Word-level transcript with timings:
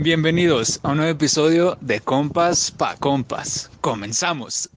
Bienvenidos 0.00 0.78
a 0.84 0.92
un 0.92 0.98
nuevo 0.98 1.10
episodio 1.10 1.76
de 1.80 1.98
Compas 1.98 2.70
pa 2.70 2.94
Compas. 3.00 3.68
Comenzamos. 3.80 4.70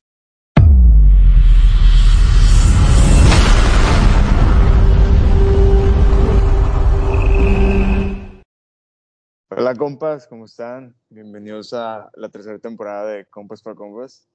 Hola 9.51 9.75
compas, 9.77 10.25
¿cómo 10.25 10.45
están? 10.45 10.95
Bienvenidos 11.11 11.71
a 11.73 12.09
la 12.15 12.29
tercera 12.29 12.57
temporada 12.57 13.11
de 13.11 13.25
Compas 13.27 13.61
para 13.61 13.75
Compas. 13.75 14.27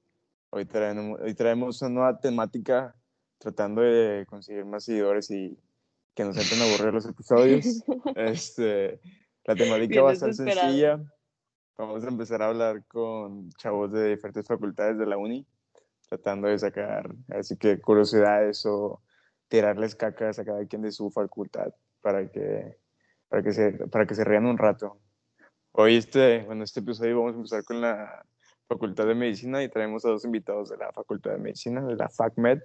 Hoy 0.51 0.63
traemos, 0.63 1.19
hoy 1.19 1.33
traemos 1.33 1.81
una 1.81 1.91
nueva 1.91 2.17
temática 2.21 2.95
tratando 3.39 3.81
de 3.81 4.25
conseguir 4.25 4.63
más 4.63 4.85
seguidores 4.85 5.29
y 5.31 5.59
que 6.15 6.23
nos 6.23 6.37
entren 6.37 6.61
a 6.61 6.63
aburrir 6.63 6.93
los 6.93 7.05
episodios. 7.05 7.83
Este, 8.15 9.01
la 9.47 9.55
temática 9.55 10.01
va 10.01 10.09
a 10.09 10.13
desesperado. 10.13 10.61
sencilla. 10.61 10.99
Vamos 11.77 12.03
a 12.03 12.07
empezar 12.07 12.41
a 12.41 12.47
hablar 12.47 12.85
con 12.87 13.49
chavos 13.51 13.91
de 13.91 14.09
diferentes 14.09 14.45
facultades 14.45 14.97
de 14.97 15.05
la 15.05 15.17
uni, 15.17 15.47
tratando 16.09 16.47
de 16.47 16.59
sacar 16.59 17.09
así 17.29 17.55
que 17.57 17.79
curiosidades 17.79 18.65
o 18.65 19.01
tirarles 19.47 19.95
cacas 19.95 20.37
a 20.39 20.45
cada 20.45 20.65
quien 20.65 20.81
de 20.81 20.91
su 20.91 21.09
facultad 21.11 21.73
para 22.01 22.29
que, 22.29 22.77
para 23.29 23.41
que, 23.41 23.53
se, 23.53 23.71
para 23.87 24.05
que 24.05 24.15
se 24.15 24.23
rían 24.23 24.45
un 24.45 24.57
rato. 24.57 24.99
Hoy, 25.71 25.95
este, 25.95 26.43
bueno, 26.43 26.63
este 26.63 26.81
episodio 26.81 27.17
vamos 27.19 27.33
a 27.33 27.37
empezar 27.37 27.63
con 27.63 27.79
la 27.79 28.25
Facultad 28.67 29.05
de 29.05 29.15
Medicina 29.15 29.63
y 29.63 29.69
traemos 29.69 30.03
a 30.03 30.09
dos 30.09 30.25
invitados 30.25 30.69
de 30.69 30.77
la 30.77 30.91
Facultad 30.91 31.31
de 31.31 31.37
Medicina, 31.37 31.85
de 31.85 31.95
la 31.95 32.09
FACMED. 32.09 32.63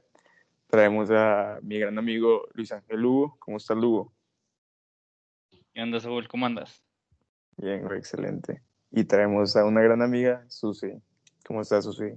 Traemos 0.66 1.10
a 1.12 1.60
mi 1.62 1.78
gran 1.78 1.96
amigo 1.98 2.48
Luis 2.54 2.72
Ángel 2.72 3.00
Lugo. 3.00 3.36
¿Cómo 3.38 3.58
está 3.58 3.74
Lugo? 3.74 4.12
¿Qué 5.72 5.82
onda, 5.82 6.00
Saúl? 6.00 6.28
¿Cómo 6.28 6.46
andas? 6.46 6.82
Bien, 7.56 7.82
güey, 7.82 7.98
excelente. 7.98 8.62
Y 8.90 9.04
traemos 9.04 9.56
a 9.56 9.64
una 9.64 9.80
gran 9.80 10.02
amiga, 10.02 10.44
Susi. 10.48 10.92
¿Cómo 11.46 11.62
estás, 11.62 11.84
Susi? 11.84 12.12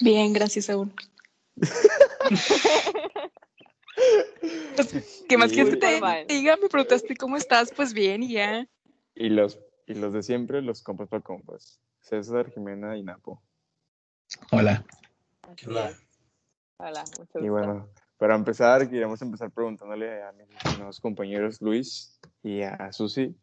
Bien, 0.00 0.32
gracias, 0.32 0.66
Saúl. 0.66 0.92
Pues, 4.76 5.24
¿Qué 5.28 5.38
más 5.38 5.52
quieres 5.52 5.74
que 5.74 5.80
te 5.80 6.34
diga? 6.34 6.56
Me 6.56 6.68
preguntaste 6.68 7.16
cómo 7.16 7.36
estás, 7.36 7.72
pues 7.72 7.92
bien, 7.92 8.22
y 8.22 8.32
ya. 8.34 8.68
Y 9.14 9.28
los, 9.30 9.58
y 9.86 9.94
los 9.94 10.12
de 10.12 10.22
siempre, 10.22 10.62
los 10.62 10.82
compas 10.82 11.08
para 11.08 11.22
compas. 11.22 11.80
César, 12.00 12.50
Jimena 12.50 12.96
y 12.96 13.02
Napo. 13.02 13.42
Hola. 14.50 14.84
Hola, 16.76 17.04
mucho 17.18 17.38
Y 17.38 17.48
gusto. 17.48 17.52
bueno, 17.52 17.88
para 18.18 18.34
empezar, 18.34 18.88
queríamos 18.88 19.20
empezar 19.22 19.50
preguntándole 19.50 20.22
a 20.22 20.32
mis 20.32 20.48
estimados 20.50 21.00
compañeros 21.00 21.60
Luis 21.60 22.18
y 22.42 22.62
a 22.62 22.92
Susi, 22.92 23.34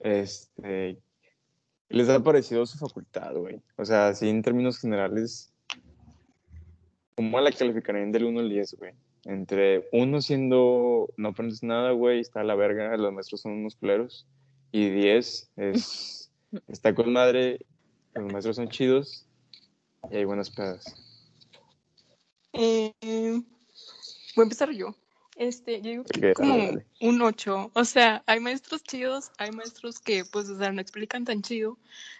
este, 0.00 0.98
¿qué 1.88 1.96
les 1.96 2.08
ha 2.08 2.22
parecido 2.22 2.66
su 2.66 2.78
facultad, 2.78 3.34
güey? 3.34 3.62
O 3.76 3.84
sea, 3.84 4.08
así 4.08 4.28
en 4.28 4.42
términos 4.42 4.78
generales, 4.78 5.52
¿cómo 7.14 7.40
la 7.40 7.50
calificarían 7.52 8.12
del 8.12 8.24
1 8.24 8.40
al 8.40 8.50
10, 8.50 8.74
güey? 8.78 8.94
Entre 9.24 9.88
uno 9.92 10.20
siendo 10.20 11.08
no 11.16 11.28
aprendes 11.28 11.62
nada, 11.62 11.92
güey, 11.92 12.20
está 12.20 12.40
a 12.40 12.44
la 12.44 12.54
verga, 12.54 12.94
los 12.96 13.12
maestros 13.12 13.40
son 13.40 13.52
unos 13.52 13.76
culeros, 13.76 14.26
y 14.70 14.90
10 14.90 15.52
es, 15.56 16.30
está 16.68 16.94
con 16.94 17.12
madre, 17.12 17.64
los 18.14 18.30
maestros 18.30 18.56
son 18.56 18.68
chidos, 18.68 19.26
y 20.10 20.16
hay 20.16 20.24
buenas 20.24 20.50
pedas. 20.50 20.84
Eh, 22.52 22.92
voy 24.34 24.42
a 24.42 24.44
empezar 24.44 24.70
yo. 24.70 24.94
Este, 25.36 25.80
yo 25.82 25.90
digo 25.90 26.04
que 26.04 26.18
Ok, 26.18 26.22
dale, 26.22 26.34
como 26.34 26.56
dale. 26.66 26.86
un 27.00 27.20
8. 27.20 27.70
O 27.74 27.84
sea, 27.84 28.22
hay 28.26 28.40
maestros 28.40 28.84
chidos, 28.84 29.32
hay 29.38 29.50
maestros 29.50 29.98
que, 29.98 30.24
pues, 30.24 30.48
o 30.48 30.58
sea, 30.58 30.70
no 30.70 30.80
explican 30.80 31.24
tan 31.24 31.42
chido, 31.42 31.78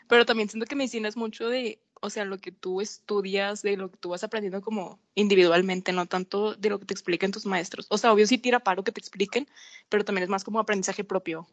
pero 0.09 0.27
también 0.27 0.49
siento 0.49 0.66
que 0.66 0.75
medicina 0.75 1.09
es 1.09 1.16
mucho 1.16 1.49
de, 1.49 1.78
o 2.00 2.11
sea, 2.11 2.25
lo 2.25 2.38
que 2.38 2.50
tú 2.50 2.81
estudias, 2.81 3.62
de 3.62 3.77
lo 3.77 3.91
que 3.91 3.99
tú 3.99 4.09
vas 4.11 4.25
aprendiendo 4.25 4.61
como 4.62 4.99
individualmente, 5.15 5.93
no 5.93 6.06
tanto 6.06 6.55
de 6.55 6.71
lo 6.71 6.81
que 6.81 6.87
te 6.87 6.94
expliquen 6.94 7.31
tus 7.31 7.47
maestros. 7.47 7.87
O 7.88 7.99
sea, 7.99 8.12
obvio 8.12 8.27
sí 8.27 8.37
tira 8.37 8.59
paro 8.61 8.83
que 8.83 8.93
te 8.93 9.00
expliquen, 9.00 9.47
pero 9.88 10.05
también 10.05 10.25
es 10.25 10.28
más 10.28 10.43
como 10.43 10.59
aprendizaje 10.59 11.05
propio. 11.05 11.47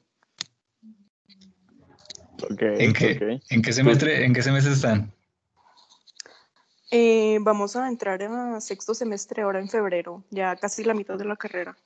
Ok, 2.44 2.59
¿En 2.59 2.94
qué. 2.94 3.40
¿en 3.50 3.62
qué 3.62 3.72
semestre, 3.72 4.25
en 4.25 4.34
qué 4.34 4.41
semestre 4.41 4.74
están? 4.74 5.14
Eh, 6.91 7.38
vamos 7.41 7.75
a 7.78 7.88
entrar 7.88 8.22
a 8.22 8.59
sexto 8.59 8.94
semestre 8.94 9.41
ahora 9.44 9.59
en 9.59 9.69
febrero, 9.69 10.24
ya 10.29 10.56
casi 10.57 10.84
la 10.84 10.94
mitad 10.94 11.18
de 11.18 11.24
la 11.25 11.38
carrera. 11.38 11.78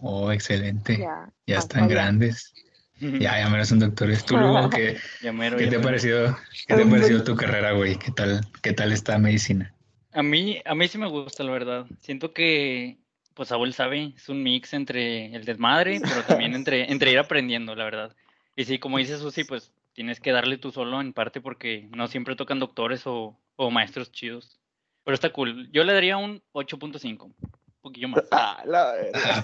Oh, 0.00 0.30
excelente. 0.30 0.98
Ya, 0.98 1.30
Ya, 1.46 1.58
están 1.58 1.84
allá. 1.84 1.94
grandes. 1.94 2.52
Ya, 3.00 3.38
ya 3.38 3.48
menos 3.48 3.68
son 3.68 3.80
doctores. 3.80 4.24
Tú, 4.24 4.36
Lugo, 4.36 4.70
¿qué, 4.70 4.96
Ya 5.22 5.32
mero, 5.32 5.56
qué 5.56 5.64
ya 5.64 5.70
te 5.70 5.76
ha 5.76 5.78
mero. 5.78 5.88
parecido, 5.88 6.36
qué 6.66 6.74
te 6.76 6.82
ha 6.82 6.86
parecido 6.88 7.24
tu 7.24 7.36
carrera, 7.36 7.72
güey? 7.72 7.96
¿Qué 7.96 8.10
tal, 8.12 8.40
qué 8.62 8.72
tal 8.72 8.92
está 8.92 9.18
medicina? 9.18 9.74
A 10.12 10.22
mí, 10.22 10.60
a 10.64 10.74
mí 10.74 10.88
sí 10.88 10.98
me 10.98 11.08
gusta, 11.08 11.42
la 11.42 11.50
verdad. 11.52 11.86
Siento 12.00 12.32
que, 12.32 12.98
pues 13.34 13.48
Saúl 13.48 13.72
sabe, 13.74 14.12
es 14.16 14.28
un 14.28 14.42
mix 14.42 14.72
entre 14.74 15.34
el 15.34 15.44
desmadre, 15.44 16.00
pero 16.00 16.22
también 16.22 16.54
entre, 16.54 16.92
entre 16.92 17.10
ir 17.12 17.18
aprendiendo, 17.18 17.74
la 17.74 17.84
verdad. 17.84 18.14
Y 18.56 18.64
sí, 18.64 18.78
como 18.78 18.98
dice 18.98 19.18
Susi, 19.18 19.44
pues 19.44 19.72
tienes 19.92 20.20
que 20.20 20.32
darle 20.32 20.58
tú 20.58 20.70
solo 20.70 21.00
en 21.00 21.12
parte 21.12 21.40
porque 21.40 21.88
no 21.94 22.06
siempre 22.08 22.36
tocan 22.36 22.60
doctores 22.60 23.02
o, 23.06 23.36
o 23.56 23.70
maestros 23.70 24.10
chidos. 24.12 24.58
Pero 25.04 25.14
está 25.14 25.30
cool. 25.30 25.70
Yo 25.70 25.84
le 25.84 25.92
daría 25.92 26.16
un 26.16 26.42
8.5, 26.52 27.22
un 27.24 27.34
poquillo 27.82 28.08
más. 28.08 28.24
Ah, 28.30 28.62
la. 28.66 28.94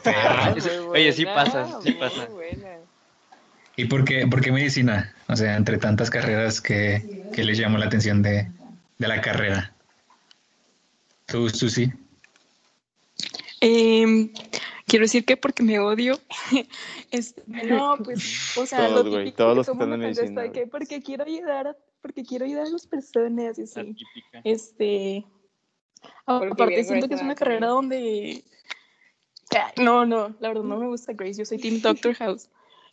Ah, 0.06 0.54
oye, 0.90 1.12
sí 1.12 1.24
pasa, 1.26 1.80
sí 1.82 1.92
pasa. 1.92 2.28
¿Y 3.76 3.84
por 3.86 4.04
qué, 4.04 4.26
por 4.26 4.40
qué 4.40 4.52
medicina? 4.52 5.14
O 5.28 5.36
sea, 5.36 5.56
entre 5.56 5.78
tantas 5.78 6.10
carreras 6.10 6.60
que, 6.60 7.28
que 7.32 7.44
les 7.44 7.58
llamó 7.58 7.78
la 7.78 7.86
atención 7.86 8.22
de, 8.22 8.50
de 8.98 9.08
la 9.08 9.20
carrera. 9.20 9.72
¿Tú, 11.26 11.48
Susi? 11.48 11.92
Em, 13.60 14.32
quiero 14.90 15.04
decir 15.04 15.24
que 15.24 15.36
porque 15.36 15.62
me 15.62 15.78
odio. 15.78 16.18
Este, 17.10 17.42
no, 17.66 17.96
pues, 18.04 18.56
o 18.56 18.66
sea, 18.66 18.86
Todos, 18.86 19.04
lo 19.04 19.10
güey, 19.10 19.24
típico 19.24 19.36
todos 19.38 19.52
que 19.52 19.56
los 19.56 19.66
que 19.66 19.72
todo 19.72 20.26
mundo 20.26 20.52
que 20.52 20.66
porque 20.66 21.02
quiero 21.02 21.24
ayudar 21.24 21.68
a, 21.68 21.76
porque 22.00 22.24
quiero 22.24 22.44
ayudar 22.44 22.66
a 22.66 22.70
las 22.70 22.86
personas 22.86 23.58
y 23.58 23.62
así. 23.62 23.96
Este, 24.44 25.26
Porque 26.24 26.52
aparte 26.52 26.84
siento 26.84 27.08
que 27.08 27.14
es 27.14 27.22
una 27.22 27.34
carrera 27.34 27.68
donde 27.68 28.44
no, 29.76 30.06
no, 30.06 30.36
la 30.38 30.48
verdad 30.48 30.62
no 30.62 30.78
me 30.78 30.86
gusta 30.86 31.12
Grace, 31.12 31.38
yo 31.38 31.44
soy 31.44 31.58
Team 31.58 31.80
Doctor 31.80 32.14
House. 32.14 32.48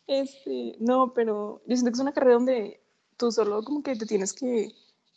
Este, 0.07 0.75
no, 0.79 1.13
pero 1.13 1.61
yo 1.67 1.75
siento 1.75 1.91
que 1.91 1.95
es 1.95 2.01
una 2.01 2.13
carrera 2.13 2.35
donde 2.35 2.81
tú 3.17 3.31
solo 3.31 3.61
como 3.63 3.83
que 3.83 3.95
te 3.95 4.05
tienes 4.05 4.33
que 4.33 4.71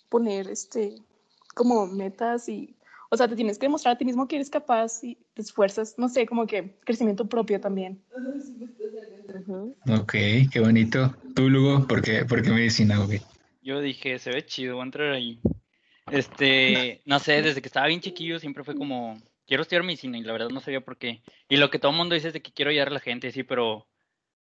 poner 0.09 0.49
este 0.51 0.97
como 1.55 1.87
metas 1.87 2.49
y 2.49 2.77
o 3.10 3.16
sea, 3.16 3.28
te 3.28 3.37
tienes 3.37 3.59
que 3.59 3.66
demostrar 3.66 3.94
a 3.94 3.98
ti 3.98 4.04
mismo 4.04 4.28
que 4.28 4.37
eres 4.37 4.50
capaz 4.50 5.03
y 5.03 5.16
te 5.34 5.43
esfuerzas, 5.43 5.98
no 5.98 6.09
sé, 6.09 6.26
como 6.26 6.47
que 6.47 6.76
crecimiento 6.84 7.28
propio 7.28 7.60
también. 7.60 8.00
Ujú. 9.34 9.76
Ok, 9.88 10.12
qué 10.53 10.60
bonito. 10.60 11.12
¿Tú, 11.34 11.50
Lugo? 11.50 11.87
¿Por 11.87 12.03
qué, 12.03 12.25
por 12.25 12.43
qué 12.43 12.50
medicina, 12.50 12.98
güey? 13.04 13.21
Yo 13.62 13.81
dije, 13.81 14.19
se 14.19 14.31
ve 14.31 14.47
chido, 14.47 14.76
voy 14.76 14.82
a 14.82 14.84
entrar 14.84 15.12
ahí. 15.12 15.41
Este, 16.10 17.03
no 17.04 17.19
sé, 17.19 17.43
desde 17.43 17.60
que 17.60 17.69
estaba 17.69 17.87
bien 17.88 18.00
chiquillo 18.00 18.38
siempre 18.38 18.65
fue 18.65 18.75
como, 18.75 19.16
quiero 19.47 19.62
estudiar 19.62 19.82
medicina 19.82 20.16
y 20.19 20.22
la 20.22 20.32
verdad 20.32 20.50
no 20.50 20.60
sabía 20.60 20.81
por 20.81 20.97
qué. 20.97 21.22
Y 21.48 21.56
lo 21.56 21.71
que 21.71 21.78
todo 21.78 21.91
el 21.91 21.98
mundo 21.98 22.15
dice 22.15 22.28
es 22.28 22.34
de 22.34 22.42
que 22.42 22.53
quiero 22.53 22.71
ayudar 22.71 22.88
a 22.88 22.92
la 22.92 23.00
gente, 23.00 23.31
sí, 23.32 23.42
pero 23.42 23.88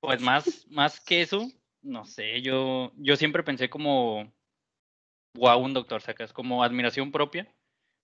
pues 0.00 0.20
más, 0.20 0.66
más 0.70 1.00
que 1.00 1.22
eso, 1.22 1.50
no 1.82 2.04
sé, 2.04 2.42
yo, 2.42 2.92
yo 2.96 3.16
siempre 3.16 3.42
pensé 3.42 3.70
como, 3.70 4.30
wow, 5.34 5.58
un 5.58 5.74
doctor, 5.74 6.00
sacas, 6.02 6.32
como 6.32 6.62
admiración 6.62 7.12
propia. 7.12 7.46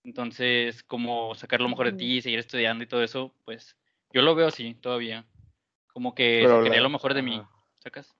Entonces, 0.04 0.82
como 0.82 1.34
sacar 1.34 1.60
lo 1.60 1.68
mejor 1.68 1.86
de 1.86 1.92
ti, 1.92 2.22
seguir 2.22 2.38
estudiando 2.38 2.82
y 2.84 2.86
todo 2.86 3.02
eso, 3.02 3.34
pues 3.44 3.76
yo 4.12 4.22
lo 4.22 4.34
veo 4.34 4.48
así 4.48 4.74
todavía. 4.74 5.26
Como 5.92 6.14
que 6.14 6.44
habla- 6.44 6.80
lo 6.80 6.88
mejor 6.88 7.14
de 7.14 7.22
mí, 7.22 7.42
sacas. 7.82 8.14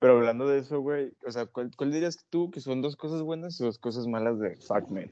Pero 0.00 0.16
hablando 0.16 0.48
de 0.48 0.58
eso, 0.58 0.80
güey, 0.80 1.12
o 1.24 1.30
sea, 1.30 1.46
¿cuál, 1.46 1.70
cuál 1.76 1.92
dirías 1.92 2.26
tú 2.28 2.50
que 2.50 2.60
son 2.60 2.82
dos 2.82 2.96
cosas 2.96 3.22
buenas 3.22 3.60
y 3.60 3.64
dos 3.64 3.78
cosas 3.78 4.06
malas 4.08 4.40
de 4.40 4.56
FACMED? 4.56 5.10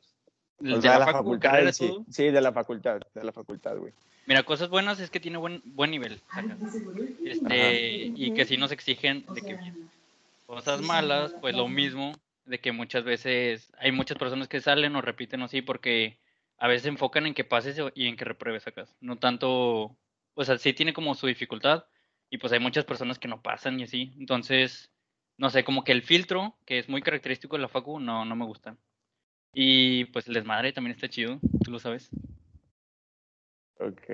De 0.58 0.74
O 0.74 0.80
sea, 0.80 0.92
la 0.94 0.98
la 0.98 1.04
facu, 1.06 1.18
facultad 1.18 1.62
en 1.62 1.72
sí. 1.72 1.88
todo. 1.88 2.04
Sí, 2.10 2.24
de 2.30 2.40
la 2.40 2.52
facultad, 2.52 3.00
de 3.14 3.24
la 3.24 3.32
facultad, 3.32 3.76
güey. 3.76 3.92
Mira, 4.26 4.42
cosas 4.42 4.68
buenas 4.68 4.98
es 5.00 5.10
que 5.10 5.20
tiene 5.20 5.38
buen, 5.38 5.62
buen 5.64 5.90
nivel, 5.92 6.20
sacas. 6.34 6.58
Este, 7.24 8.12
y 8.14 8.32
que 8.32 8.44
sí 8.44 8.56
nos 8.56 8.72
exigen 8.72 9.24
de 9.32 9.42
que 9.42 9.54
bien. 9.54 9.78
Cosas 10.46 10.80
malas, 10.80 11.34
pues 11.40 11.54
lo 11.54 11.68
mismo, 11.68 12.12
de 12.44 12.60
que 12.60 12.72
muchas 12.72 13.04
veces 13.04 13.72
hay 13.78 13.92
muchas 13.92 14.18
personas 14.18 14.48
que 14.48 14.60
salen 14.60 14.96
o 14.96 15.02
repiten 15.02 15.42
así 15.42 15.62
porque 15.62 16.18
a 16.58 16.68
veces 16.68 16.82
se 16.82 16.88
enfocan 16.88 17.26
en 17.26 17.34
que 17.34 17.44
pases 17.44 17.78
o- 17.78 17.92
y 17.94 18.06
en 18.06 18.16
que 18.16 18.24
repruebes 18.24 18.64
sacas. 18.64 18.94
No 19.00 19.16
tanto, 19.16 19.96
o 20.34 20.44
sea, 20.44 20.58
sí 20.58 20.72
tiene 20.72 20.92
como 20.92 21.14
su 21.14 21.26
dificultad 21.26 21.84
y 22.28 22.38
pues 22.38 22.52
hay 22.52 22.60
muchas 22.60 22.84
personas 22.84 23.18
que 23.18 23.28
no 23.28 23.42
pasan 23.42 23.78
y 23.80 23.84
así. 23.84 24.12
Entonces, 24.18 24.90
no 25.36 25.50
sé, 25.50 25.64
como 25.64 25.84
que 25.84 25.92
el 25.92 26.02
filtro, 26.02 26.56
que 26.66 26.78
es 26.78 26.88
muy 26.88 27.02
característico 27.02 27.56
de 27.56 27.62
la 27.62 27.68
facu, 27.68 27.98
no, 28.00 28.24
no 28.24 28.36
me 28.36 28.44
gusta. 28.44 28.76
Y 29.54 30.04
pues 30.06 30.28
el 30.28 30.34
desmadre 30.34 30.72
también 30.72 30.94
está 30.94 31.08
chido, 31.08 31.40
tú 31.64 31.70
lo 31.70 31.78
sabes. 31.78 32.10
Ok. 33.78 34.06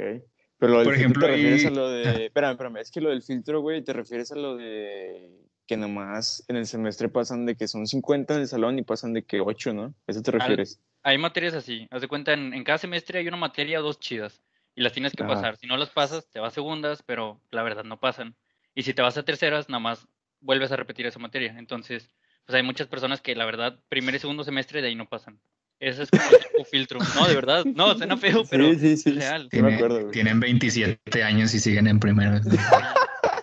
Pero 0.58 0.73
lo 0.73 0.78
del 0.78 0.84
Por 0.87 0.94
filtro 0.94 0.94
ejemplo, 0.94 1.26
te 1.26 1.32
refieres 1.32 1.61
ahí- 1.61 1.67
a 1.67 1.70
lo 1.70 1.90
de... 1.90 2.26
Espérame, 2.26 2.52
espérame, 2.52 2.76
es 2.78 2.90
que 2.90 3.00
lo 3.00 3.11
del 3.11 3.23
filtro, 3.23 3.61
güey, 3.61 3.82
te 3.82 3.93
refieres 3.93 4.32
a 4.32 4.37
lo 4.37 4.56
de 4.56 5.31
que 5.67 5.77
nomás 5.77 6.45
en 6.49 6.57
el 6.57 6.67
semestre 6.67 7.09
pasan 7.09 7.45
de 7.47 7.57
que 7.57 7.69
son 7.69 7.87
50 7.87 8.35
en 8.35 8.41
el 8.41 8.49
salón 8.49 8.79
y 8.79 8.83
pasan 8.83 9.13
de 9.13 9.25
que 9.25 9.41
8, 9.41 9.73
¿no? 9.75 9.85
¿A 9.85 9.93
eso 10.07 10.23
te 10.23 10.31
refieres? 10.31 10.81
Hay 11.03 11.19
materias 11.19 11.55
así. 11.55 11.87
Haz 11.91 12.01
de 12.03 12.09
cuenta, 12.09 12.33
en, 12.33 12.55
en 12.55 12.65
cada 12.65 12.79
semestre 12.79 13.19
hay 13.19 13.29
una 13.29 13.37
materia 13.37 13.81
o 13.81 13.83
dos 13.83 13.99
chidas. 14.01 14.43
Y 14.75 14.83
las 14.83 14.93
tienes 14.93 15.13
que 15.13 15.23
Ajá. 15.23 15.35
pasar. 15.35 15.57
Si 15.57 15.67
no 15.67 15.77
las 15.77 15.91
pasas, 15.91 16.29
te 16.31 16.39
vas 16.39 16.53
a 16.53 16.55
segundas, 16.55 17.03
pero 17.03 17.41
la 17.51 17.63
verdad 17.63 17.85
no 17.85 17.99
pasan. 17.99 18.37
Y 18.75 18.83
si 18.83 18.93
te 18.93 19.03
vas 19.03 19.17
a 19.17 19.23
terceras, 19.25 19.69
nada 19.69 19.81
más 19.81 20.07
vuelves 20.41 20.71
a 20.71 20.77
repetir 20.77 21.07
esa 21.07 21.19
materia. 21.19 21.55
Entonces, 21.59 22.11
pues 22.45 22.55
hay 22.57 22.62
muchas 22.62 22.87
personas 22.87 23.21
que 23.21 23.35
la 23.35 23.47
verdad, 23.47 23.79
primer 23.89 24.15
y 24.15 24.19
segundo 24.19 24.45
semestre 24.45 24.83
de 24.83 24.89
ahí 24.89 24.95
no 24.95 25.09
pasan. 25.09 25.41
Ese 25.81 26.03
es 26.05 26.11
como 26.11 26.23
tipo 26.29 26.65
filtro. 26.71 27.01
No, 27.15 27.27
de 27.27 27.35
verdad. 27.35 27.65
No, 27.65 27.97
suena 27.97 28.17
feo, 28.19 28.45
pero 28.51 28.71
sí, 28.75 28.79
sí, 28.79 28.97
sí. 28.99 29.09
es 29.11 29.17
real. 29.17 29.49
Tiene- 29.51 29.75
acuerdo, 29.77 30.01
güey. 30.01 30.12
tienen 30.12 30.41
27 30.41 31.23
años 31.25 31.55
y 31.55 31.59
siguen 31.59 31.87
en 31.87 31.99
primero. 31.99 32.39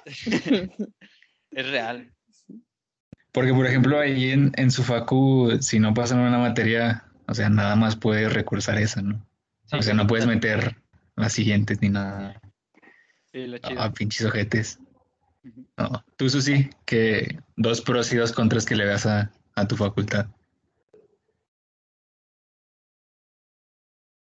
es 1.56 1.70
real. 1.70 2.12
Porque, 3.32 3.54
por 3.54 3.66
ejemplo, 3.66 4.00
ahí 4.00 4.32
en, 4.32 4.52
en 4.58 4.70
su 4.72 4.84
facu, 4.84 5.58
si 5.60 5.80
no 5.80 5.94
pasan 5.94 6.20
una 6.20 6.38
materia, 6.38 7.06
o 7.28 7.34
sea, 7.34 7.50
nada 7.50 7.76
más 7.76 7.96
puedes 7.96 8.32
recursar 8.32 8.78
esa, 8.78 9.02
¿no? 9.02 9.26
Sí, 9.66 9.78
O 9.78 9.82
sea, 9.82 9.94
no 9.96 10.06
puedes 10.06 10.28
meter 10.28 10.76
las 11.16 11.34
siguientes 11.34 11.82
ni 11.82 11.90
nada. 11.90 12.40
Sí, 13.32 13.48
la 13.48 13.58
Ah, 13.64 13.68
chida. 13.70 13.92
pinches 13.94 14.26
ojetes. 14.28 14.80
No. 15.78 16.06
Tú, 16.16 16.30
Susi, 16.30 16.70
que 16.86 17.40
dos 17.58 17.82
pros 17.82 18.14
y 18.14 18.18
dos 18.18 18.32
contras 18.32 18.66
que 18.66 18.76
le 18.76 18.86
veas 18.86 19.06
a, 19.08 19.32
a 19.56 19.68
tu 19.68 19.76
facultad. 19.76 20.28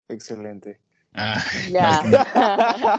Excelente. 0.08 0.80
Ah, 1.12 1.42
Ya. 1.70 2.02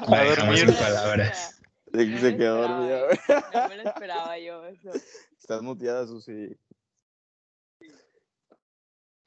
la 0.08 0.24
dejamos 0.24 0.60
sin 0.60 0.74
palabras. 0.74 1.56
Se, 1.94 2.06
No 2.06 2.18
se 2.19 2.31
me 2.31 2.38
quedó 2.38 2.62
dormida, 2.62 3.06
güey. 3.06 3.19
No 3.54 3.69
me 3.69 3.78
lo 3.78 3.84
esperaba 3.89 4.39
yo 4.39 4.66
eso. 4.66 4.92
Estás 5.39 5.62
muteada, 5.62 6.06
Susi. 6.07 6.56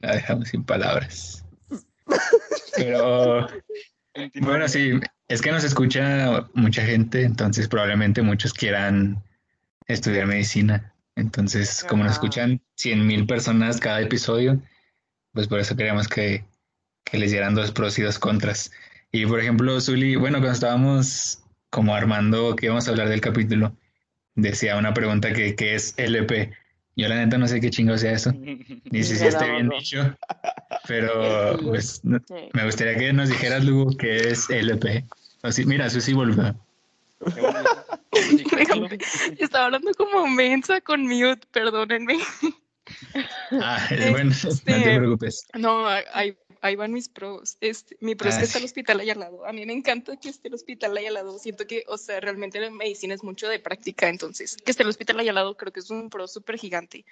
La 0.01 0.15
dejamos 0.15 0.49
sin 0.49 0.65
palabras. 0.65 1.45
Pero 2.77 3.49
bueno, 4.41 4.69
sí, 4.69 4.99
es 5.29 5.43
que 5.43 5.53
nos 5.53 5.65
escucha 5.65 6.49
mucha 6.55 6.85
gente, 6.85 7.23
entonces 7.23 7.69
probablemente 7.69 8.23
muchos 8.23 8.53
quieran 8.53 9.23
estudiar 9.87 10.27
medicina. 10.27 10.95
Entonces, 11.17 11.85
como 11.89 12.05
nos 12.05 12.15
escuchan 12.15 12.63
100 12.77 13.07
mil 13.07 13.27
personas 13.27 13.79
cada 13.79 14.01
episodio, 14.01 14.61
pues 15.33 15.49
por 15.49 15.61
eso 15.61 15.77
queríamos 15.77 16.09
que, 16.09 16.45
que 17.05 17.19
les 17.19 17.31
dieran 17.31 17.55
dos 17.55 17.73
pros 17.73 17.99
y 17.99 18.03
dos 18.03 18.19
contras. 18.19 18.73
Y 19.13 19.27
por 19.27 19.41
ejemplo, 19.41 19.81
Zuli, 19.81 20.17
bueno, 20.17 20.39
cuando 20.39 20.55
estábamos 20.55 21.43
como 21.71 21.95
armando 21.95 22.55
que 22.57 22.67
íbamos 22.67 22.87
a 22.87 22.91
hablar 22.91 23.09
del 23.09 23.21
capítulo, 23.21 23.77
decía 24.35 24.77
una 24.77 24.93
pregunta 24.93 25.33
que, 25.33 25.55
que 25.55 25.75
es 25.75 25.95
LP. 25.97 26.53
Yo 26.97 27.09
la 27.09 27.17
neta 27.17 27.39
no 27.39 27.47
sé 27.49 27.61
qué 27.61 27.71
chingo 27.71 27.97
sea 27.97 28.13
eso, 28.13 28.33
ni 28.33 28.65
si, 29.05 29.15
esté 29.27 29.51
bien 29.51 29.69
dicho, 29.69 30.15
pero 30.87 31.57
pues 31.65 32.05
no- 32.05 32.21
me 32.53 32.65
gustaría 32.65 32.97
que 32.97 33.13
nos 33.13 33.29
dijeras, 33.29 33.65
Lugo, 33.65 33.97
qué 33.97 34.17
es 34.31 34.51
LP. 34.51 35.05
O 35.43 35.51
sí, 35.53 35.65
mira, 35.65 35.89
Susi 35.89 36.13
volvió. 36.13 36.55
Estaba 39.39 39.67
hablando 39.67 39.93
como 39.95 40.27
mensa 40.27 40.81
con 40.81 41.03
mute, 41.07 41.47
perdónenme. 41.53 42.19
Ah, 43.53 43.87
es 43.91 44.11
bueno, 44.11 44.31
no 44.31 44.51
te 44.51 44.77
Este, 44.77 44.99
preocupes. 44.99 45.47
No, 45.55 45.87
ahí, 45.87 46.37
ahí 46.61 46.77
van 46.77 46.93
mis 46.93 47.09
pros. 47.09 47.57
Este, 47.61 47.97
mi 48.01 48.15
pro 48.15 48.29
es 48.29 48.37
que 48.37 48.45
está 48.45 48.59
el 48.59 48.65
hospital 48.65 49.01
ahí 49.01 49.11
al 49.11 49.21
lado. 49.21 49.47
A 49.47 49.53
mí 49.53 49.65
me 49.67 49.73
encanta 49.73 50.17
que 50.17 50.29
esté 50.29 50.49
el 50.49 50.55
hospital 50.55 50.97
ahí 50.97 51.07
al 51.07 51.15
lado. 51.15 51.39
Siento 51.39 51.67
que, 51.67 51.85
o 51.89 51.97
sea, 51.97 52.21
realmente 52.21 52.61
la 52.61 52.71
medicina 52.71 53.15
es 53.15 53.23
mucho 53.23 53.49
de 53.49 53.59
práctica, 53.59 54.09
entonces 54.09 54.57
que 54.57 54.71
esté 54.71 54.83
el 54.83 54.89
hospital 54.89 55.21
ahí 55.21 55.29
al 55.29 55.35
lado 55.37 55.57
creo 55.57 55.73
que 55.73 55.81
es 55.81 55.91
un 55.91 56.11
pro 56.11 56.29
súper 56.29 56.59
gigante. 56.59 57.05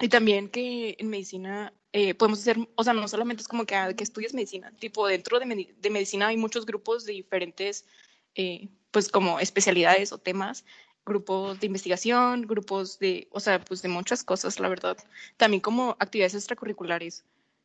Y 0.00 0.08
también 0.08 0.48
que 0.48 0.96
en 0.98 1.08
medicina 1.08 1.72
eh, 1.92 2.14
podemos 2.14 2.40
hacer, 2.40 2.58
o 2.74 2.82
sea, 2.84 2.92
no 2.92 3.06
solamente 3.06 3.42
es 3.42 3.48
como 3.48 3.64
que, 3.64 3.76
ah, 3.76 3.94
que 3.94 4.02
estudias 4.02 4.34
medicina, 4.34 4.72
tipo 4.78 5.06
dentro 5.06 5.38
de, 5.38 5.46
medi- 5.46 5.74
de 5.76 5.90
medicina 5.90 6.26
hay 6.28 6.36
muchos 6.36 6.66
grupos 6.66 7.04
de 7.04 7.12
diferentes, 7.12 7.86
eh, 8.34 8.68
pues 8.90 9.08
como 9.08 9.38
especialidades 9.38 10.12
o 10.12 10.18
temas, 10.18 10.64
grupos 11.06 11.60
de 11.60 11.66
investigación, 11.66 12.42
grupos 12.42 12.98
de, 12.98 13.28
o 13.30 13.38
sea, 13.38 13.60
pues 13.60 13.82
de 13.82 13.88
muchas 13.88 14.24
cosas, 14.24 14.58
la 14.58 14.68
verdad. 14.68 14.96
También 15.36 15.60
como 15.60 15.96
actividades 16.00 16.34
extracurriculares. 16.34 17.24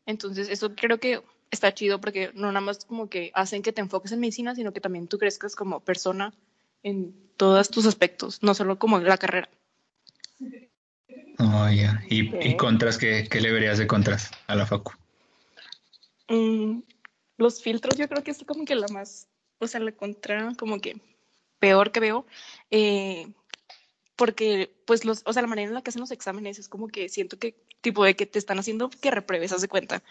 Entonces, 0.10 0.50
eso 0.50 0.74
creo 0.74 1.00
que 1.00 1.22
está 1.52 1.72
chido 1.72 2.02
porque 2.02 2.32
no 2.34 2.48
nada 2.48 2.62
más 2.62 2.84
como 2.84 3.10
que 3.10 3.30
hacen 3.36 3.62
que 3.62 3.72
te 3.72 3.82
enfoques 3.82 4.12
en 4.12 4.20
medicina, 4.20 4.56
sino 4.56 4.74
que 4.74 4.82
también 4.82 5.08
tú 5.08 5.20
crezcas 5.20 5.56
como 5.56 5.82
persona 5.82 6.34
en 6.82 7.14
todos 7.38 7.70
tus 7.70 7.86
aspectos, 7.86 8.42
no 8.42 8.56
solo 8.56 8.80
como 8.80 8.98
en 8.98 9.04
la 9.04 9.20
carrera. 9.20 9.50
Oh, 11.38 11.70
ya. 11.70 12.04
¿Y, 12.10 12.36
y 12.44 12.58
contras, 12.58 12.98
¿qué, 12.98 13.28
qué 13.30 13.40
le 13.40 13.52
verías 13.52 13.78
de 13.78 13.86
contras 13.86 14.32
a 14.48 14.56
la 14.56 14.66
facu? 14.66 14.94
Mm, 16.28 16.80
los 17.38 17.62
filtros 17.62 17.96
yo 17.96 18.10
creo 18.10 18.24
que 18.24 18.32
es 18.32 18.44
como 18.44 18.66
que 18.66 18.74
la 18.74 18.88
más, 18.88 19.28
o 19.60 19.68
sea, 19.68 19.80
la 19.80 19.92
contra 19.92 20.56
como 20.58 20.82
que 20.82 21.00
peor 21.60 21.92
que 21.92 22.00
veo, 22.00 22.26
eh, 22.72 23.28
porque 24.19 24.69
pues 24.86 25.06
los, 25.06 25.21
o 25.25 25.31
sea, 25.31 25.42
la 25.42 25.48
manera 25.48 25.69
en 25.69 25.74
la 25.74 25.81
que 25.81 25.92
hacen 25.92 26.01
los 26.01 26.12
exámenes 26.12 26.60
es 26.60 26.68
como 26.68 26.89
que 26.89 27.07
siento 27.07 27.39
que 27.39 27.56
tipo 27.80 28.04
de 28.04 28.18
que 28.18 28.25
te 28.25 28.38
están 28.38 28.60
haciendo 28.60 28.89
que 28.89 29.12
repruebes, 29.12 29.54
haz 29.54 29.62
de 29.62 29.69
cuenta. 29.69 30.04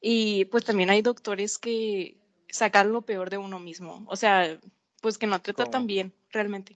Y 0.00 0.44
pues 0.44 0.64
también 0.64 0.90
hay 0.90 1.02
doctores 1.02 1.58
que 1.58 2.16
sacan 2.48 2.92
lo 2.92 3.02
peor 3.02 3.28
de 3.28 3.38
uno 3.38 3.58
mismo, 3.58 4.04
o 4.06 4.14
sea, 4.14 4.60
pues 5.00 5.18
que 5.18 5.26
no 5.26 5.40
te 5.42 5.52
tratan 5.52 5.82
¿Cómo? 5.82 5.86
bien 5.88 6.12
realmente. 6.30 6.72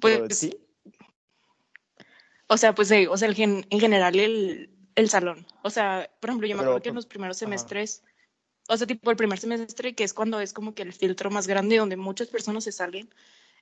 Pues, 0.00 0.36
sí, 0.36 0.52
o 2.48 2.56
sea, 2.56 2.74
pues, 2.74 2.90
eh, 2.90 3.06
o 3.06 3.16
sea, 3.16 3.28
el 3.28 3.36
gen- 3.36 3.64
en 3.70 3.78
general 3.78 4.18
el, 4.18 4.68
el 4.96 5.08
salón. 5.08 5.46
O 5.62 5.70
sea, 5.70 6.10
por 6.18 6.30
ejemplo, 6.30 6.48
yo 6.48 6.56
me 6.56 6.62
Pero, 6.62 6.70
acuerdo 6.72 6.82
que 6.82 6.88
en 6.88 6.96
los 6.96 7.06
primeros 7.06 7.36
ajá. 7.36 7.46
semestres, 7.46 8.02
o 8.68 8.76
sea, 8.76 8.88
tipo 8.88 9.12
el 9.12 9.16
primer 9.16 9.38
semestre, 9.38 9.94
que 9.94 10.02
es 10.02 10.12
cuando 10.12 10.40
es 10.40 10.52
como 10.52 10.74
que 10.74 10.82
el 10.82 10.92
filtro 10.92 11.30
más 11.30 11.46
grande 11.46 11.76
donde 11.76 11.96
muchas 11.96 12.26
personas 12.26 12.64
se 12.64 12.72
salen, 12.72 13.08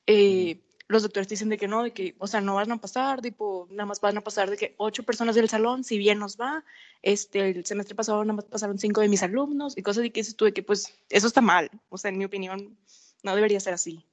eh, 0.06 0.62
los 0.91 1.05
doctores 1.05 1.29
te 1.29 1.35
dicen 1.35 1.49
de 1.49 1.57
que 1.57 1.69
no, 1.69 1.85
de 1.85 1.93
que, 1.93 2.17
o 2.19 2.27
sea, 2.27 2.41
no 2.41 2.57
van 2.57 2.73
a 2.73 2.81
pasar, 2.81 3.23
tipo, 3.23 3.69
nada 3.71 3.87
más 3.87 4.01
van 4.01 4.19
a 4.19 4.23
pasar 4.23 4.51
de 4.51 4.57
que 4.57 4.75
ocho 4.77 5.05
personas 5.05 5.37
del 5.37 5.49
salón, 5.49 5.85
si 5.85 5.97
bien 5.99 6.19
nos 6.19 6.37
va, 6.37 6.65
este, 7.01 7.51
el 7.51 7.65
semestre 7.65 7.95
pasado 7.95 8.25
nada 8.25 8.35
más 8.35 8.45
pasaron 8.47 8.77
cinco 8.77 9.01
de 9.01 9.09
mis 9.09 9.23
alumnos 9.23 9.79
y 9.79 9.83
cosas 9.83 10.03
de 10.03 10.11
que 10.11 10.21
dices 10.21 10.35
tú 10.35 10.47
de 10.47 10.53
que, 10.53 10.65
pues, 10.65 10.93
eso 11.09 11.29
está 11.29 11.41
mal. 11.41 11.71
O 11.91 11.97
sea, 11.97 12.11
en 12.11 12.19
mi 12.19 12.25
opinión, 12.25 12.77
no 13.23 13.37
debería 13.37 13.61
ser 13.61 13.73
así. 13.73 14.05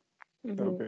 Ok. 0.43 0.84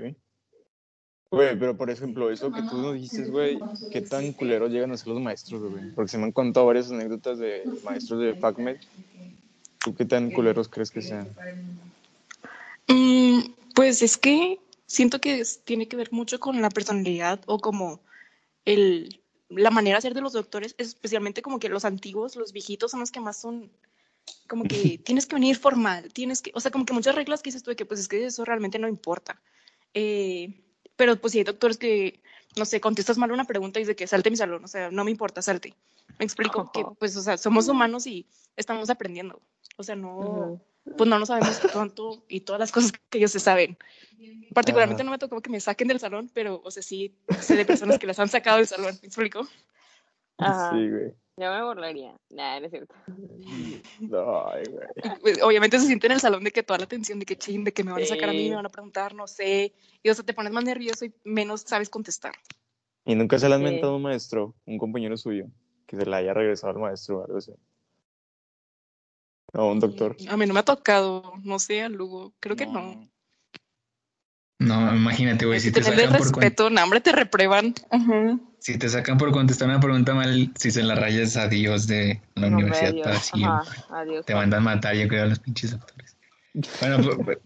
Güey, 1.32 1.58
pero 1.58 1.76
por 1.76 1.90
ejemplo, 1.90 2.30
eso 2.30 2.52
que 2.52 2.62
tú 2.62 2.78
nos 2.78 2.94
dices, 2.94 3.32
güey, 3.32 3.58
¿qué 3.92 4.02
tan 4.02 4.32
culeros 4.34 4.72
llegan 4.72 4.92
a 4.92 4.98
ser 4.98 5.08
los 5.08 5.22
maestros, 5.22 5.72
güey? 5.72 5.92
Porque 5.96 6.12
se 6.12 6.20
me 6.20 6.26
han 6.26 6.32
contado 6.32 6.68
varias 6.68 6.92
anécdotas 6.92 7.40
de 7.40 7.64
maestros 7.84 8.22
de 8.22 8.36
FACMED. 8.36 8.78
¿Tú 9.80 9.96
qué 9.96 10.06
tan 10.06 10.30
culeros 10.30 10.68
crees 10.68 10.92
que 10.92 11.02
sean? 11.02 11.28
Mm, 12.88 13.54
pues 13.74 14.04
es 14.04 14.18
que 14.18 14.60
siento 14.90 15.22
que 15.22 15.40
es- 15.40 15.64
tiene 15.64 15.88
que 15.88 15.96
ver 15.96 16.12
mucho 16.12 16.40
con 16.40 16.62
la 16.62 16.70
personalidad 16.70 17.40
o 17.46 17.60
como 17.60 18.02
el, 18.66 19.22
la 19.50 19.70
manera 19.70 19.98
de 19.98 20.02
ser 20.02 20.14
de 20.16 20.22
los 20.22 20.34
doctores, 20.34 20.74
especialmente 20.78 21.42
como 21.42 21.60
que 21.60 21.70
los 21.70 21.86
antiguos, 21.86 22.36
los 22.36 22.52
viejitos 22.52 22.92
son 22.92 23.00
los 23.00 23.12
que 23.12 23.20
más 23.20 23.40
son 23.40 23.72
como 24.48 24.64
que 24.64 24.98
tienes 25.06 25.26
que 25.28 25.36
venir 25.36 25.56
formal, 25.58 26.12
tienes 26.12 26.42
que, 26.42 26.52
o 26.56 26.60
sea, 26.60 26.72
como 26.72 26.86
que 26.86 26.94
muchas 26.94 27.16
reglas 27.16 27.42
que 27.42 27.50
dices 27.50 27.64
tú 27.64 27.70
de 27.70 27.76
que 27.76 27.86
pues 27.86 28.00
es 28.00 28.08
que 28.08 28.26
eso 28.26 28.44
realmente 28.46 28.80
no 28.80 28.88
importa. 28.88 29.40
Eh, 29.94 30.64
pero 30.96 31.16
pues 31.22 31.32
si 31.34 31.38
hay 31.40 31.44
doctores 31.46 31.78
que, 31.78 32.22
no 32.58 32.66
sé, 32.66 32.82
contestas 32.82 33.18
mal 33.18 33.32
una 33.32 33.46
pregunta 33.46 33.80
y 33.80 33.84
dice 33.84 33.96
que 33.96 34.08
salte 34.08 34.32
mi 34.32 34.38
salón, 34.38 34.64
o 34.66 34.68
sea, 34.68 34.90
no 34.92 35.04
me 35.04 35.12
importa, 35.12 35.42
salte. 35.42 35.76
Me 36.18 36.26
explico 36.26 36.72
que 36.72 36.84
pues, 36.98 37.16
o 37.16 37.22
sea, 37.22 37.38
somos 37.38 37.68
humanos 37.68 38.06
y 38.08 38.26
estamos 38.58 38.90
aprendiendo. 38.90 39.40
O 39.78 39.84
sea, 39.84 39.96
no, 39.96 40.18
Ujú. 40.18 40.62
Pues 40.98 41.10
no 41.10 41.20
lo 41.20 41.26
sabemos 41.26 41.60
tanto 41.74 42.24
y 42.28 42.42
todas 42.42 42.60
las 42.60 42.72
cosas 42.72 42.94
que 43.10 43.18
ellos 43.18 43.32
se 43.32 43.40
saben. 43.40 43.78
Particularmente 44.54 45.02
Ajá. 45.02 45.06
no 45.06 45.12
me 45.12 45.18
tocó 45.18 45.42
que 45.42 45.50
me 45.50 45.60
saquen 45.60 45.88
del 45.88 46.00
salón, 46.00 46.30
pero, 46.34 46.62
o 46.64 46.72
sea, 46.72 46.84
sí 46.84 47.16
sé 47.40 47.56
de 47.56 47.66
personas 47.66 48.00
que 48.00 48.08
las 48.08 48.20
han 48.20 48.30
sacado 48.30 48.58
del 48.58 48.68
salón, 48.68 48.98
¿me 49.02 49.08
explico? 49.08 49.48
Ajá. 50.38 50.72
Sí, 50.72 50.90
güey. 50.90 51.14
Yo 51.38 51.50
me 51.54 51.64
burlaría. 51.64 52.14
Nah, 52.32 52.60
no 52.60 52.66
es 52.66 52.72
cierto. 52.72 52.94
Ay, 53.08 54.64
güey. 54.70 54.88
Pues, 55.22 55.42
obviamente 55.42 55.80
se 55.80 55.88
siente 55.88 56.08
en 56.08 56.14
el 56.14 56.20
salón 56.20 56.44
de 56.44 56.52
que 56.52 56.64
toda 56.64 56.80
la 56.80 56.84
atención, 56.84 57.18
de 57.20 57.26
que 57.26 57.38
ching, 57.38 57.64
de 57.64 57.72
que 57.72 57.84
me 57.84 57.94
van 57.94 58.04
a 58.04 58.06
sacar 58.06 58.30
a 58.30 58.34
mí, 58.34 58.50
me 58.50 58.56
van 58.56 58.66
a 58.66 58.70
preguntar, 58.70 59.14
no 59.14 59.26
sé, 59.28 59.74
y 60.04 60.10
o 60.10 60.14
sea, 60.14 60.26
te 60.26 60.34
pones 60.34 60.52
más 60.52 60.66
nervioso 60.66 61.06
y 61.06 61.14
menos 61.24 61.62
sabes 61.62 61.90
contestar. 61.90 62.34
¿Y 63.06 63.16
nunca 63.16 63.40
se 63.40 63.48
le 63.48 63.58
Sí. 63.58 63.64
mentado 63.64 63.94
a 63.94 63.96
un 63.96 64.02
maestro, 64.02 64.54
un 64.66 64.78
compañero 64.78 65.16
suyo, 65.16 65.46
que 65.88 65.96
se 65.96 66.06
le 66.06 66.16
haya 66.16 66.34
regresado 66.34 66.74
al 66.74 66.80
maestro 66.80 67.20
o 67.20 67.26
algo 67.26 67.38
así? 67.38 67.54
O 69.54 69.72
un 69.72 69.80
doctor. 69.80 70.16
A 70.30 70.38
mí 70.38 70.46
no 70.46 70.54
me 70.54 70.60
ha 70.60 70.64
tocado, 70.66 71.34
no 71.44 71.60
sé, 71.60 71.82
a 71.82 71.90
Lugo, 71.90 72.34
creo 72.40 72.56
que 72.56 72.66
no. 72.66 73.10
No, 74.60 74.94
imagínate, 74.94 75.46
güey, 75.46 75.60
si 75.60 75.68
que 75.72 75.80
te 75.80 75.84
tenerle 75.86 76.04
sacan 76.06 76.18
por, 76.18 76.32
con- 76.32 76.42
respeto, 76.44 76.70
no, 76.70 76.84
hombre, 76.84 77.00
te 77.00 77.12
reprueban. 77.14 77.74
Ajá. 77.90 78.38
si 78.60 78.78
te 78.78 78.90
sacan 78.90 79.18
por 79.18 79.32
contestar 79.32 79.70
una 79.70 79.80
pregunta 79.80 80.14
mal, 80.14 80.52
si 80.56 80.70
se 80.72 80.84
la 80.84 80.96
rayas 80.96 81.38
adiós 81.38 81.88
de 81.88 82.22
la 82.36 82.50
No, 82.50 82.58
universidad 82.58 82.90
adiós. 82.90 83.04
para 83.06 83.20
siempre. 83.20 83.50
Ajá, 83.52 84.02
adiós. 84.02 84.26
Te 84.26 84.36
mandan 84.36 84.64
matar, 84.64 84.96
yo 84.96 85.08
creo, 85.08 85.24
a 85.24 85.28
los 85.28 85.40
pinches 85.40 85.72
doctores. 85.72 86.18
Bueno, 86.82 86.98
pu- 87.00 87.18
pu- 87.26 87.40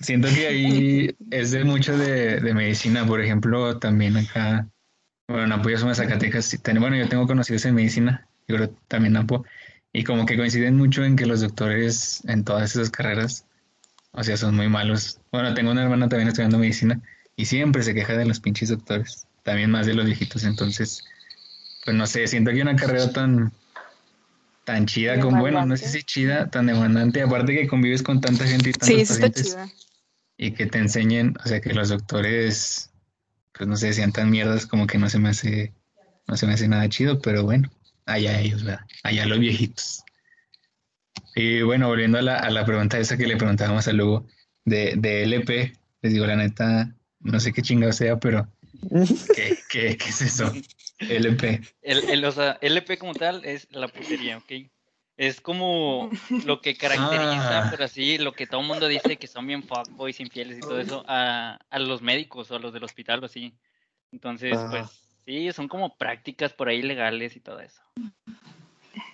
siento 0.00 0.28
que 0.28 0.46
ahí 0.46 1.16
es 1.30 1.52
de 1.52 1.64
mucho 1.64 1.96
de, 1.96 2.38
de 2.40 2.54
medicina, 2.54 3.06
por 3.06 3.22
ejemplo, 3.22 3.78
también 3.78 4.18
acá, 4.18 4.68
bueno, 5.26 5.44
en 5.44 5.52
Apo 5.52 5.70
yo 5.70 5.78
somos 5.78 5.96
de 5.96 6.04
Zacatecas, 6.04 6.44
sí, 6.44 6.58
ten- 6.58 6.80
bueno, 6.80 6.96
yo 6.96 7.08
tengo 7.08 7.26
conocidos 7.26 7.64
en 7.64 7.74
medicina, 7.76 8.28
yo 8.46 8.56
creo 8.56 8.70
también 8.88 9.16
Apo, 9.16 9.46
y 9.98 10.04
como 10.04 10.26
que 10.26 10.36
coinciden 10.36 10.76
mucho 10.76 11.02
en 11.04 11.16
que 11.16 11.26
los 11.26 11.40
doctores 11.40 12.22
en 12.28 12.44
todas 12.44 12.70
esas 12.70 12.88
carreras, 12.88 13.44
o 14.12 14.22
sea, 14.22 14.36
son 14.36 14.54
muy 14.54 14.68
malos. 14.68 15.18
Bueno, 15.32 15.52
tengo 15.54 15.72
una 15.72 15.82
hermana 15.82 16.08
también 16.08 16.28
estudiando 16.28 16.56
medicina 16.56 17.00
y 17.34 17.46
siempre 17.46 17.82
se 17.82 17.94
queja 17.94 18.16
de 18.16 18.24
los 18.24 18.38
pinches 18.38 18.68
doctores, 18.68 19.26
también 19.42 19.72
más 19.72 19.86
de 19.86 19.94
los 19.94 20.06
viejitos, 20.06 20.44
entonces, 20.44 21.02
pues 21.84 21.96
no 21.96 22.06
sé, 22.06 22.28
siento 22.28 22.52
que 22.52 22.62
una 22.62 22.76
carrera 22.76 23.10
tan 23.10 23.50
tan 24.62 24.86
chida 24.86 25.18
con, 25.18 25.36
bueno, 25.40 25.66
no 25.66 25.76
sé 25.76 25.86
Demandante. 25.86 25.98
si 25.98 26.04
chida, 26.04 26.48
tan 26.48 26.66
demandante, 26.66 27.22
aparte 27.22 27.56
que 27.56 27.66
convives 27.66 28.04
con 28.04 28.20
tanta 28.20 28.46
gente 28.46 28.70
y 28.70 28.72
tantos 28.74 28.88
Sí, 28.88 29.04
pacientes 29.04 29.46
chida. 29.46 29.68
y 30.36 30.52
que 30.52 30.66
te 30.66 30.78
enseñen, 30.78 31.34
o 31.44 31.48
sea, 31.48 31.60
que 31.60 31.74
los 31.74 31.88
doctores, 31.88 32.92
pues 33.52 33.66
no 33.68 33.76
sé, 33.76 33.92
sean 33.94 34.12
tan 34.12 34.30
mierdas 34.30 34.64
como 34.66 34.86
que 34.86 34.98
no 34.98 35.08
se 35.08 35.18
me 35.18 35.30
hace, 35.30 35.72
no 36.28 36.36
se 36.36 36.46
me 36.46 36.52
hace 36.52 36.68
nada 36.68 36.88
chido, 36.88 37.20
pero 37.20 37.42
bueno, 37.42 37.68
allá 38.08 38.40
ellos, 38.40 38.64
¿verdad? 38.64 38.84
Allá 39.02 39.26
los 39.26 39.38
viejitos. 39.38 40.02
Y 41.34 41.62
bueno, 41.62 41.88
volviendo 41.88 42.18
a 42.18 42.22
la, 42.22 42.38
a 42.38 42.50
la 42.50 42.64
pregunta 42.64 42.98
esa 42.98 43.16
que 43.16 43.26
le 43.26 43.36
preguntábamos 43.36 43.86
a 43.86 43.92
Lugo 43.92 44.26
de, 44.64 44.94
de 44.96 45.22
LP, 45.24 45.72
les 46.02 46.12
digo 46.12 46.26
la 46.26 46.36
neta, 46.36 46.90
no 47.20 47.38
sé 47.40 47.52
qué 47.52 47.62
chingado 47.62 47.92
sea, 47.92 48.18
pero 48.18 48.48
¿qué, 49.34 49.58
qué, 49.70 49.96
qué 49.96 50.08
es 50.08 50.20
eso? 50.22 50.52
LP. 50.98 51.60
El, 51.82 52.08
el, 52.10 52.24
o 52.24 52.32
sea, 52.32 52.58
LP 52.60 52.98
como 52.98 53.14
tal 53.14 53.44
es 53.44 53.68
la 53.70 53.88
putería, 53.88 54.38
¿ok? 54.38 54.52
Es 55.16 55.40
como 55.40 56.10
lo 56.44 56.60
que 56.60 56.76
caracteriza, 56.76 57.66
Ah. 57.66 57.70
por 57.70 57.82
así, 57.82 58.18
lo 58.18 58.32
que 58.32 58.46
todo 58.46 58.60
el 58.60 58.66
mundo 58.68 58.86
dice 58.86 59.16
que 59.16 59.26
son 59.26 59.46
bien 59.46 59.62
fuckboys, 59.64 60.20
infieles 60.20 60.58
y 60.58 60.60
todo 60.60 60.78
eso, 60.80 61.04
a, 61.08 61.58
a 61.70 61.78
los 61.80 62.02
médicos 62.02 62.50
o 62.50 62.56
a 62.56 62.58
los 62.60 62.72
del 62.72 62.84
hospital 62.84 63.22
o 63.22 63.26
así. 63.26 63.52
Entonces, 64.12 64.56
pues, 64.70 64.86
sí, 65.28 65.52
son 65.52 65.68
como 65.68 65.94
prácticas 65.98 66.54
por 66.54 66.68
ahí 66.70 66.80
legales 66.80 67.36
y 67.36 67.40
todo 67.40 67.60
eso. 67.60 67.82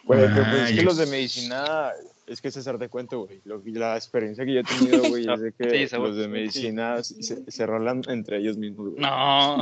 Güey, 0.04 0.20
pero 0.32 0.44
pues 0.48 0.70
es 0.70 0.76
que 0.78 0.82
los 0.82 0.96
de 0.96 1.06
medicina, 1.06 1.90
es 2.28 2.40
que 2.40 2.50
César 2.52 2.78
te 2.78 2.88
cuento, 2.88 3.24
güey. 3.24 3.40
Lo- 3.44 3.60
la 3.64 3.96
experiencia 3.96 4.44
que 4.44 4.54
yo 4.54 4.60
he 4.60 4.62
tenido, 4.64 5.02
güey, 5.08 5.26
es 5.28 5.40
de 5.40 5.52
que 5.52 5.88
Sí, 5.88 5.96
los 5.96 6.16
de 6.16 6.24
sí. 6.24 6.28
medicina 6.30 7.02
se, 7.02 7.50
se 7.50 7.66
rolan 7.66 8.02
entre 8.06 8.38
ellos 8.38 8.56
mismos, 8.56 8.90
güey. 8.90 9.00
No, 9.02 9.56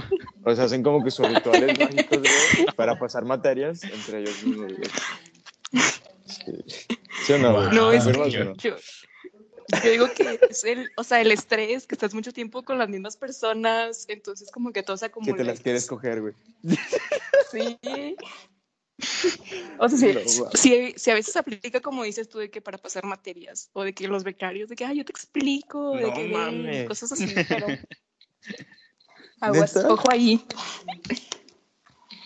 O 0.44 0.54
sea, 0.54 0.64
hacen 0.64 0.82
como 0.82 1.02
que 1.02 1.10
sus 1.10 1.26
rituales 1.26 1.78
mágicos, 1.78 2.18
güey, 2.18 2.66
para 2.76 2.98
pasar 2.98 3.24
materias 3.24 3.82
entre 3.84 4.20
ellos 4.20 4.44
mismos, 4.44 4.72
güey. 4.74 4.90
Sí. 6.26 6.52
¿Sí 7.24 7.32
o 7.32 7.38
no, 7.38 7.54
güey? 7.54 7.68
No, 7.72 7.92
es 7.92 8.06
¿Afirmas 8.06 8.28
que-? 8.28 8.68
Yo, 8.68 8.76
yo 9.84 9.90
digo 9.90 10.08
que 10.14 10.38
es 10.50 10.64
el, 10.64 10.90
o 10.96 11.04
sea, 11.04 11.20
el 11.20 11.30
estrés, 11.32 11.86
que 11.86 11.94
estás 11.94 12.14
mucho 12.14 12.32
tiempo 12.32 12.62
con 12.62 12.78
las 12.78 12.88
mismas 12.88 13.16
personas, 13.16 14.04
entonces 14.08 14.50
como 14.50 14.72
que 14.72 14.82
todo 14.82 14.96
se 14.96 15.06
Que 15.06 15.10
acumula. 15.10 15.36
te 15.36 15.44
las 15.44 15.60
quieres 15.60 15.86
coger, 15.86 16.20
güey. 16.20 16.34
Sí. 17.50 17.78
O 19.78 19.88
sea, 19.88 19.98
sí, 19.98 20.12
No, 20.40 20.50
sí, 20.54 20.94
sí 20.96 21.10
a 21.10 21.14
veces 21.14 21.34
aplica 21.36 21.80
como 21.80 22.04
dices 22.04 22.28
tú 22.28 22.38
de 22.38 22.50
que 22.50 22.60
para 22.60 22.78
pasar 22.78 23.04
materias, 23.04 23.68
o 23.72 23.82
de 23.82 23.92
que 23.94 24.06
los 24.08 24.22
becarios, 24.24 24.68
de 24.68 24.76
que, 24.76 24.84
ah, 24.84 24.92
yo 24.92 25.04
te 25.04 25.12
explico, 25.12 25.96
de 25.96 26.02
No 26.02 26.14
que 26.14 26.22
ven", 26.22 26.32
mames. 26.32 26.88
cosas 26.88 27.10
así, 27.12 27.26
pero... 27.48 27.66
Aguas, 29.40 29.74
ojo 29.76 30.04
ahí. 30.12 30.44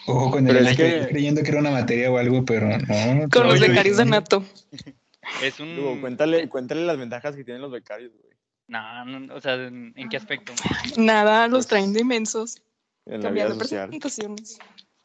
Ojo 0.07 0.31
con 0.31 0.45
Pero 0.47 0.59
el 0.59 0.67
es 0.69 0.77
que... 0.77 1.01
que- 1.01 1.07
creyendo 1.09 1.43
que 1.43 1.49
era 1.49 1.61
una 1.61 1.71
materia 1.71 2.11
o 2.11 2.19
algo, 2.19 2.45
pero 2.45 2.69
no. 2.69 3.29
Con 3.31 3.49
los 3.49 3.59
becarios 3.59 3.97
de. 3.97 4.05
Nato. 4.05 4.45
es 5.43 5.61
un... 5.61 6.01
Cuéntale, 6.01 6.49
cuéntale 6.49 6.85
las 6.85 6.99
ventajas 6.99 7.37
que 7.37 7.45
tienen 7.45 7.63
los 7.63 7.71
becarios, 7.73 8.13
güey. 8.13 8.35
No, 8.69 9.05
no, 9.05 9.35
o 9.35 9.41
sea, 9.41 9.55
¿en, 9.55 9.93
en 9.97 10.09
qué 10.09 10.17
aspecto? 10.17 10.53
Nada, 10.97 11.47
los 11.47 11.59
Pues, 11.59 11.67
traen 11.69 11.93
de 11.93 12.01
inmensos, 12.01 12.57
En 13.05 13.13
la 13.23 13.31
vida 13.31 13.45
cambiando 13.45 13.55
social. 13.55 13.89
presentaciones. 13.89 14.59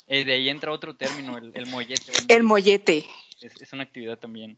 Eh, 0.07 0.25
de 0.25 0.33
ahí 0.33 0.49
entra 0.49 0.71
otro 0.71 0.95
término, 0.95 1.37
el, 1.37 1.51
el 1.53 1.67
mollete. 1.67 2.11
El 2.27 2.43
mollete. 2.43 3.05
es, 3.39 3.61
es 3.61 3.71
una 3.73 3.83
actividad 3.83 4.17
también. 4.17 4.57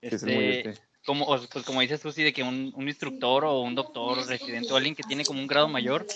Que 0.00 0.06
es 0.14 0.22
el 0.22 0.28
Este, 0.30 0.34
mollete. 0.34 0.80
como, 1.04 1.24
o- 1.26 1.48
pues 1.52 1.64
como 1.64 1.80
dices 1.80 2.00
tú, 2.00 2.12
sí, 2.12 2.22
de 2.22 2.32
que 2.32 2.42
un, 2.44 2.72
un 2.76 2.88
instructor 2.88 3.44
o 3.44 3.60
un 3.60 3.74
doctor 3.74 4.24
residente 4.26 4.72
o 4.72 4.76
alguien 4.76 4.94
que 4.94 5.02
tiene 5.02 5.24
como 5.24 5.40
un 5.40 5.46
grado 5.48 5.68
mayor, 5.68 6.06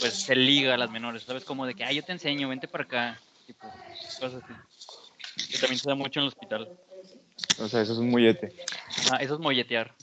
pues 0.00 0.14
se 0.14 0.34
liga 0.34 0.74
a 0.74 0.78
las 0.78 0.90
menores, 0.90 1.24
¿sabes? 1.24 1.44
Como 1.44 1.66
de 1.66 1.74
que, 1.74 1.84
ah, 1.84 1.92
yo 1.92 2.02
te 2.02 2.12
enseño, 2.12 2.48
vente 2.48 2.68
para 2.68 2.84
acá, 2.84 3.20
tipo, 3.46 3.68
cosas 4.18 4.42
así. 4.42 4.54
Que 5.52 5.58
también 5.58 5.78
se 5.78 5.88
da 5.88 5.94
mucho 5.94 6.20
en 6.20 6.24
el 6.24 6.28
hospital. 6.28 6.68
O 7.58 7.68
sea, 7.68 7.82
eso 7.82 7.92
es 7.92 7.98
un 7.98 8.10
mollete. 8.10 8.52
Ah, 9.12 9.16
eso 9.16 9.34
es 9.34 9.40
molletear. 9.40 9.94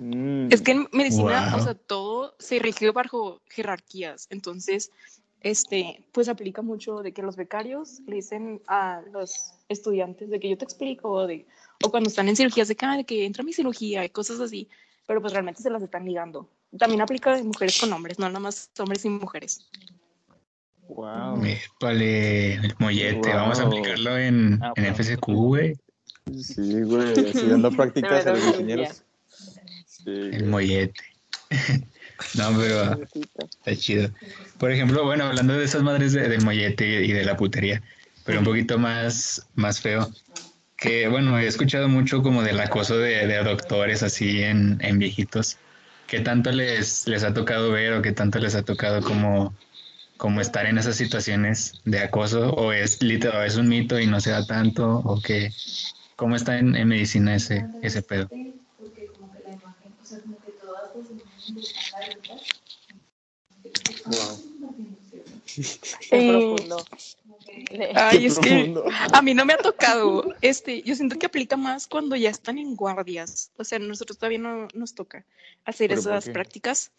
Mm. 0.00 0.52
Es 0.52 0.62
que 0.62 0.72
en 0.72 0.88
medicina, 0.92 1.48
Wow. 1.50 1.60
o 1.60 1.62
sea, 1.64 1.74
todo 1.74 2.34
se 2.38 2.58
rige 2.58 2.90
bajo 2.92 3.40
jerarquías. 3.46 4.26
Entonces, 4.30 4.90
este, 5.40 6.04
pues 6.12 6.28
aplica 6.28 6.62
mucho 6.62 6.98
de 7.02 7.12
que 7.12 7.22
los 7.22 7.36
becarios 7.36 8.00
le 8.06 8.16
dicen 8.16 8.60
a 8.68 9.02
los 9.12 9.52
estudiantes 9.68 10.30
de 10.30 10.38
que 10.40 10.48
yo 10.50 10.58
te 10.58 10.64
explico, 10.64 11.10
o, 11.10 11.26
de, 11.26 11.46
o 11.84 11.90
cuando 11.90 12.08
están 12.08 12.28
en 12.28 12.36
cirugías 12.36 12.68
de 12.68 12.76
que, 12.76 12.86
"Ah, 12.86 12.96
de 12.96 13.04
que 13.04 13.24
entra 13.24 13.42
mi 13.44 13.52
cirugía 13.52 14.04
y 14.04 14.10
cosas 14.10 14.40
así, 14.40 14.68
pero 15.06 15.20
pues 15.20 15.32
realmente 15.32 15.62
se 15.62 15.70
las 15.70 15.82
están 15.82 16.04
ligando. 16.04 16.48
También 16.78 17.00
aplica 17.00 17.34
de 17.34 17.42
mujeres 17.42 17.78
con 17.80 17.92
hombres, 17.92 18.18
no 18.18 18.26
nada 18.28 18.40
más 18.40 18.70
hombres 18.78 19.04
y 19.04 19.08
mujeres. 19.08 19.68
Wow. 20.88 21.42
Épale, 21.44 22.54
el 22.54 22.74
mollete, 22.78 23.28
vamos 23.34 23.58
a 23.60 23.64
aplicarlo 23.66 24.16
en, 24.18 24.58
Ah, 24.62 24.72
en 24.76 24.84
bueno. 24.84 24.96
FSQ, 24.96 25.26
güey. 25.34 25.74
Sí, 26.42 26.82
güey, 26.82 27.26
así 27.26 27.48
dando 27.48 27.70
prácticas 27.76 28.26
a 28.26 28.32
los 28.32 28.44
ingenieros. 28.44 29.02
Sí, 29.86 30.02
El 30.06 30.44
mollete. 30.46 31.00
no, 32.34 32.56
pero 32.58 32.98
está 33.34 33.76
chido. 33.76 34.10
Por 34.58 34.70
ejemplo, 34.70 35.04
bueno, 35.04 35.24
hablando 35.24 35.54
de 35.54 35.64
esas 35.64 35.82
madres 35.82 36.12
de- 36.12 36.28
del 36.28 36.42
mollete 36.42 37.04
y 37.04 37.12
de 37.12 37.24
la 37.24 37.36
putería, 37.36 37.82
pero 38.24 38.40
un 38.40 38.44
poquito 38.44 38.78
más, 38.78 39.46
más 39.54 39.80
feo. 39.80 40.10
Que 40.76 41.08
bueno, 41.08 41.38
he 41.38 41.46
escuchado 41.46 41.88
mucho 41.88 42.22
como 42.22 42.42
del 42.42 42.60
acoso 42.60 42.98
de, 42.98 43.26
de 43.26 43.42
doctores 43.42 44.02
así 44.02 44.42
en, 44.42 44.78
en 44.80 44.98
viejitos. 44.98 45.56
¿Qué 46.06 46.20
tanto 46.20 46.52
les, 46.52 47.06
les 47.08 47.24
ha 47.24 47.34
tocado 47.34 47.70
ver 47.72 47.94
o 47.94 48.02
qué 48.02 48.12
tanto 48.12 48.38
les 48.38 48.54
ha 48.54 48.62
tocado 48.62 49.02
como, 49.02 49.54
como 50.16 50.40
estar 50.40 50.66
en 50.66 50.78
esas 50.78 50.96
situaciones 50.96 51.72
de 51.84 51.98
acoso? 51.98 52.50
¿O 52.52 52.72
es, 52.72 53.00
lit- 53.02 53.26
o 53.26 53.42
es 53.42 53.56
un 53.56 53.68
mito 53.68 53.98
y 53.98 54.06
no 54.06 54.20
se 54.20 54.30
da 54.30 54.46
tanto? 54.46 55.00
¿O 55.04 55.20
qué? 55.20 55.50
¿Cómo 56.18 56.34
está 56.34 56.58
en, 56.58 56.74
en 56.74 56.88
medicina 56.88 57.36
ese, 57.36 57.64
ese 57.80 58.02
pedo? 58.02 58.28
Wow. 64.04 64.42
Eh, 67.70 67.92
Ay, 67.94 68.26
es 68.26 68.40
que 68.40 68.74
a 69.12 69.22
mí 69.22 69.32
no 69.32 69.44
me 69.44 69.52
ha 69.52 69.58
tocado. 69.58 70.34
Este, 70.40 70.82
yo 70.82 70.96
siento 70.96 71.16
que 71.20 71.26
aplica 71.26 71.56
más 71.56 71.86
cuando 71.86 72.16
ya 72.16 72.30
están 72.30 72.58
en 72.58 72.74
guardias. 72.74 73.52
O 73.56 73.62
sea, 73.62 73.78
nosotros 73.78 74.18
todavía 74.18 74.40
no 74.40 74.66
nos 74.74 74.96
toca 74.96 75.24
hacer 75.64 75.90
¿Pero 75.90 76.02
por 76.02 76.12
esas 76.14 76.30
prácticas. 76.30 76.90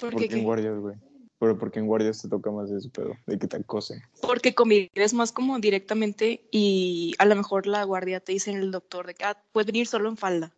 ¿Por 0.00 0.10
Porque, 0.10 0.28
qué 0.28 0.38
en 0.38 0.42
guardias, 0.42 0.76
güey? 0.76 0.96
Pero 1.38 1.56
porque 1.58 1.78
en 1.78 1.86
guardias 1.86 2.20
te 2.20 2.28
toca 2.28 2.50
más 2.50 2.70
ese 2.70 2.88
pedo, 2.90 3.14
de 3.26 3.38
que 3.38 3.46
te 3.46 3.56
acosen. 3.56 4.02
porque 4.20 4.54
convives 4.54 5.14
más 5.14 5.30
como 5.32 5.58
directamente 5.58 6.48
y 6.50 7.14
a 7.18 7.26
lo 7.26 7.36
mejor 7.36 7.66
la 7.66 7.84
guardia 7.84 8.20
te 8.20 8.32
dice 8.32 8.50
el 8.50 8.70
doctor 8.70 9.06
de 9.06 9.14
que 9.14 9.24
ah, 9.24 9.42
puedes 9.52 9.66
venir 9.66 9.86
solo 9.86 10.08
en 10.08 10.16
falda. 10.16 10.52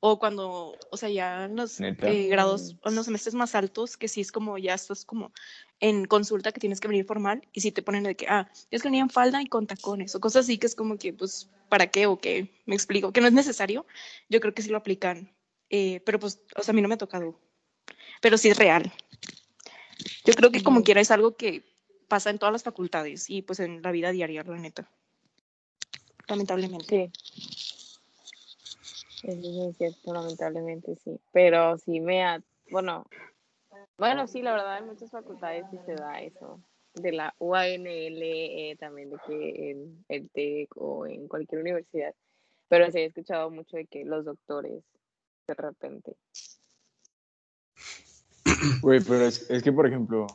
O 0.00 0.18
cuando, 0.18 0.76
o 0.90 0.96
sea, 0.96 1.08
ya 1.08 1.46
en 1.46 1.56
los 1.56 1.80
eh, 1.80 2.28
grados 2.28 2.76
o 2.84 2.88
en 2.88 2.94
los 2.94 3.06
semestres 3.06 3.34
más 3.34 3.54
altos, 3.54 3.96
que 3.96 4.06
sí 4.06 4.20
es 4.20 4.30
como 4.30 4.56
ya 4.56 4.74
estás 4.74 5.04
como 5.04 5.32
en 5.80 6.04
consulta 6.04 6.52
que 6.52 6.60
tienes 6.60 6.80
que 6.80 6.88
venir 6.88 7.04
formal 7.04 7.42
y 7.52 7.62
si 7.62 7.72
te 7.72 7.82
ponen 7.82 8.04
de 8.04 8.14
que, 8.14 8.26
ah, 8.28 8.48
tienes 8.68 8.82
que 8.82 8.88
venir 8.88 9.02
en 9.02 9.10
falda 9.10 9.42
y 9.42 9.46
con 9.46 9.66
tacones 9.66 10.14
o 10.14 10.20
cosas 10.20 10.44
así 10.44 10.58
que 10.58 10.66
es 10.66 10.74
como 10.74 10.98
que, 10.98 11.12
pues, 11.12 11.50
¿para 11.68 11.88
qué 11.88 12.06
o 12.06 12.18
qué? 12.18 12.50
Me 12.66 12.74
explico, 12.74 13.12
que 13.12 13.20
no 13.20 13.26
es 13.26 13.32
necesario. 13.32 13.86
Yo 14.28 14.40
creo 14.40 14.54
que 14.54 14.62
sí 14.62 14.70
lo 14.70 14.78
aplican, 14.78 15.32
eh, 15.70 16.00
pero 16.04 16.20
pues, 16.20 16.40
o 16.56 16.62
sea, 16.62 16.72
a 16.72 16.74
mí 16.74 16.82
no 16.82 16.88
me 16.88 16.94
ha 16.94 16.98
tocado, 16.98 17.38
pero 18.20 18.38
sí 18.38 18.48
es 18.50 18.56
real. 18.56 18.92
Yo 20.24 20.34
creo 20.34 20.50
que 20.50 20.62
como 20.62 20.82
quiera 20.82 21.00
es 21.00 21.10
algo 21.10 21.36
que 21.36 21.64
pasa 22.08 22.30
en 22.30 22.38
todas 22.38 22.52
las 22.52 22.62
facultades 22.62 23.28
y 23.28 23.42
pues 23.42 23.60
en 23.60 23.82
la 23.82 23.92
vida 23.92 24.10
diaria, 24.12 24.42
la 24.44 24.56
neta. 24.56 24.90
Lamentablemente. 26.28 27.10
Sí. 27.14 27.48
Eso 29.22 29.70
es 29.70 29.76
cierto, 29.76 30.12
lamentablemente 30.12 30.94
sí. 31.02 31.18
Pero 31.32 31.76
sí 31.78 32.00
me 32.00 32.24
ha, 32.24 32.40
bueno, 32.70 33.04
bueno, 33.96 34.28
sí, 34.28 34.42
la 34.42 34.52
verdad 34.52 34.78
en 34.78 34.86
muchas 34.86 35.10
facultades 35.10 35.66
sí 35.70 35.78
se 35.84 35.94
da 35.94 36.20
eso. 36.20 36.60
De 36.94 37.12
la 37.12 37.34
UANL, 37.38 38.22
eh, 38.22 38.76
también 38.78 39.10
de 39.10 39.16
que 39.26 39.70
en 39.70 40.04
el 40.08 40.30
TEC 40.30 40.76
o 40.76 41.06
en 41.06 41.28
cualquier 41.28 41.60
universidad. 41.60 42.14
Pero 42.68 42.90
sí 42.90 42.98
he 42.98 43.06
escuchado 43.06 43.50
mucho 43.50 43.76
de 43.76 43.86
que 43.86 44.04
los 44.04 44.24
doctores 44.24 44.84
de 45.48 45.54
repente. 45.54 46.16
Güey, 48.80 49.00
pero 49.00 49.26
es, 49.26 49.50
es 49.50 49.62
que, 49.62 49.72
por 49.72 49.86
ejemplo, 49.86 50.26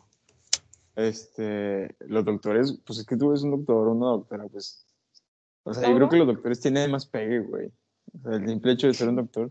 este, 0.95 1.95
los 1.99 2.25
doctores, 2.25 2.79
pues 2.85 2.99
es 2.99 3.05
que 3.05 3.17
tú 3.17 3.31
ves 3.31 3.41
un 3.41 3.51
doctor 3.51 3.87
o 3.87 3.91
una 3.91 4.07
doctora, 4.07 4.47
pues, 4.47 4.85
o 5.63 5.73
sea, 5.73 5.89
yo 5.89 5.95
creo 5.95 6.09
que 6.09 6.17
los 6.17 6.27
doctores 6.27 6.59
tienen 6.59 6.91
más 6.91 7.05
pegue, 7.05 7.39
güey. 7.39 7.71
O 8.13 8.19
sea, 8.21 8.33
el 8.37 8.45
simple 8.47 8.73
hecho 8.73 8.87
de 8.87 8.93
ser 8.93 9.07
un 9.07 9.15
doctor 9.15 9.49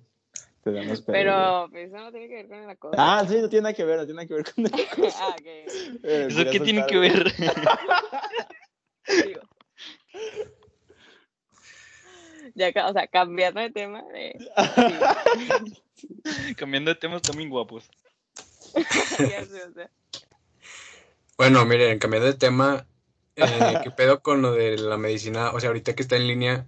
te 0.63 0.73
da 0.73 0.83
más 0.83 1.01
pedo, 1.01 1.15
güey. 1.15 1.25
Pero 1.25 1.69
pues, 1.71 1.89
eso 1.89 1.97
no 1.97 2.13
tiene 2.13 2.29
que 2.29 2.35
ver 2.35 2.49
con 2.49 2.67
la 2.67 2.77
cosa. 2.77 2.97
Ah, 2.99 3.25
sí, 3.27 3.41
no 3.41 3.49
tiene 3.49 3.63
nada 3.63 3.75
que 3.75 3.85
ver, 3.85 3.99
no 3.99 4.05
tiene 4.05 4.17
nada 4.17 4.29
que 4.29 4.35
ver 4.35 4.45
con 4.53 4.67
el... 4.67 4.73
ah, 5.17 5.29
ok. 5.31 5.47
Eh, 5.47 6.27
¿Eso 6.29 6.51
qué 6.51 6.61
tiene 6.61 6.85
que 6.87 6.99
ver? 6.99 7.33
Digo. 9.25 9.41
Ya, 12.55 12.71
o 12.87 12.93
sea, 12.93 13.07
cambiando 13.07 13.61
de 13.61 13.71
tema. 13.71 14.05
Cambiando 16.57 16.91
de 16.91 16.97
temas 16.97 17.23
también 17.23 17.49
guapos. 17.49 17.89
Bueno, 21.39 21.65
miren, 21.65 21.99
cambiando 21.99 22.29
de 22.29 22.35
tema, 22.35 22.87
eh, 23.35 23.81
¿qué 23.83 23.91
pedo 23.91 24.23
con 24.23 24.43
lo 24.43 24.53
de 24.53 24.77
la 24.79 24.97
medicina? 24.97 25.51
O 25.51 25.59
sea, 25.59 25.71
ahorita 25.71 25.95
que 25.95 26.03
está 26.03 26.17
en 26.17 26.29
línea, 26.29 26.67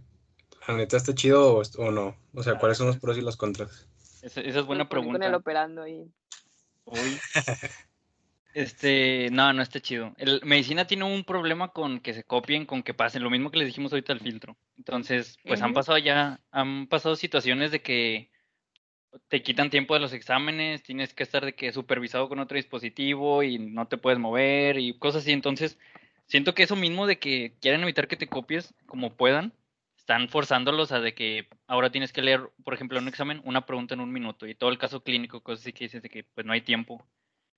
¿la 0.67 0.75
neta 0.75 0.97
está 0.97 1.15
chido 1.15 1.55
o, 1.55 1.63
o 1.79 1.91
no? 1.91 2.17
O 2.35 2.43
sea, 2.43 2.59
¿cuáles 2.59 2.79
son 2.79 2.89
los 2.89 2.99
pros 2.99 3.17
y 3.17 3.21
los 3.21 3.37
contras? 3.37 3.87
Esa, 4.23 4.41
esa 4.41 4.61
es 4.61 4.67
buena 4.67 4.89
ponen 4.89 5.05
Con 5.05 5.15
el 5.15 5.19
pregunta. 5.21 5.37
operando 5.37 5.83
ahí. 5.83 6.11
Uy. 6.87 7.21
Este, 8.55 9.31
no, 9.33 9.53
no 9.53 9.63
está 9.63 9.81
chido. 9.81 10.15
El, 10.17 10.41
medicina 10.45 10.87
tiene 10.87 11.03
un 11.03 11.25
problema 11.25 11.73
con 11.73 11.99
que 11.99 12.15
se 12.15 12.23
copien, 12.23 12.67
con 12.67 12.85
que 12.85 12.95
pasen, 12.95 13.25
lo 13.25 13.31
mismo 13.31 13.51
que 13.51 13.59
les 13.59 13.67
dijimos 13.67 13.93
ahorita 13.93 14.13
al 14.13 14.21
filtro. 14.21 14.57
Entonces, 14.79 15.37
pues 15.45 15.61
han 15.61 15.75
pasado 15.75 15.99
ya, 15.99 16.41
han 16.53 16.87
pasado 16.87 17.17
situaciones 17.17 17.73
de 17.73 17.83
que 17.83 18.31
te 19.29 19.43
quitan 19.43 19.71
tiempo 19.71 19.95
de 19.95 20.01
los 20.01 20.13
exámenes, 20.13 20.83
tienes 20.83 21.15
que 21.15 21.23
estar 21.23 21.45
de 21.45 21.55
que 21.55 21.73
supervisado 21.73 22.29
con 22.29 22.39
otro 22.39 22.57
dispositivo 22.57 23.43
y 23.43 23.59
no 23.59 23.87
te 23.89 23.99
puedes 23.99 24.19
mover 24.19 24.79
y 24.79 24.99
cosas 24.99 25.23
así. 25.23 25.33
Entonces, 25.33 25.79
siento 26.27 26.55
que 26.55 26.65
eso 26.65 26.77
mismo 26.77 27.07
de 27.07 27.19
que 27.19 27.55
quieren 27.61 27.83
evitar 27.83 28.09
que 28.09 28.17
te 28.17 28.29
copies 28.29 28.75
como 28.87 29.15
puedan, 29.17 29.53
están 29.97 30.29
forzándolos 30.29 30.93
a 30.93 31.01
de 31.01 31.15
que 31.15 31.49
ahora 31.67 31.91
tienes 31.91 32.13
que 32.13 32.23
leer, 32.23 32.51
por 32.63 32.75
ejemplo, 32.75 32.99
en 32.99 33.05
un 33.05 33.09
examen, 33.09 33.41
una 33.45 33.65
pregunta 33.65 33.95
en 33.95 34.01
un 34.01 34.13
minuto 34.13 34.47
y 34.47 34.55
todo 34.55 34.71
el 34.71 34.79
caso 34.79 35.03
clínico, 35.03 35.43
cosas 35.43 35.63
así 35.63 35.73
que 35.73 35.85
dices 35.85 36.03
de 36.03 36.11
que 36.11 36.25
pues 36.25 36.47
no 36.47 36.53
hay 36.53 36.61
tiempo. 36.61 37.07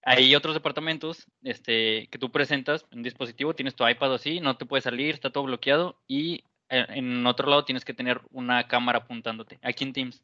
Hay 0.02 0.32
otros 0.36 0.54
departamentos 0.54 1.26
este, 1.42 2.06
que 2.06 2.18
tú 2.18 2.30
presentas 2.30 2.86
en 2.92 2.98
un 2.98 3.02
dispositivo, 3.02 3.54
tienes 3.54 3.74
tu 3.74 3.86
iPad 3.88 4.14
así, 4.14 4.38
no 4.38 4.56
te 4.56 4.64
puedes 4.64 4.84
salir, 4.84 5.14
está 5.14 5.30
todo 5.30 5.44
bloqueado 5.44 6.00
y 6.06 6.44
eh, 6.68 6.86
en 6.90 7.26
otro 7.26 7.50
lado 7.50 7.64
tienes 7.64 7.84
que 7.84 7.94
tener 7.94 8.20
una 8.30 8.68
cámara 8.68 8.98
apuntándote. 8.98 9.58
Aquí 9.62 9.82
en 9.82 9.92
Teams. 9.92 10.22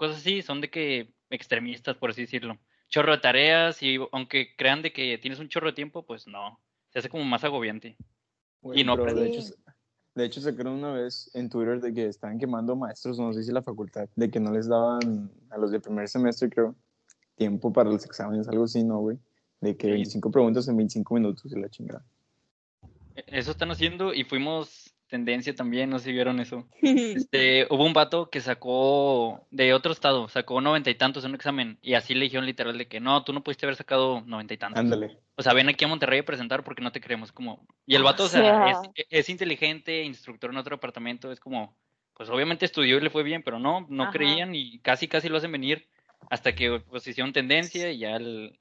Cosas 0.00 0.16
así 0.16 0.40
son 0.40 0.62
de 0.62 0.70
que 0.70 1.12
extremistas, 1.28 1.94
por 1.98 2.08
así 2.08 2.22
decirlo. 2.22 2.56
Chorro 2.88 3.12
de 3.12 3.18
tareas 3.18 3.82
y 3.82 3.98
aunque 4.12 4.56
crean 4.56 4.80
de 4.80 4.94
que 4.94 5.18
tienes 5.18 5.38
un 5.40 5.50
chorro 5.50 5.66
de 5.66 5.72
tiempo, 5.74 6.06
pues 6.06 6.26
no. 6.26 6.58
Se 6.88 7.00
hace 7.00 7.10
como 7.10 7.22
más 7.26 7.44
agobiante. 7.44 7.98
Güey, 8.62 8.80
Y 8.80 8.84
no 8.84 8.96
pero 8.96 9.14
de 9.14 9.28
hecho, 9.28 9.42
de 10.14 10.24
hecho 10.24 10.40
sacaron 10.40 10.72
una 10.72 10.94
vez 10.94 11.30
en 11.34 11.50
Twitter 11.50 11.82
de 11.82 11.92
que 11.92 12.06
estaban 12.06 12.38
quemando 12.38 12.74
maestros, 12.76 13.18
no 13.18 13.30
sé 13.34 13.42
si 13.42 13.52
la 13.52 13.60
facultad, 13.60 14.08
de 14.16 14.30
que 14.30 14.40
no 14.40 14.52
les 14.52 14.68
daban 14.68 15.30
a 15.50 15.58
los 15.58 15.70
de 15.70 15.80
primer 15.80 16.08
semestre, 16.08 16.48
creo, 16.48 16.74
tiempo 17.34 17.70
para 17.70 17.90
los 17.90 18.02
exámenes, 18.06 18.48
algo 18.48 18.64
así, 18.64 18.82
¿no, 18.82 19.00
güey? 19.00 19.18
De 19.60 19.76
que 19.76 19.88
Sí. 19.88 19.92
25 19.92 20.30
preguntas 20.30 20.66
en 20.66 20.78
25 20.78 21.14
minutos 21.14 21.52
y 21.52 21.60
la 21.60 21.68
chingada. 21.68 22.02
E- 23.16 23.24
Eso 23.26 23.50
están 23.50 23.70
haciendo 23.70 24.14
y 24.14 24.24
fuimos 24.24 24.89
tendencia 25.10 25.54
también, 25.54 25.90
no 25.90 25.98
sé 25.98 26.06
si 26.06 26.12
vieron 26.12 26.40
eso. 26.40 26.66
Este, 27.20 27.66
hubo 27.70 27.84
un 27.84 27.92
vato 27.92 28.30
que 28.30 28.40
sacó 28.40 29.46
de 29.50 29.74
otro 29.74 29.92
estado, 29.92 30.28
sacó 30.28 30.60
noventa 30.60 30.90
y 30.90 30.94
tantos 30.94 31.24
en 31.24 31.30
un 31.30 31.34
examen 31.34 31.78
y 31.82 31.94
así 31.94 32.14
le 32.14 32.24
dijeron 32.24 32.46
literal 32.46 32.78
de 32.78 32.88
que 32.88 33.00
no, 33.00 33.22
tú 33.24 33.32
no 33.32 33.42
pudiste 33.42 33.66
haber 33.66 33.76
sacado 33.76 34.22
noventa 34.22 34.54
y 34.54 34.58
tantos. 34.58 34.80
Ándale. 34.80 35.18
O 35.34 35.42
sea, 35.42 35.52
ven 35.52 35.68
aquí 35.68 35.84
a 35.84 35.88
Monterrey 35.88 36.20
a 36.20 36.24
presentar 36.24 36.64
porque 36.64 36.82
no 36.82 36.92
te 36.92 37.00
creemos 37.00 37.32
como... 37.32 37.66
Y 37.86 37.96
el 37.96 38.02
vato, 38.02 38.24
o 38.24 38.28
sea, 38.28 38.40
sea. 38.40 38.82
es, 38.94 39.06
es 39.10 39.28
inteligente, 39.28 40.04
instructor 40.04 40.50
en 40.50 40.56
otro 40.56 40.76
departamento, 40.76 41.32
es 41.32 41.40
como, 41.40 41.76
pues 42.14 42.30
obviamente 42.30 42.64
estudió 42.64 42.98
y 42.98 43.00
le 43.00 43.10
fue 43.10 43.22
bien, 43.22 43.42
pero 43.42 43.58
no, 43.58 43.86
no 43.88 44.04
Ajá. 44.04 44.12
creían 44.12 44.54
y 44.54 44.78
casi 44.80 45.08
casi 45.08 45.28
lo 45.28 45.38
hacen 45.38 45.52
venir 45.52 45.88
hasta 46.28 46.54
que 46.54 46.80
pues 46.80 47.06
hicieron 47.06 47.32
tendencia 47.32 47.90
y 47.90 47.98
ya 47.98 48.16
el... 48.16 48.58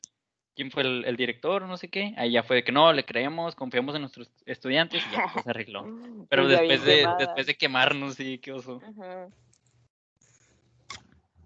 ¿Quién 0.60 0.72
fue 0.72 0.84
el, 0.84 1.06
el 1.06 1.16
director? 1.16 1.62
No 1.62 1.78
sé 1.78 1.88
qué. 1.88 2.14
Ahí 2.18 2.34
ya 2.34 2.44
fue 2.44 2.58
de 2.58 2.64
que 2.66 2.74
no, 2.74 2.92
le 2.92 3.06
creemos, 3.06 3.56
confiamos 3.56 3.96
en 3.96 4.02
nuestros 4.02 4.30
estudiantes 4.46 5.02
y 5.08 5.16
ya 5.16 5.24
pues, 5.32 5.46
se 5.46 5.52
arregló. 5.52 5.86
Pero 6.30 6.44
Pues 6.44 6.60
después 6.60 6.84
de, 6.84 6.96
quemada. 6.98 7.18
después 7.18 7.48
de 7.48 7.56
quemarnos, 7.56 8.16
sí, 8.16 8.40
qué 8.40 8.52
oso. 8.52 8.82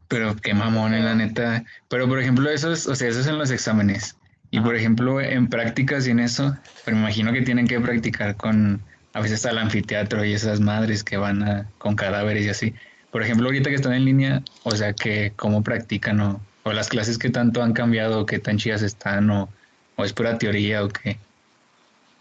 Pero 0.08 0.36
qué 0.38 0.56
mamón, 0.56 0.96
eh, 0.96 1.04
la 1.04 1.14
neta. 1.14 1.64
Pero 1.90 2.08
por 2.08 2.20
ejemplo, 2.20 2.50
esos, 2.50 2.88
o 2.88 2.96
sea, 2.96 3.08
esos 3.08 3.28
en 3.28 3.38
los 3.38 3.52
exámenes. 3.52 4.18
Y 4.50 4.58
Ajá. 4.58 4.66
por 4.66 4.76
ejemplo, 4.76 5.22
en 5.22 5.48
prácticas 5.48 6.08
y 6.08 6.10
en 6.10 6.20
eso, 6.20 6.58
pero 6.84 6.98
me 6.98 7.04
imagino 7.04 7.32
que 7.34 7.44
tienen 7.44 7.68
que 7.68 7.80
practicar 7.80 8.36
con, 8.36 8.82
a 9.14 9.22
veces 9.22 9.46
al 9.46 9.60
anfiteatro 9.60 10.26
y 10.26 10.34
esas 10.34 10.60
madres 10.60 11.04
que 11.04 11.18
van 11.18 11.44
a, 11.44 11.70
con 11.78 11.96
cadáveres 11.96 12.48
y 12.48 12.50
así. 12.50 12.74
Por 13.12 13.22
ejemplo, 13.22 13.46
ahorita 13.46 13.70
que 13.70 13.76
están 13.76 13.94
en 13.94 14.06
línea, 14.06 14.42
o 14.64 14.72
sea, 14.72 14.94
que 14.94 15.34
cómo 15.36 15.62
practican 15.62 16.20
o, 16.20 16.42
o 16.64 16.74
las 16.74 16.90
clases 16.90 17.18
que 17.18 17.30
tanto 17.30 17.62
han 17.62 17.74
cambiado, 17.74 18.26
qué 18.26 18.40
tan 18.40 18.58
chidas 18.58 18.82
están 18.82 19.30
o, 19.30 19.50
o 19.96 20.06
es 20.06 20.14
pura 20.14 20.38
teoría 20.38 20.84
o 20.84 20.90
qué. 20.90 21.18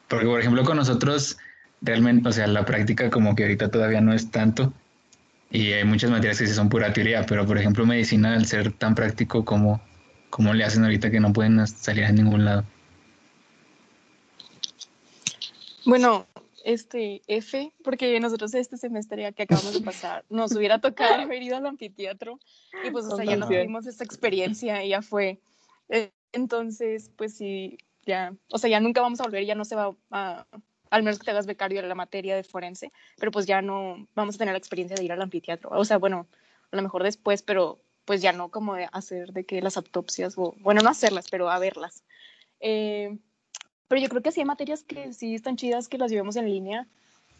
Porque 0.08 0.26
por 0.26 0.40
ejemplo, 0.40 0.64
con 0.64 0.76
nosotros, 0.76 1.38
realmente, 1.80 2.28
o 2.28 2.32
sea, 2.32 2.46
la 2.46 2.64
práctica 2.64 3.10
como 3.10 3.34
que 3.34 3.44
ahorita 3.44 3.70
todavía 3.70 4.00
no 4.00 4.12
es 4.12 4.30
tanto. 4.30 4.72
Y 5.50 5.72
hay 5.72 5.84
muchas 5.84 6.10
materias 6.10 6.38
que 6.38 6.46
sí 6.46 6.54
son 6.54 6.68
pura 6.68 6.92
teoría, 6.92 7.24
pero 7.26 7.46
por 7.46 7.58
ejemplo 7.58 7.84
medicina 7.84 8.34
al 8.34 8.46
ser 8.46 8.72
tan 8.72 8.94
práctico 8.94 9.44
como, 9.44 9.82
como 10.30 10.54
le 10.54 10.64
hacen 10.64 10.82
ahorita 10.84 11.10
que 11.10 11.20
no 11.20 11.32
pueden 11.32 11.66
salir 11.66 12.04
a 12.04 12.12
ningún 12.12 12.44
lado. 12.44 12.64
Bueno, 15.84 16.26
este 16.64 17.22
F, 17.26 17.72
porque 17.82 18.18
nosotros 18.20 18.54
este 18.54 18.76
semestre 18.76 19.32
que 19.34 19.42
acabamos 19.44 19.74
de 19.74 19.80
pasar, 19.80 20.24
nos 20.28 20.54
hubiera 20.54 20.80
tocado 20.80 21.22
haber 21.22 21.42
ido 21.42 21.56
al 21.56 21.66
anfiteatro 21.66 22.38
y 22.84 22.90
pues, 22.90 23.06
o 23.06 23.16
sea, 23.16 23.24
ya 23.24 23.36
no 23.36 23.46
tuvimos 23.46 23.86
esa 23.86 24.04
experiencia 24.04 24.84
y 24.84 24.90
ya 24.90 25.02
fue. 25.02 25.40
Eh, 25.88 26.10
Entonces, 26.32 27.10
pues 27.16 27.36
sí, 27.36 27.78
ya, 28.06 28.34
o 28.50 28.58
sea, 28.58 28.70
ya 28.70 28.80
nunca 28.80 29.00
vamos 29.00 29.20
a 29.20 29.24
volver, 29.24 29.44
ya 29.44 29.54
no 29.54 29.64
se 29.64 29.76
va 29.76 29.94
a, 30.10 30.46
al 30.90 31.02
menos 31.02 31.18
que 31.18 31.24
te 31.24 31.30
hagas 31.30 31.46
becario 31.46 31.80
de 31.82 31.88
la 31.88 31.94
materia 31.94 32.36
de 32.36 32.44
forense, 32.44 32.92
pero 33.18 33.30
pues 33.30 33.46
ya 33.46 33.62
no 33.62 34.06
vamos 34.14 34.34
a 34.34 34.38
tener 34.38 34.52
la 34.52 34.58
experiencia 34.58 34.96
de 34.96 35.04
ir 35.04 35.12
al 35.12 35.22
anfiteatro. 35.22 35.70
O 35.72 35.84
sea, 35.84 35.98
bueno, 35.98 36.26
a 36.70 36.76
lo 36.76 36.82
mejor 36.82 37.02
después, 37.02 37.42
pero 37.42 37.80
pues 38.04 38.20
ya 38.20 38.32
no 38.32 38.50
como 38.50 38.74
de 38.74 38.88
hacer 38.92 39.32
de 39.32 39.44
que 39.44 39.62
las 39.62 39.76
autopsias, 39.76 40.34
o 40.36 40.54
bueno, 40.58 40.82
no 40.82 40.90
hacerlas, 40.90 41.26
pero 41.30 41.50
a 41.50 41.58
verlas. 41.58 42.04
Eh, 42.60 43.18
pero 43.92 44.00
yo 44.00 44.08
creo 44.08 44.22
que 44.22 44.32
sí 44.32 44.40
hay 44.40 44.46
materias 44.46 44.84
que 44.84 45.12
sí 45.12 45.34
están 45.34 45.56
chidas 45.56 45.86
que 45.86 45.98
las 45.98 46.10
llevemos 46.10 46.36
en 46.36 46.46
línea. 46.46 46.86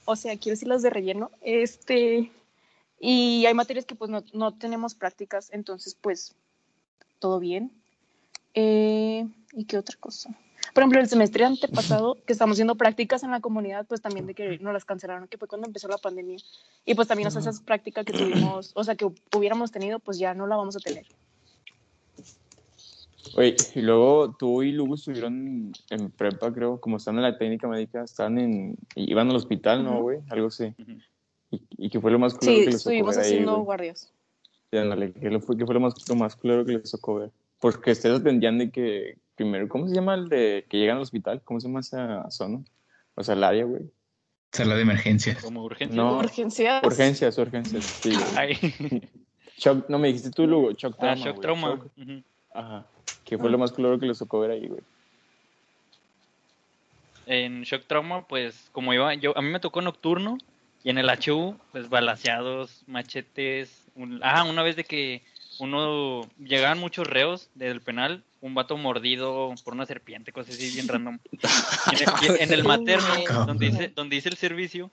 O 0.04 0.16
sea, 0.16 0.36
quiero 0.36 0.52
decir 0.52 0.68
las 0.68 0.82
de 0.82 0.90
relleno. 0.90 1.30
Este, 1.40 2.30
y 3.00 3.46
hay 3.46 3.54
materias 3.54 3.86
que 3.86 3.94
pues 3.94 4.10
no, 4.10 4.22
no 4.34 4.52
tenemos 4.52 4.94
prácticas, 4.94 5.48
entonces 5.50 5.96
pues 5.98 6.34
todo 7.20 7.40
bien. 7.40 7.72
Eh, 8.52 9.26
¿Y 9.54 9.64
qué 9.64 9.78
otra 9.78 9.96
cosa? 9.98 10.36
Por 10.74 10.82
ejemplo, 10.82 11.00
el 11.00 11.08
semestre 11.08 11.46
antepasado, 11.46 12.18
que 12.26 12.34
estamos 12.34 12.56
haciendo 12.56 12.74
prácticas 12.74 13.22
en 13.22 13.30
la 13.30 13.40
comunidad, 13.40 13.86
pues 13.86 14.02
también 14.02 14.26
de 14.26 14.34
que 14.34 14.58
nos 14.58 14.74
las 14.74 14.84
cancelaron, 14.84 15.28
que 15.28 15.38
fue 15.38 15.48
cuando 15.48 15.66
empezó 15.66 15.88
la 15.88 15.96
pandemia. 15.96 16.36
Y 16.84 16.94
pues 16.94 17.08
también 17.08 17.28
o 17.28 17.30
sea, 17.30 17.40
esas 17.40 17.60
prácticas 17.60 18.04
que 18.04 18.12
tuvimos, 18.12 18.72
o 18.74 18.84
sea, 18.84 18.94
que 18.94 19.06
hubiéramos 19.34 19.72
tenido, 19.72 20.00
pues 20.00 20.18
ya 20.18 20.34
no 20.34 20.46
la 20.46 20.56
vamos 20.56 20.76
a 20.76 20.80
tener. 20.80 21.06
Oye, 23.34 23.56
y 23.74 23.80
luego 23.80 24.34
tú 24.38 24.62
y 24.62 24.72
Lugo 24.72 24.94
estuvieron 24.94 25.72
en 25.90 26.10
prepa, 26.10 26.52
creo, 26.52 26.80
como 26.80 26.96
están 26.96 27.16
en 27.16 27.22
la 27.22 27.38
técnica 27.38 27.68
médica, 27.68 28.02
están 28.02 28.38
en, 28.38 28.76
iban 28.94 29.30
al 29.30 29.36
hospital, 29.36 29.84
¿no, 29.84 30.02
güey? 30.02 30.18
Algo 30.28 30.48
así. 30.48 30.74
Y, 31.50 31.62
y 31.78 31.90
que 31.90 32.00
fue 32.00 32.10
lo 32.10 32.18
más 32.18 32.34
culero 32.34 32.58
Sí, 32.58 32.64
que 32.64 32.70
les 32.72 32.82
tocó 32.84 33.04
ver 33.10 33.18
ahí, 33.18 33.24
haciendo 33.32 33.58
guardias. 33.60 34.12
Sí, 34.70 34.76
ándale, 34.78 35.12
¿qué, 35.12 35.40
fue, 35.40 35.56
qué 35.56 35.64
fue 35.64 35.74
lo 35.74 35.80
más, 35.80 35.94
lo 36.08 36.14
más 36.14 36.36
culero 36.36 36.64
que 36.64 36.72
les 36.72 36.90
tocó 36.90 37.16
ver? 37.16 37.30
Porque 37.60 37.92
ustedes 37.92 38.20
atendían 38.20 38.58
de 38.58 38.70
que, 38.70 39.18
primero, 39.34 39.68
¿cómo 39.68 39.86
se 39.86 39.94
llama 39.94 40.14
el 40.14 40.28
de 40.28 40.66
que 40.68 40.78
llegan 40.78 40.96
al 40.96 41.02
hospital? 41.02 41.40
¿Cómo 41.44 41.60
se 41.60 41.68
llama 41.68 41.80
esa 41.80 42.30
zona? 42.30 42.62
O 43.14 43.22
sea, 43.22 43.34
el 43.34 43.44
área, 43.44 43.64
güey. 43.64 43.82
Sala 44.50 44.74
de 44.74 44.82
emergencias. 44.82 45.42
Como 45.42 45.64
urgencia. 45.64 45.96
No. 45.96 46.18
Urgencias. 46.18 46.82
Urgencias, 46.84 47.38
urgencias, 47.38 47.84
sí. 47.84 48.10
Shock, 49.56 49.88
no 49.88 49.98
me 49.98 50.08
dijiste 50.08 50.30
tú, 50.30 50.46
Lugo, 50.46 50.72
shock 50.72 50.94
Ah, 50.96 51.00
trauma. 51.00 51.16
shock 51.24 51.36
güey, 51.36 51.40
trauma. 51.42 51.68
shock. 51.68 51.86
Ujú. 51.96 52.22
Ajá. 52.54 52.86
¿Qué 53.24 53.38
fue 53.38 53.50
lo 53.50 53.58
más 53.58 53.72
culero 53.72 53.98
que 53.98 54.06
les 54.06 54.18
tocó 54.18 54.40
ver 54.40 54.50
ahí, 54.52 54.66
güey? 54.68 54.82
En 57.26 57.62
shock 57.62 57.86
trauma, 57.86 58.26
pues 58.26 58.68
como 58.72 58.92
iba, 58.92 59.14
yo, 59.14 59.36
a 59.38 59.42
mí 59.42 59.48
me 59.48 59.60
tocó 59.60 59.80
nocturno 59.80 60.38
y 60.82 60.90
en 60.90 60.98
el 60.98 61.08
HU, 61.08 61.56
pues 61.70 61.88
balaseados, 61.88 62.82
machetes. 62.88 63.90
un- 63.94 64.20
ah, 64.22 64.44
una 64.44 64.62
vez 64.62 64.74
de 64.76 64.84
que 64.84 65.22
uno, 65.58 66.28
llegaban 66.38 66.78
muchos 66.78 67.06
reos 67.06 67.50
del 67.54 67.80
penal, 67.80 68.24
un 68.40 68.54
vato 68.54 68.76
mordido 68.76 69.54
por 69.62 69.74
una 69.74 69.86
serpiente, 69.86 70.32
cosas 70.32 70.56
así 70.56 70.70
bien 70.70 70.88
random. 70.88 71.18
En, 71.92 71.98
el- 72.00 72.38
y 72.38 72.42
en 72.42 72.52
el 72.52 72.64
materno, 72.64 73.14
donde 73.46 73.66
hice, 73.66 73.88
donde 73.94 74.16
hice 74.16 74.28
el 74.28 74.36
servicio, 74.36 74.90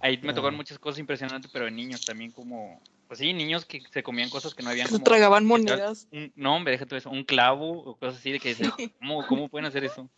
ahí 0.00 0.18
me 0.22 0.32
tocaron 0.34 0.56
muchas 0.56 0.78
cosas 0.78 0.98
impresionantes, 1.00 1.50
pero 1.52 1.64
de 1.66 1.70
niños 1.70 2.04
también 2.04 2.30
como, 2.32 2.80
pues 3.06 3.18
sí, 3.20 3.32
niños 3.32 3.64
que 3.64 3.82
se 3.90 4.02
comían 4.02 4.30
cosas 4.30 4.54
que 4.54 4.62
no 4.62 4.70
habían 4.70 4.86
Se 4.88 4.92
como... 4.94 5.04
tragaban 5.04 5.46
monedas. 5.46 6.08
un- 6.12 6.32
no, 6.36 6.56
hombre, 6.56 6.72
déjate 6.72 6.96
eso, 6.96 7.10
un 7.10 7.24
clavo 7.24 7.82
o 7.82 7.96
cosas 7.96 8.18
así 8.20 8.32
de 8.32 8.40
que 8.40 8.50
dices, 8.50 8.72
¿cómo, 8.98 9.26
¿cómo 9.26 9.48
pueden 9.48 9.66
hacer 9.66 9.84
eso? 9.84 10.08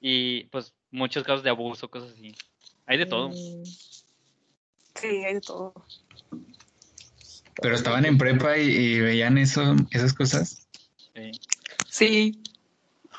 Y 0.00 0.44
pues 0.44 0.72
muchos 0.90 1.24
casos 1.24 1.42
de 1.42 1.50
abuso, 1.50 1.88
cosas 1.90 2.12
así. 2.12 2.34
Hay 2.86 2.98
de 2.98 3.06
todo. 3.06 3.30
Mm, 3.30 3.64
Sí, 4.94 5.06
hay 5.08 5.34
de 5.34 5.40
todo. 5.42 5.74
Pero 7.60 7.74
estaban 7.74 8.04
en 8.06 8.16
prepa 8.16 8.56
y, 8.58 8.68
y 8.70 9.00
veían 9.00 9.36
eso, 9.38 9.74
esas 9.90 10.14
cosas. 10.14 10.66
Sí. 11.14 11.30
Sí, 11.88 12.42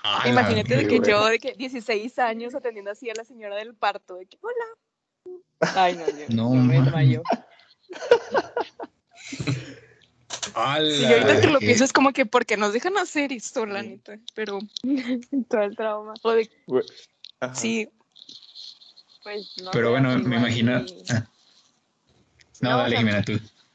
Ah, 0.04 0.30
imagínate 0.30 0.78
de 0.78 0.88
que 0.88 1.02
yo 1.08 1.26
de 1.28 1.38
que 1.40 1.54
16 1.56 2.18
años 2.20 2.56
atendiendo 2.56 2.92
así 2.92 3.10
a 3.10 3.14
la 3.14 3.26
señora 3.26 3.56
del 3.58 3.76
parto, 3.76 4.16
de 4.16 4.26
que 4.26 4.38
hola. 4.42 4.66
Ay, 5.60 5.96
no, 5.96 6.08
yo, 6.08 6.26
No, 6.30 6.54
yo 6.54 6.62
me. 6.62 7.22
Y 11.00 11.06
ahorita 11.06 11.40
que 11.42 11.48
lo 11.48 11.60
pienso 11.60 11.84
es 11.84 11.94
como 11.94 12.12
que 12.12 12.26
porque 12.26 12.58
nos 12.58 12.74
dejan 12.74 12.98
hacer 12.98 13.32
esto, 13.32 13.66
la 13.66 13.84
neta. 13.84 14.18
Pero, 14.34 14.60
Todo 15.50 15.62
el 15.62 15.76
trauma. 15.76 16.14
de, 16.24 16.50
sí, 17.54 17.90
Pues 19.24 19.58
no 19.62 19.72
Pero 19.72 19.92
bueno, 19.92 20.18
me 20.20 20.38
imagino. 20.38 20.80
y- 20.80 21.04
ah. 21.10 21.30
No, 22.62 22.70
No, 22.72 22.78
dale, 22.78 22.88
o 22.88 22.90
sea, 22.90 23.00
Jimena, 23.00 23.24
tú. 23.24 23.34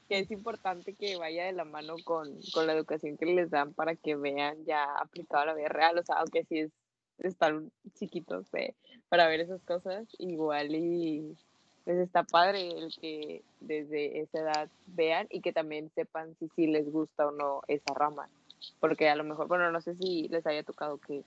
que 0.09 0.19
es 0.19 0.31
importante 0.31 0.95
que 0.95 1.17
vaya 1.17 1.45
de 1.45 1.53
la 1.53 1.65
mano 1.65 1.97
con, 2.05 2.41
con 2.53 2.67
la 2.67 2.73
educación 2.73 3.17
que 3.17 3.27
les 3.27 3.51
dan 3.51 3.73
para 3.75 3.95
que 3.95 4.17
vean 4.17 4.65
ya 4.65 4.85
aplicado 4.99 5.43
a 5.45 5.47
la 5.47 5.55
vida 5.55 5.69
real, 5.69 5.99
o 5.99 6.03
sea, 6.03 6.17
aunque 6.17 6.45
sí 6.45 6.59
es 6.61 6.73
están 7.19 7.71
chiquitos 7.95 8.47
eh, 8.55 8.75
para 9.09 9.29
ver 9.29 9.41
esas 9.41 9.63
cosas, 9.63 10.09
igual 10.19 10.75
y 10.75 11.37
pues 11.85 11.99
está 11.99 12.23
padre 12.23 12.71
el 12.71 12.95
que 13.01 13.43
desde 13.61 14.21
esa 14.21 14.39
edad 14.39 14.69
vean 14.87 15.27
y 15.31 15.41
que 15.41 15.53
también 15.53 15.91
sepan 15.95 16.35
si 16.39 16.49
sí 16.55 16.67
les 16.67 16.91
gusta 16.91 17.27
o 17.27 17.31
no 17.33 17.63
esa 17.69 17.93
rama, 17.95 18.29
porque 18.81 19.09
a 19.09 19.17
lo 19.17 19.25
mejor, 19.25 19.49
bueno, 19.49 19.71
no 19.71 19.81
sé 19.81 19.95
si 19.97 20.29
les 20.29 20.47
haya 20.47 20.63
tocado 20.63 20.99
que 20.99 21.23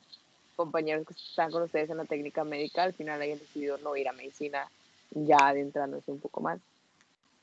compañeros 0.55 1.05
que 1.05 1.13
están 1.13 1.51
con 1.51 1.63
ustedes 1.63 1.89
en 1.89 1.97
la 1.97 2.05
técnica 2.05 2.43
médica 2.43 2.83
al 2.83 2.93
final 2.93 3.21
hayan 3.21 3.39
decidido 3.39 3.77
no 3.79 3.95
ir 3.97 4.07
a 4.07 4.13
medicina 4.13 4.69
ya 5.11 5.37
adentrándose 5.39 6.11
un 6.11 6.19
poco 6.19 6.41
más. 6.41 6.59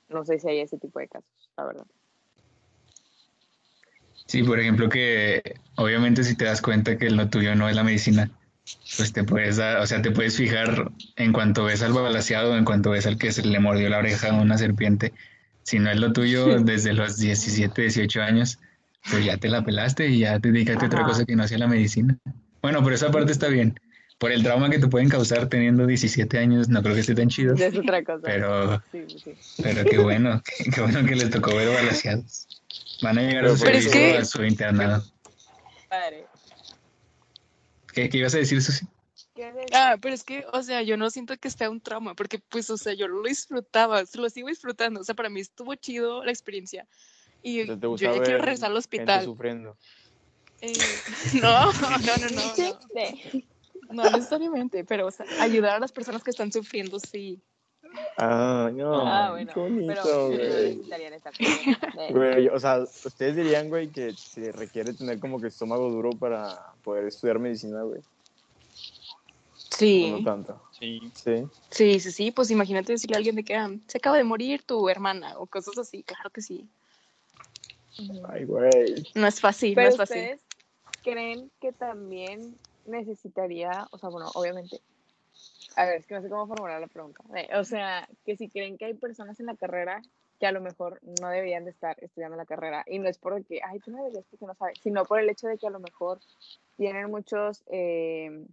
No 0.09 0.25
sé 0.25 0.39
si 0.39 0.49
hay 0.49 0.61
ese 0.61 0.79
tipo 0.79 0.99
de 0.99 1.09
casos, 1.09 1.51
la 1.57 1.65
verdad. 1.65 1.87
Sí, 4.27 4.43
por 4.43 4.59
ejemplo, 4.59 4.89
que 4.89 5.43
obviamente 5.77 6.25
si 6.25 6.37
te 6.37 6.45
das 6.45 6.63
cuenta 6.63 6.97
que 6.97 7.11
lo 7.11 7.29
tuyo 7.29 7.55
no 7.55 7.69
es 7.69 7.77
la 7.77 7.85
medicina, 7.85 8.31
pues 8.97 9.13
te 9.13 9.25
puedes 9.25 9.57
dar, 9.57 9.79
o 9.79 9.87
sea, 9.87 10.03
te 10.03 10.11
puedes 10.11 10.37
fijar 10.37 10.91
en 11.17 11.33
cuanto 11.33 11.65
ves 11.65 11.83
al 11.83 11.93
balaseado, 11.93 12.57
en 12.57 12.65
cuanto 12.65 12.91
ves 12.91 13.07
al 13.07 13.17
que 13.19 13.33
se 13.33 13.43
le 13.45 13.59
mordió 13.61 13.89
la 13.89 13.99
oreja 13.99 14.31
a 14.31 14.35
una 14.35 14.59
serpiente. 14.59 15.13
Si 15.63 15.79
no 15.79 15.91
es 15.91 15.99
lo 15.99 16.13
tuyo 16.13 16.59
desde 16.61 16.93
los 16.93 17.19
17, 17.19 17.83
18 17.83 18.23
años, 18.23 18.59
pues 19.11 19.25
ya 19.25 19.37
te 19.37 19.49
la 19.49 19.65
pelaste 19.65 20.09
y 20.09 20.21
ya 20.21 20.39
te 20.41 20.51
dedicaste 20.53 20.85
a 20.85 20.89
otra 20.89 21.05
cosa 21.05 21.25
que 21.25 21.37
no 21.37 21.47
sea 21.49 21.59
la 21.59 21.67
medicina. 21.69 22.17
Bueno, 22.61 22.83
pero 22.83 22.95
esa 22.97 23.11
parte 23.11 23.33
está 23.33 23.49
bien. 23.49 23.79
Por 24.19 24.31
el 24.31 24.43
trauma 24.45 24.71
que 24.71 24.79
te 24.79 24.87
pueden 24.87 25.09
causar 25.09 25.49
teniendo 25.49 25.85
17 25.87 26.39
años, 26.39 26.69
no 26.69 26.81
creo 26.83 26.95
que 26.95 27.01
esté 27.01 27.15
tan 27.15 27.29
chido. 27.29 27.55
Es 27.55 27.77
otra 27.77 28.05
cosa. 28.05 28.21
Pero, 28.23 28.81
Sí, 28.93 29.05
sí, 29.09 29.35
pero 29.63 29.85
qué 29.85 29.99
bueno, 29.99 30.41
qué, 30.65 30.71
qué 30.71 30.81
bueno 30.81 31.05
que 31.05 31.17
les 31.17 31.31
tocó 31.31 31.57
ver 31.57 31.69
balaseados. 31.75 32.47
Van 33.03 33.19
a 33.19 33.23
llegar 33.23 33.47
a 33.47 33.57
su 33.57 33.65
Pero 33.65 33.79
es 33.79 33.89
que- 33.89 34.17
a 34.19 34.25
su 34.25 34.45
internado. 34.45 35.05
Padre. 35.89 36.25
¿Qué, 37.93 38.09
qué 38.09 38.19
ibas 38.19 38.35
a 38.35 38.39
decir, 38.39 38.63
Susi? 38.63 38.87
Ah, 39.73 39.97
pero 40.01 40.15
es 40.15 40.25
que, 40.25 40.45
o 40.53 40.63
sea, 40.63 40.83
yo 40.83 40.97
no 40.97 41.11
siento 41.11 41.37
que 41.37 41.51
sea 41.51 41.71
un 41.71 41.81
trauma, 41.81 42.15
porque 42.15 42.39
pues, 42.39 42.69
o 42.71 42.77
sea, 42.77 42.93
yo 42.93 43.09
lo 43.09 43.23
disfrutaba, 43.23 44.03
lo 44.15 44.31
sigo 44.31 44.49
disfrutando, 44.49 45.01
o 45.01 45.05
sea, 45.05 45.15
para 45.15 45.31
mí 45.31 45.41
estuvo 45.41 45.75
chido 45.75 46.25
la 46.25 46.31
experiencia. 46.31 46.87
Y 47.43 47.63
O 47.63 47.67
sea, 47.67 47.77
¿te 47.77 47.87
yo 47.87 47.97
ya 47.97 48.23
quiero 48.23 48.39
regresar 48.39 48.71
al 48.71 48.77
hospital. 48.77 49.25
sufriendo. 49.25 49.77
Eh, 50.61 50.73
no, 51.43 51.73
no, 51.73 51.91
no, 51.99 52.17
no, 52.19 52.55
no, 53.91 54.05
no 54.05 54.11
necesariamente, 54.11 54.85
pero, 54.85 55.07
o 55.07 55.11
sea, 55.11 55.27
ayudar 55.41 55.77
a 55.77 55.81
las 55.81 55.93
personas 55.93 56.23
que 56.23 56.31
están 56.31 56.53
sufriendo, 56.53 56.99
sí. 57.01 57.41
Ah, 58.17 58.71
no. 58.73 59.07
Ah, 59.07 59.31
bueno. 59.31 59.53
Qué 59.53 59.61
bonito, 59.61 59.87
pero 59.87 60.05
no 60.05 60.29
güey. 60.29 60.83
Güey, 62.11 62.49
o 62.49 62.61
sea, 62.61 62.81
ustedes 62.81 63.37
dirían, 63.37 63.69
güey, 63.69 63.89
que 63.89 64.13
se 64.13 64.53
requiere 64.53 64.93
tener 64.93 65.19
como 65.19 65.41
que 65.41 65.49
estómago 65.49 65.91
duro 65.91 66.11
para 66.11 66.73
poder 66.83 67.07
estudiar 67.07 67.39
medicina, 67.39 67.83
güey. 67.83 68.01
Sí, 69.55 70.11
no 70.11 70.23
tanto. 70.23 70.61
Sí. 70.79 71.01
Sí. 71.15 71.47
sí, 71.71 72.01
sí, 72.01 72.13
sí, 72.13 72.31
pues 72.31 72.51
imagínate 72.51 72.93
decirle 72.93 73.17
a 73.17 73.19
alguien 73.19 73.37
de 73.37 73.45
que 73.45 73.55
ah, 73.55 73.71
se 73.87 73.99
acaba 73.99 74.17
de 74.17 74.25
morir 74.25 74.63
tu 74.63 74.89
hermana 74.89 75.39
o 75.39 75.47
cosas 75.47 75.79
así, 75.79 76.03
claro 76.03 76.31
que 76.31 76.43
sí. 76.43 76.69
Ay, 78.29 78.45
güey. 78.45 79.05
No 79.15 79.27
es 79.27 79.41
fácil, 79.41 79.71
no 79.71 79.77
Pero 79.77 79.89
es 79.89 79.97
fácil. 79.97 80.19
ustedes 80.19 80.41
creen 81.03 81.51
que 81.61 81.73
también 81.73 82.57
necesitaría, 82.87 83.89
o 83.91 83.99
sea, 83.99 84.09
bueno, 84.09 84.31
obviamente, 84.35 84.81
a 85.77 85.85
ver, 85.87 85.97
es 85.97 86.07
que 86.07 86.15
no 86.15 86.23
sé 86.23 86.29
cómo 86.29 86.47
formular 86.47 86.81
la 86.81 86.87
pregunta. 86.87 87.23
Eh, 87.37 87.49
O 87.57 87.65
sea, 87.65 88.09
que 88.25 88.37
si 88.37 88.49
creen 88.49 88.79
que 88.79 88.87
hay 88.87 88.95
personas 88.95 89.39
en 89.41 89.47
la 89.47 89.57
carrera 89.57 90.03
que 90.39 90.47
a 90.47 90.53
lo 90.53 90.61
mejor 90.61 90.99
no 91.21 91.29
deberían 91.29 91.65
de 91.65 91.71
estar 91.71 91.97
estudiando 92.03 92.37
la 92.37 92.47
carrera, 92.47 92.85
y 92.89 92.99
no 92.99 93.09
es 93.09 93.17
porque, 93.17 93.61
ay, 93.65 93.79
tú 93.79 93.93
no 93.93 93.99
deberías 93.99 94.25
porque 94.29 94.47
no 94.47 94.55
sabes, 94.55 94.79
sino 94.83 95.05
por 95.05 95.21
el 95.21 95.31
hecho 95.31 95.47
de 95.47 95.57
que 95.57 95.69
a 95.69 95.71
lo 95.71 95.79
mejor 95.79 96.19
tienen 96.77 97.09
muchos, 97.11 97.63
eh, 97.71 98.45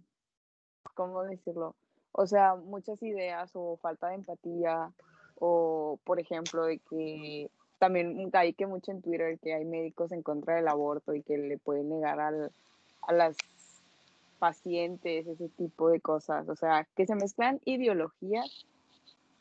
¿cómo 0.94 1.24
decirlo? 1.24 1.74
O 2.12 2.28
sea, 2.28 2.54
muchas 2.54 3.02
ideas 3.02 3.50
o 3.54 3.76
falta 3.78 4.08
de 4.08 4.14
empatía, 4.16 4.92
o 5.34 5.98
por 6.04 6.20
ejemplo, 6.20 6.64
de 6.66 6.78
que 6.78 7.50
también 7.80 8.30
hay 8.34 8.52
que 8.52 8.66
mucho 8.66 8.92
en 8.92 9.02
Twitter 9.02 9.38
que 9.40 9.54
hay 9.54 9.64
médicos 9.64 10.12
en 10.12 10.22
contra 10.22 10.54
del 10.54 10.68
aborto 10.68 11.14
y 11.14 11.22
que 11.22 11.38
le 11.38 11.58
pueden 11.58 11.88
negar 11.88 12.20
al, 12.20 12.52
a 13.02 13.12
las 13.12 13.36
pacientes 14.40 15.28
ese 15.28 15.48
tipo 15.50 15.90
de 15.90 16.00
cosas. 16.00 16.48
O 16.48 16.56
sea, 16.56 16.88
que 16.96 17.06
se 17.06 17.14
mezclan 17.14 17.60
ideologías 17.64 18.66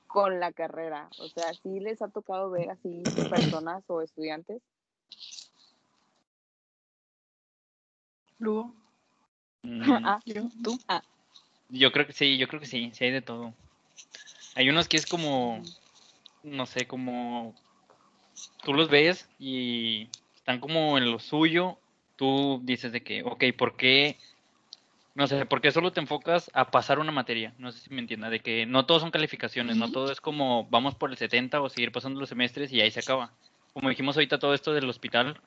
con 0.06 0.40
la 0.40 0.52
carrera. 0.52 1.10
O 1.18 1.28
sea, 1.30 1.52
sí 1.64 1.80
les 1.80 2.04
ha 2.04 2.10
tocado 2.10 2.52
ver 2.52 2.70
así 2.70 3.08
personas 3.30 3.84
o 3.88 4.02
estudiantes. 4.02 4.62
Luego, 8.38 8.76
Mm, 9.64 10.06
Ah, 10.06 10.20
tú. 10.26 10.80
Yo 11.70 11.92
creo 11.92 12.08
que 12.08 12.14
sí, 12.14 12.38
yo 12.38 12.48
creo 12.48 12.60
que 12.60 12.66
sí, 12.66 12.92
sí 12.94 13.06
hay 13.06 13.12
de 13.12 13.22
todo. 13.22 13.54
Hay 14.56 14.70
unos 14.70 14.88
que 14.88 14.98
es 14.98 15.06
como, 15.06 15.62
no 16.44 16.66
sé, 16.66 16.88
como 16.88 17.54
tú 18.64 18.74
los 18.74 18.90
ves 18.90 19.30
y 19.38 20.10
están 20.36 20.60
como 20.60 20.98
en 20.98 21.12
lo 21.12 21.20
suyo, 21.20 21.78
tú 22.16 22.62
dices 22.64 22.92
de 22.92 23.02
que, 23.04 23.24
ok, 23.24 23.44
¿por 23.58 23.78
qué? 23.78 24.18
No 25.20 25.28
sé, 25.28 25.46
¿por 25.46 25.60
qué 25.60 25.70
solo 25.72 25.92
te 25.92 26.00
enfocas 26.00 26.50
a 26.54 26.72
pasar 26.72 26.98
una 26.98 27.12
materia? 27.12 27.54
No 27.58 27.74
sé 27.74 27.82
si 27.82 27.94
me 27.94 28.00
entienda, 28.00 28.30
de 28.30 28.40
que 28.40 28.66
no 28.66 28.86
todos 28.86 29.02
son 29.02 29.12
calificaciones, 29.12 29.76
no 29.76 29.92
todo 29.92 30.14
es 30.14 30.22
como 30.22 30.66
vamos 30.70 30.96
por 30.96 31.10
el 31.10 31.18
70 31.18 31.60
o 31.60 31.68
seguir 31.68 31.92
pasando 31.92 32.22
los 32.22 32.30
semestres 32.30 32.72
y 32.72 32.80
ahí 32.80 32.90
se 32.90 33.02
acaba. 33.02 33.30
Como 33.74 33.90
dijimos 33.90 34.16
ahorita, 34.16 34.40
todo 34.40 34.54
esto 34.54 34.74
del 34.74 34.88
hospital, 34.90 35.38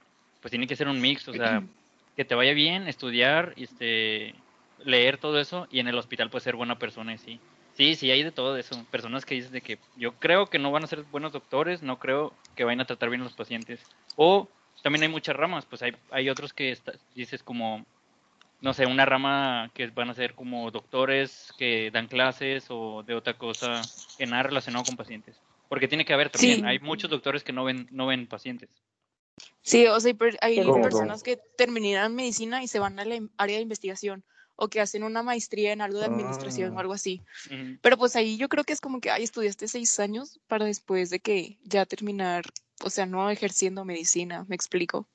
pues 0.42 0.50
tiene 0.50 0.66
que 0.66 0.76
ser 0.76 0.88
un 0.88 1.00
mix, 1.00 1.26
o 1.26 1.32
sea, 1.32 1.62
que 2.16 2.26
te 2.26 2.34
vaya 2.34 2.52
bien, 2.52 2.86
estudiar, 2.86 3.54
este, 3.56 4.34
leer 4.84 5.16
todo 5.16 5.40
eso 5.40 5.66
y 5.70 5.80
en 5.80 5.88
el 5.88 5.96
hospital 5.96 6.28
pues 6.28 6.44
ser 6.44 6.54
buena 6.54 6.78
persona 6.78 7.14
y 7.14 7.16
sí. 7.16 7.40
Sí, 7.72 7.94
sí, 7.94 8.10
hay 8.10 8.22
de 8.22 8.30
todo 8.30 8.58
eso. 8.58 8.76
Personas 8.90 9.24
que 9.24 9.36
dicen 9.36 9.52
de 9.52 9.62
que 9.62 9.78
yo 9.96 10.12
creo 10.18 10.50
que 10.50 10.58
no 10.58 10.70
van 10.70 10.84
a 10.84 10.86
ser 10.86 11.04
buenos 11.04 11.32
doctores, 11.32 11.82
no 11.82 11.98
creo 11.98 12.34
que 12.56 12.64
vayan 12.64 12.82
a 12.82 12.84
tratar 12.84 13.08
bien 13.08 13.22
a 13.22 13.24
los 13.24 13.32
pacientes. 13.32 13.80
O 14.16 14.50
también 14.82 15.04
hay 15.04 15.08
muchas 15.08 15.34
ramas, 15.34 15.64
pues 15.64 15.80
hay, 15.80 15.96
hay 16.10 16.28
otros 16.28 16.52
que 16.52 16.72
está- 16.72 16.92
dices 17.14 17.42
como, 17.42 17.86
no 18.62 18.72
sé, 18.72 18.86
una 18.86 19.04
rama 19.04 19.70
que 19.74 19.88
van 19.88 20.08
a 20.08 20.14
ser 20.14 20.34
como 20.34 20.70
doctores 20.70 21.52
que 21.58 21.90
dan 21.90 22.06
clases 22.06 22.66
o 22.70 23.02
de 23.02 23.14
otra 23.14 23.34
cosa 23.36 23.82
que 24.16 24.24
nada 24.26 24.44
relacionado 24.44 24.84
con 24.84 24.96
pacientes. 24.96 25.36
Porque 25.68 25.88
tiene 25.88 26.04
que 26.04 26.14
haber 26.14 26.30
también, 26.30 26.60
Sí. 26.60 26.64
hay 26.64 26.78
muchos 26.78 27.10
doctores 27.10 27.42
que 27.44 27.52
no 27.52 27.64
ven, 27.64 27.88
no 27.90 28.06
ven 28.06 28.26
pacientes. 28.26 28.70
Sí, 29.62 29.86
o 29.86 29.98
sea, 30.00 30.10
hay 30.10 30.14
per- 30.14 30.38
hay 30.40 30.62
¿Cómo, 30.64 30.80
personas 30.82 31.22
que 31.22 31.38
terminan 31.56 32.14
medicina 32.14 32.62
y 32.62 32.68
se 32.68 32.78
van 32.78 32.98
al 32.98 33.30
área 33.36 33.56
de 33.56 33.62
investigación 33.62 34.22
o 34.54 34.68
que 34.68 34.80
hacen 34.80 35.02
una 35.02 35.22
maestría 35.22 35.72
en 35.72 35.80
algo 35.80 35.98
de 35.98 36.04
administración 36.04 36.72
o 36.74 36.78
Ah. 36.78 36.80
algo 36.82 36.92
así. 36.92 37.22
Pero 37.80 37.96
pues 37.96 38.14
ahí 38.16 38.36
yo 38.36 38.48
creo 38.48 38.64
que 38.64 38.74
es 38.74 38.80
como 38.80 39.00
que, 39.00 39.10
ay, 39.10 39.24
estudiaste 39.24 39.66
seis 39.66 39.98
años 39.98 40.38
para 40.46 40.66
después 40.66 41.10
de 41.10 41.18
que 41.20 41.58
ya 41.64 41.84
terminar, 41.86 42.44
o 42.84 42.90
sea, 42.90 43.06
no 43.06 43.28
ejerciendo 43.30 43.84
medicina, 43.84 44.44
me 44.48 44.54
explico. 44.54 45.08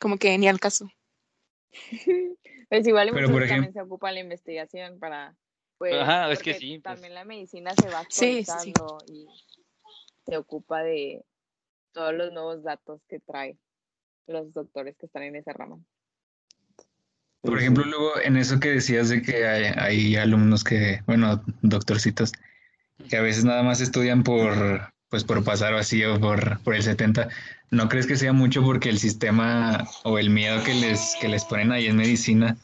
Como 0.00 0.16
que 0.18 0.36
ni 0.38 0.46
al 0.48 0.60
caso. 0.60 0.88
Pues 2.68 2.86
igual 2.86 3.08
y 3.08 3.12
Pero, 3.12 3.28
muchos 3.28 3.40
por 3.40 3.48
también 3.48 3.70
ejem- 3.70 3.74
se 3.74 3.80
ocupa 3.82 4.10
la 4.12 4.20
investigación 4.20 4.98
para, 4.98 5.34
pues, 5.78 5.94
Ajá, 5.94 6.32
es 6.32 6.42
que 6.42 6.54
sí, 6.54 6.78
pues. 6.78 6.82
también 6.94 7.14
la 7.14 7.24
medicina 7.24 7.72
se 7.72 7.88
va 7.90 8.04
Sí, 8.08 8.42
sí, 8.44 8.44
sí. 8.44 8.70
actualizando 8.70 9.04
y 9.06 9.26
se 10.26 10.36
ocupa 10.36 10.82
de 10.82 11.24
todos 11.92 12.14
los 12.14 12.32
nuevos 12.32 12.62
datos 12.62 13.02
que 13.08 13.20
trae 13.20 13.58
los 14.26 14.52
doctores 14.54 14.96
que 14.96 15.06
están 15.06 15.22
en 15.24 15.36
esa 15.36 15.52
rama. 15.52 15.78
Por 17.42 17.58
ejemplo, 17.58 17.84
luego 17.84 18.18
en 18.20 18.38
eso 18.38 18.58
que 18.58 18.70
decías 18.70 19.10
de 19.10 19.20
que 19.20 19.46
hay, 19.46 19.64
hay 19.76 20.16
alumnos 20.16 20.64
que, 20.64 21.02
bueno, 21.06 21.44
doctorcitos, 21.60 22.32
que 23.10 23.18
a 23.18 23.20
veces 23.22 23.44
nada 23.44 23.62
más 23.62 23.82
estudian 23.82 24.22
por, 24.22 24.93
pues 25.08 25.24
por 25.24 25.44
pasar 25.44 25.72
vacío, 25.74 26.18
por, 26.20 26.58
por 26.60 26.74
el 26.74 26.82
70, 26.82 27.28
¿no 27.70 27.88
crees 27.88 28.06
que 28.06 28.16
sea 28.16 28.32
mucho 28.32 28.62
porque 28.62 28.88
el 28.88 28.98
sistema 28.98 29.86
o 30.02 30.18
el 30.18 30.30
miedo 30.30 30.62
que 30.64 30.74
les, 30.74 31.16
que 31.20 31.28
les 31.28 31.44
ponen 31.44 31.72
ahí 31.72 31.86
en 31.86 31.96
medicina, 31.96 32.56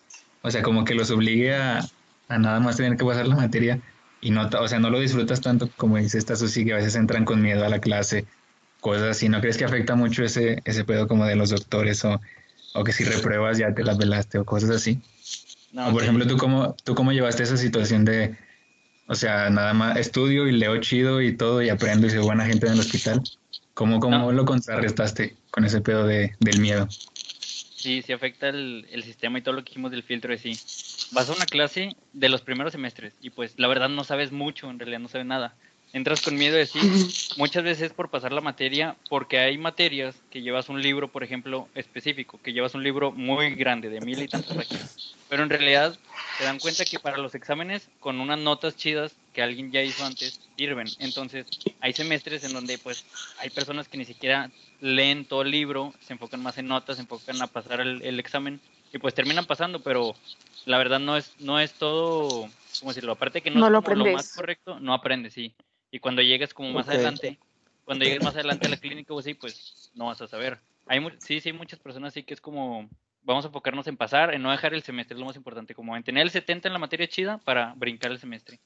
o 0.43 0.51
sea, 0.51 0.63
como 0.63 0.85
que 0.85 0.95
los 0.95 1.11
obligue 1.11 1.55
a, 1.55 1.81
a 2.29 2.39
nada 2.39 2.61
más 2.61 2.77
tener 2.77 2.97
que 2.97 3.05
pasar 3.05 3.27
la 3.27 3.37
materia 3.37 3.81
y 4.21 4.31
no, 4.31 4.49
o 4.49 4.69
sea, 4.69 4.79
no 4.79 4.91
lo 4.91 5.01
disfrutas 5.01 5.41
tanto 5.41 5.71
como 5.77 5.97
dice 5.97 6.19
esta 6.19 6.37
Susi, 6.37 6.65
que 6.65 6.73
a 6.73 6.77
veces 6.77 6.95
entran 6.95 7.25
con 7.25 7.41
miedo 7.41 7.65
a 7.65 7.69
la 7.69 7.81
clase 7.81 8.27
cosas 8.81 9.17
así. 9.17 9.29
¿No 9.29 9.41
crees 9.41 9.57
que 9.57 9.65
afecta 9.65 9.95
mucho 9.95 10.25
ese, 10.25 10.63
ese 10.65 10.85
pedo 10.85 11.07
como 11.09 11.25
de 11.27 11.37
los 11.37 11.51
doctores 11.51 12.05
o, 12.05 12.21
o 12.75 12.85
que 12.85 12.93
si 12.93 13.05
repruebas 13.05 13.59
ya 13.59 13.75
te 13.75 13.85
las 13.85 13.99
velaste 13.99 14.39
o 14.39 14.45
cosas 14.45 14.71
así? 14.71 15.01
No, 15.73 15.89
o 15.89 15.93
por 15.93 16.03
ejemplo, 16.03 16.27
¿tú 16.27 16.37
cómo, 16.37 16.75
¿tú 16.85 16.95
cómo 16.95 17.13
llevaste 17.13 17.45
esa 17.45 17.57
situación 17.57 18.05
de, 18.05 18.37
o 19.11 19.15
sea, 19.17 19.51
nada 19.51 19.75
más 19.75 19.97
estudio 19.97 20.47
y 20.47 20.53
leo 20.53 20.81
chido 20.81 21.21
y 21.21 21.37
todo 21.37 21.61
y 21.61 21.69
aprendo 21.69 22.07
y 22.07 22.11
soy 22.11 22.21
buena 22.21 22.47
gente 22.47 22.69
en 22.69 22.75
el 22.75 22.79
hospital? 22.79 23.21
¿Cómo, 23.75 23.99
cómo 23.99 24.19
No. 24.19 24.33
lo 24.33 24.45
contrarrestaste 24.45 25.37
con 25.51 25.65
ese 25.65 25.81
pedo 25.81 26.07
de, 26.07 26.37
del 26.39 26.61
miedo? 26.61 26.87
Sí, 26.89 28.03
sí 28.03 28.13
afecta 28.13 28.51
el, 28.51 28.87
el 28.89 29.03
sistema 29.03 29.39
y 29.39 29.43
todo 29.43 29.57
lo 29.57 29.65
que 29.65 29.71
dijimos 29.71 29.91
del 29.91 30.05
filtro 30.05 30.31
de 30.31 30.39
sí. 30.39 30.53
Vas 31.13 31.29
a 31.29 31.33
una 31.33 31.47
clase 31.47 31.97
de 32.13 32.29
los 32.29 32.43
primeros 32.43 32.71
semestres 32.71 33.15
y 33.21 33.31
pues 33.31 33.55
la 33.59 33.67
verdad 33.67 33.89
no 33.89 34.05
sabes 34.05 34.31
mucho, 34.31 34.71
en 34.71 34.79
realidad 34.79 35.01
no 35.01 35.09
sabes 35.09 35.27
nada. 35.27 35.57
Entras 35.93 36.23
con 36.23 36.37
miedo 36.37 36.57
de 36.57 36.67
sí, 36.67 36.79
muchas 37.37 37.65
veces 37.65 37.93
por 37.93 38.11
pasar 38.11 38.33
la 38.33 38.41
materia, 38.41 38.97
porque 39.09 39.39
hay 39.39 39.59
materias 39.59 40.15
que 40.31 40.41
llevas 40.41 40.69
un 40.69 40.81
libro, 40.81 41.09
por 41.09 41.25
ejemplo, 41.25 41.69
específico, 41.75 42.39
que 42.43 42.53
llevas 42.53 42.75
un 42.75 42.85
libro 42.85 43.11
muy 43.11 43.55
grande, 43.57 43.89
de 43.89 44.01
mil 44.01 44.23
y 44.23 44.29
tantas 44.29 44.57
páginas. 44.57 45.17
Pero 45.29 45.43
en 45.43 45.51
realidad 45.51 45.99
te 46.39 46.45
dan 46.45 46.59
cuenta 46.59 46.85
que 46.85 47.01
para 47.01 47.19
los 47.19 47.35
exámenes, 47.35 47.89
con 47.99 48.21
unas 48.21 48.39
notas 48.39 48.77
chidas 48.77 49.17
que 49.33 49.43
alguien 49.43 49.73
ya 49.73 49.83
hizo 49.83 50.05
antes, 50.05 50.41
sirven. 50.57 50.89
Entonces, 50.99 51.47
hay 51.81 51.93
semestres 51.93 52.45
en 52.45 52.53
donde 52.53 52.79
pues 52.79 53.05
hay 53.39 53.51
personas 53.51 53.89
que 53.89 53.99
ni 53.99 54.05
siquiera 54.05 54.51
leen 54.81 55.25
todo 55.25 55.43
el 55.43 55.51
libro, 55.51 55.93
se 56.01 56.13
enfocan 56.13 56.43
más 56.43 56.59
en 56.59 56.69
notas, 56.69 56.97
se 56.97 57.03
enfocan 57.03 57.43
a 57.43 57.47
pasar 57.49 57.81
el, 57.81 58.03
el 58.03 58.21
examen 58.21 58.61
y 58.93 58.99
pues 58.99 59.15
terminan 59.15 59.47
pasando, 59.47 59.81
pero 59.81 60.15
la 60.67 60.79
verdad 60.79 60.99
no 60.99 61.17
es, 61.17 61.33
no 61.41 61.61
es 61.61 61.73
todo, 61.73 62.49
¿cómo 62.79 62.91
decirlo? 62.91 63.13
Aparte 63.13 63.41
que 63.41 63.51
no, 63.51 63.61
No 63.61 63.67
es 63.67 63.73
lo 63.73 63.83
como 63.83 64.05
lo 64.05 64.13
más 64.13 64.35
correcto, 64.35 64.81
no 64.81 64.95
aprendes, 64.95 65.35
sí. 65.35 65.55
Y 65.91 65.99
cuando 65.99 66.23
llegues 66.23 66.55
como 66.55 66.71
más 66.73 66.89
adelante, 66.89 67.39
cuando 67.85 68.05
llegues 68.05 68.23
más 68.23 68.35
adelante 68.35 68.67
a 68.67 68.71
la 68.71 68.77
clínica 68.81 69.13
o 69.13 69.19
así, 69.19 69.35
pues 69.35 69.91
no 69.95 70.07
vas 70.07 70.21
a 70.21 70.29
saber. 70.29 70.59
Hay 70.87 71.01
sí, 71.19 71.41
sí, 71.41 71.51
hay 71.51 71.57
muchas 71.57 71.79
personas 71.79 72.13
así 72.13 72.23
que 72.23 72.35
es 72.35 72.41
como, 72.41 72.89
vamos 73.23 73.45
a 73.45 73.49
enfocarnos 73.49 73.87
en 73.87 73.97
pasar, 73.97 74.35
en 74.35 74.43
no 74.43 74.51
dejar 74.51 74.75
el 74.75 74.83
semestre, 74.83 75.15
es 75.15 75.21
lo 75.21 75.27
más 75.27 75.37
importante, 75.37 75.75
como 75.75 75.97
en 75.97 76.03
tener 76.03 76.23
el 76.23 76.31
70 76.31 76.69
en 76.69 76.73
la 76.73 76.79
materia 76.79 77.09
chida 77.09 77.39
para 77.39 77.75
brincar 77.77 78.11
el 78.11 78.19
semestre. 78.19 78.59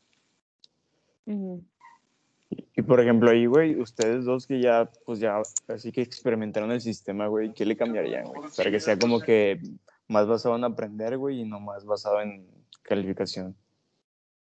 Y 2.76 2.82
por 2.82 3.00
ejemplo, 3.00 3.30
ahí, 3.30 3.46
güey, 3.46 3.80
ustedes 3.80 4.24
dos 4.24 4.46
que 4.46 4.60
ya, 4.60 4.90
pues 5.06 5.20
ya, 5.20 5.40
así 5.68 5.90
que 5.92 6.02
experimentaron 6.02 6.70
el 6.70 6.80
sistema, 6.80 7.26
güey, 7.26 7.52
¿qué 7.52 7.64
le 7.64 7.76
cambiarían, 7.76 8.26
güey? 8.26 8.50
Para 8.56 8.70
que 8.70 8.80
sea 8.80 8.98
como 8.98 9.20
que 9.20 9.60
más 10.08 10.26
basado 10.26 10.56
en 10.56 10.64
aprender, 10.64 11.16
güey, 11.16 11.40
y 11.40 11.44
no 11.44 11.60
más 11.60 11.84
basado 11.84 12.20
en 12.20 12.46
calificación, 12.82 13.56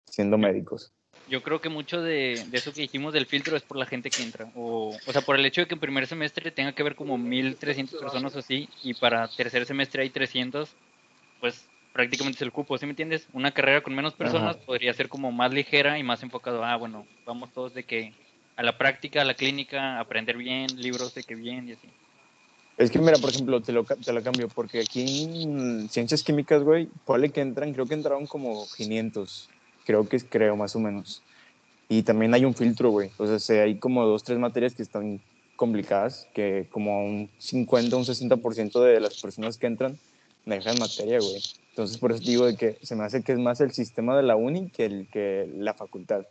siendo 0.06 0.38
médicos. 0.38 0.94
Yo 1.32 1.42
creo 1.42 1.62
que 1.62 1.70
mucho 1.70 2.02
de, 2.02 2.46
de 2.50 2.58
eso 2.58 2.74
que 2.74 2.82
dijimos 2.82 3.14
del 3.14 3.26
filtro 3.26 3.56
es 3.56 3.64
por 3.64 3.78
la 3.78 3.86
gente 3.86 4.12
que 4.12 4.22
entra. 4.22 4.52
O, 4.54 5.00
o 5.06 5.14
sea, 5.14 5.22
por 5.22 5.40
el 5.40 5.46
hecho 5.46 5.62
de 5.62 5.68
que 5.68 5.76
en 5.76 5.80
primer 5.80 6.06
semestre 6.06 6.52
tenga 6.52 6.74
que 6.74 6.82
haber 6.82 6.96
como 6.96 7.18
1300 7.18 8.02
personas 8.02 8.36
o 8.36 8.40
así, 8.40 8.68
y 8.84 8.94
para 8.94 9.30
tercer 9.30 9.66
semestre 9.66 10.04
hay 10.04 10.10
300, 10.10 10.76
pues 11.40 11.66
prácticamente 11.94 12.36
es 12.36 12.42
el 12.42 12.52
cupo, 12.52 12.78
¿sí 12.78 12.86
me 12.86 12.92
entiendes? 12.92 13.30
Una 13.32 13.52
carrera 13.52 13.82
con 13.82 13.96
menos 13.96 14.14
personas 14.14 14.58
Ajá. 14.58 14.66
podría 14.66 14.94
ser 14.94 15.08
como 15.08 15.32
más 15.32 15.54
ligera 15.54 15.98
y 15.98 16.04
más 16.04 16.22
enfocado. 16.22 16.66
Ah, 16.66 16.76
bueno, 16.76 17.08
vamos 17.26 17.50
todos 17.54 17.74
de 17.74 17.84
que 17.84 18.14
a 18.58 18.64
la 18.64 18.78
práctica, 18.78 19.22
a 19.22 19.26
la 19.26 19.34
clínica, 19.34 20.02
aprender 20.02 20.36
bien, 20.36 20.68
libros 20.82 21.16
de 21.16 21.24
que 21.24 21.36
bien 21.36 21.70
y 21.70 21.72
así. 21.72 21.88
Es 22.78 22.90
que, 22.90 23.00
mira, 23.00 23.18
por 23.20 23.30
ejemplo, 23.30 23.62
te 23.62 23.72
lo, 23.72 23.84
te 23.86 24.12
lo 24.12 24.24
cambio, 24.24 24.50
porque 24.50 24.82
aquí 24.82 25.24
en 25.24 25.88
ciencias 25.88 26.24
químicas, 26.24 26.64
güey, 26.64 26.88
ponle 27.06 27.30
que 27.30 27.42
entran, 27.42 27.74
creo 27.74 27.86
que 27.86 27.94
entraron 27.94 28.26
como 28.26 28.68
500, 28.76 29.51
creo 29.86 30.08
que 30.08 30.18
es, 30.18 30.26
creo, 30.30 30.56
más 30.56 30.76
o 30.76 30.80
menos. 30.80 31.24
Y 31.90 32.04
también 32.04 32.34
hay 32.34 32.46
un 32.46 32.54
filtro, 32.56 32.90
güey, 32.90 33.10
o 33.18 33.40
sea, 33.40 33.64
hay 33.64 33.78
como 33.78 34.06
dos, 34.06 34.24
tres 34.24 34.38
materias 34.40 34.74
que 34.74 34.82
están 34.84 35.20
complicadas, 35.56 36.28
que 36.34 36.68
como 36.72 37.04
un 37.06 37.30
50, 37.38 37.96
un 37.98 38.06
60% 38.06 38.82
de 38.82 39.00
las 39.00 39.22
personas 39.22 39.58
que 39.58 39.68
entran 39.68 39.98
dejan 40.46 40.80
materia, 40.80 41.20
güey. 41.20 41.42
Entonces, 41.70 41.98
por 41.98 42.12
eso 42.12 42.24
digo 42.24 42.46
de 42.46 42.56
que 42.56 42.78
se 42.82 42.96
me 42.96 43.04
hace 43.04 43.22
que 43.24 43.34
es 43.34 43.38
más 43.40 43.62
el 43.62 43.72
sistema 43.72 44.18
de 44.18 44.24
la 44.24 44.36
uni 44.36 44.70
que, 44.70 44.86
el, 44.86 45.08
que 45.12 45.48
la 45.58 45.74
facultad, 45.74 46.24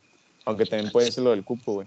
aunque 0.46 0.66
también 0.66 0.90
puede 0.90 1.12
ser 1.12 1.24
lo 1.24 1.30
del 1.30 1.44
cupo, 1.44 1.74
güey. 1.74 1.86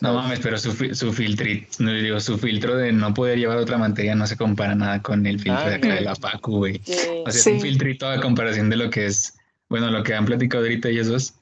No 0.00 0.14
mames, 0.14 0.40
pero 0.40 0.56
su, 0.58 0.70
su 0.72 1.12
filtri- 1.12 1.66
no 1.78 1.92
digo, 1.92 2.20
su 2.20 2.38
filtro 2.38 2.76
de 2.76 2.92
no 2.92 3.12
poder 3.12 3.38
llevar 3.38 3.58
otra 3.58 3.76
materia 3.78 4.14
no 4.14 4.26
se 4.26 4.36
compara 4.36 4.74
nada 4.74 5.02
con 5.02 5.26
el 5.26 5.38
filtro 5.38 5.62
Ah, 5.66 5.68
de 5.68 5.74
acá 5.74 5.94
de 5.94 6.00
la 6.00 6.14
Facu, 6.16 6.56
güey. 6.58 6.80
O 6.80 7.30
sea, 7.30 7.38
es 7.38 7.42
Sí. 7.42 7.50
un 7.50 7.60
filtrito 7.60 8.08
a 8.08 8.20
comparación 8.20 8.70
de 8.70 8.76
lo 8.76 8.90
que 8.90 9.06
es, 9.06 9.37
bueno, 9.68 9.90
lo 9.90 10.02
que 10.02 10.14
han 10.14 10.24
platicado 10.24 10.64
ahorita 10.64 10.88
ellos 10.88 11.06
dos, 11.08 11.34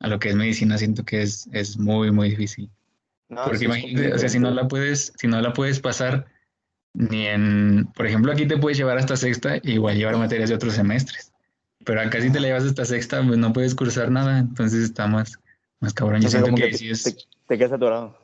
a 0.00 0.08
lo 0.08 0.18
que 0.18 0.30
es 0.30 0.34
medicina, 0.36 0.78
siento 0.78 1.04
que 1.04 1.22
es, 1.22 1.48
es 1.52 1.78
muy, 1.78 2.10
muy 2.10 2.30
difícil. 2.30 2.70
No, 3.28 3.44
Porque 3.44 3.56
es 3.56 3.62
imagínate, 3.62 4.12
o 4.14 4.18
sea, 4.18 4.28
si 4.28 4.38
no 4.38 4.50
la 4.50 4.68
puedes, 4.68 5.12
si 5.16 5.26
no 5.26 5.40
la 5.40 5.52
puedes 5.52 5.80
pasar 5.80 6.26
ni 6.94 7.26
en, 7.26 7.88
por 7.94 8.06
ejemplo, 8.06 8.32
aquí 8.32 8.46
te 8.46 8.58
puedes 8.58 8.76
llevar 8.78 8.98
hasta 8.98 9.16
sexta, 9.16 9.56
igual 9.62 9.96
llevar 9.96 10.16
materias 10.18 10.50
de 10.50 10.56
otros 10.56 10.74
semestres. 10.74 11.32
Pero 11.84 12.00
acá 12.00 12.20
si 12.20 12.30
te 12.30 12.40
la 12.40 12.48
llevas 12.48 12.64
hasta 12.64 12.84
sexta, 12.84 13.24
pues 13.26 13.38
no 13.38 13.52
puedes 13.52 13.74
cursar 13.74 14.10
nada, 14.10 14.38
entonces 14.38 14.84
está 14.84 15.06
más, 15.06 15.38
más 15.80 15.94
cabrón. 15.94 16.20
Yo 16.20 16.28
O 16.28 16.30
sea, 16.30 16.42
siento 16.42 16.54
que 16.54 16.62
que 16.62 16.64
ahí 16.64 16.74
sí 16.74 16.88
te, 16.88 16.90
es, 16.90 17.02
te, 17.02 17.16
te 17.48 17.58
quedas 17.58 17.72
atorado. 17.72 18.16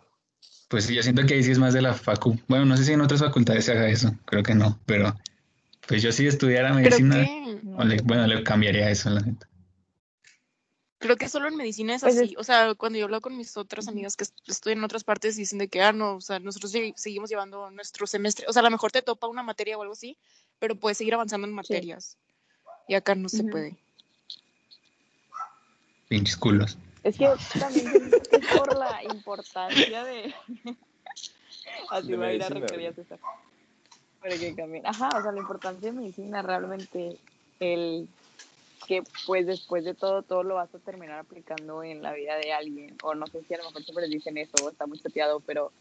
pues 0.69 0.85
sí, 0.85 0.95
yo 0.95 1.03
siento 1.03 1.25
que 1.27 1.35
ahí 1.35 1.43
sí 1.43 1.51
es 1.53 1.59
más 1.59 1.75
de 1.75 1.83
la 1.83 1.95
facu. 1.95 2.39
Bueno, 2.49 2.65
no 2.67 2.77
sé 2.77 2.85
si 2.85 2.93
en 2.93 3.01
otras 3.01 3.21
facultades 3.21 3.65
se 3.65 3.73
haga 3.73 3.89
eso, 3.89 4.15
creo 4.27 4.43
que 4.43 4.55
no, 4.55 4.79
pero 4.87 5.17
pues 5.89 6.03
yo 6.03 6.13
si 6.13 6.27
estudiara 6.27 6.73
medicina, 6.75 7.17
que, 7.25 7.61
o 7.77 7.83
le- 7.85 8.01
bueno, 8.03 8.27
le 8.27 8.43
cambiaría 8.45 8.91
eso, 8.91 9.11
la 9.11 9.21
neta. 9.21 9.49
creo 10.99 11.17
que 11.17 11.29
solo 11.29 11.49
en 11.49 11.57
medicina 11.57 11.95
es 11.95 12.03
Pues 12.03 12.17
es- 12.17 12.23
así. 12.23 12.35
O 12.39 12.45
sea, 12.45 12.75
cuando 12.75 12.99
yo 12.99 13.07
hablo 13.07 13.21
con 13.21 13.37
mis 13.37 13.57
otras 13.57 13.89
amigas 13.89 14.17
que 14.17 14.25
est- 14.25 14.37
estudian 14.49 14.79
en 14.79 14.85
otras 14.85 15.05
partes, 15.05 15.37
dicen 15.37 15.59
de 15.59 15.69
que, 15.69 15.81
ah, 15.81 15.93
no, 15.93 16.17
o 16.17 16.21
sea, 16.21 16.39
nosotros 16.41 16.75
segui- 16.75 16.95
seguimos 16.97 17.31
llevando 17.31 17.71
nuestro 17.71 18.07
semestre. 18.07 18.47
O 18.49 18.53
sea, 18.53 18.61
a 18.61 18.65
lo 18.65 18.71
mejor 18.71 18.91
te 18.93 19.01
topa 19.03 19.27
una 19.29 19.43
materia 19.43 19.79
o 19.79 19.83
algo 19.83 19.95
así, 19.95 20.19
pero 20.59 20.75
puedes 20.77 20.99
seguir 20.99 21.15
avanzando 21.15 21.47
en 21.47 21.55
materias. 21.55 22.17
Y 22.89 22.95
acá 22.95 23.15
no 23.15 23.29
se 23.29 23.45
puede. 23.45 23.77
Pinches 26.09 26.37
culos. 26.37 26.77
Es 27.05 27.17
que 27.17 27.29
también 27.59 27.87
es 28.33 28.57
por 28.57 28.77
la 28.77 29.03
importancia 29.05 30.05
de. 30.05 30.35
Así 31.91 32.09
De 32.09 32.17
va 32.17 32.27
a 32.27 32.33
ir 32.33 32.43
a 32.43 32.49
Para 34.21 34.37
que. 34.37 34.83
Ajá, 34.85 35.09
o 35.17 35.23
sea, 35.23 35.33
la 35.33 35.41
importancia 35.41 35.91
de 35.91 35.97
medicina 35.97 36.43
realmente, 36.43 37.17
el 37.61 38.09
que 38.87 39.03
pues 39.27 39.47
después 39.47 39.85
de 39.85 39.95
todo, 39.95 40.23
todo 40.23 40.43
lo 40.43 40.55
vas 40.55 40.75
a 40.75 40.79
terminar 40.79 41.19
aplicando 41.19 41.83
en 41.83 42.03
la 42.03 42.13
vida 42.13 42.37
de 42.37 42.53
alguien. 42.53 42.97
O 43.03 43.15
no 43.15 43.27
sé 43.27 43.43
si 43.45 43.55
a 43.55 43.59
lo 43.59 43.65
mejor 43.65 43.83
siempre 43.83 44.07
les 44.07 44.11
dicen 44.11 44.39
eso, 44.39 44.57
o 44.65 44.71
está 44.71 44.87
muy 44.87 44.99
chateado, 44.99 45.41
pero, 45.41 45.73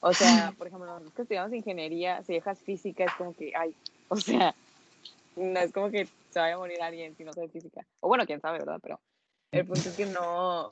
o 0.00 0.12
sea, 0.12 0.52
por 0.58 0.66
ejemplo, 0.66 0.86
nosotros 0.86 1.14
que 1.14 1.22
estudiamos 1.22 1.52
ingeniería, 1.52 2.22
si 2.22 2.34
dejas 2.34 2.58
física, 2.60 3.04
es 3.04 3.12
como 3.14 3.34
que, 3.34 3.52
ay, 3.54 3.74
o 4.08 4.16
sea, 4.16 4.54
no 5.36 5.60
es 5.60 5.72
como 5.72 5.90
que 5.90 6.06
se 6.30 6.40
vaya 6.40 6.54
a 6.54 6.58
morir 6.58 6.82
alguien 6.82 7.16
si 7.16 7.24
no 7.24 7.32
sabe 7.32 7.48
física. 7.48 7.86
O 8.00 8.08
bueno, 8.08 8.26
quién 8.26 8.40
sabe, 8.40 8.58
¿verdad? 8.58 8.78
Pero 8.82 9.00
el 9.52 9.66
punto 9.66 9.88
es 9.88 9.96
que 9.96 10.06
no, 10.06 10.70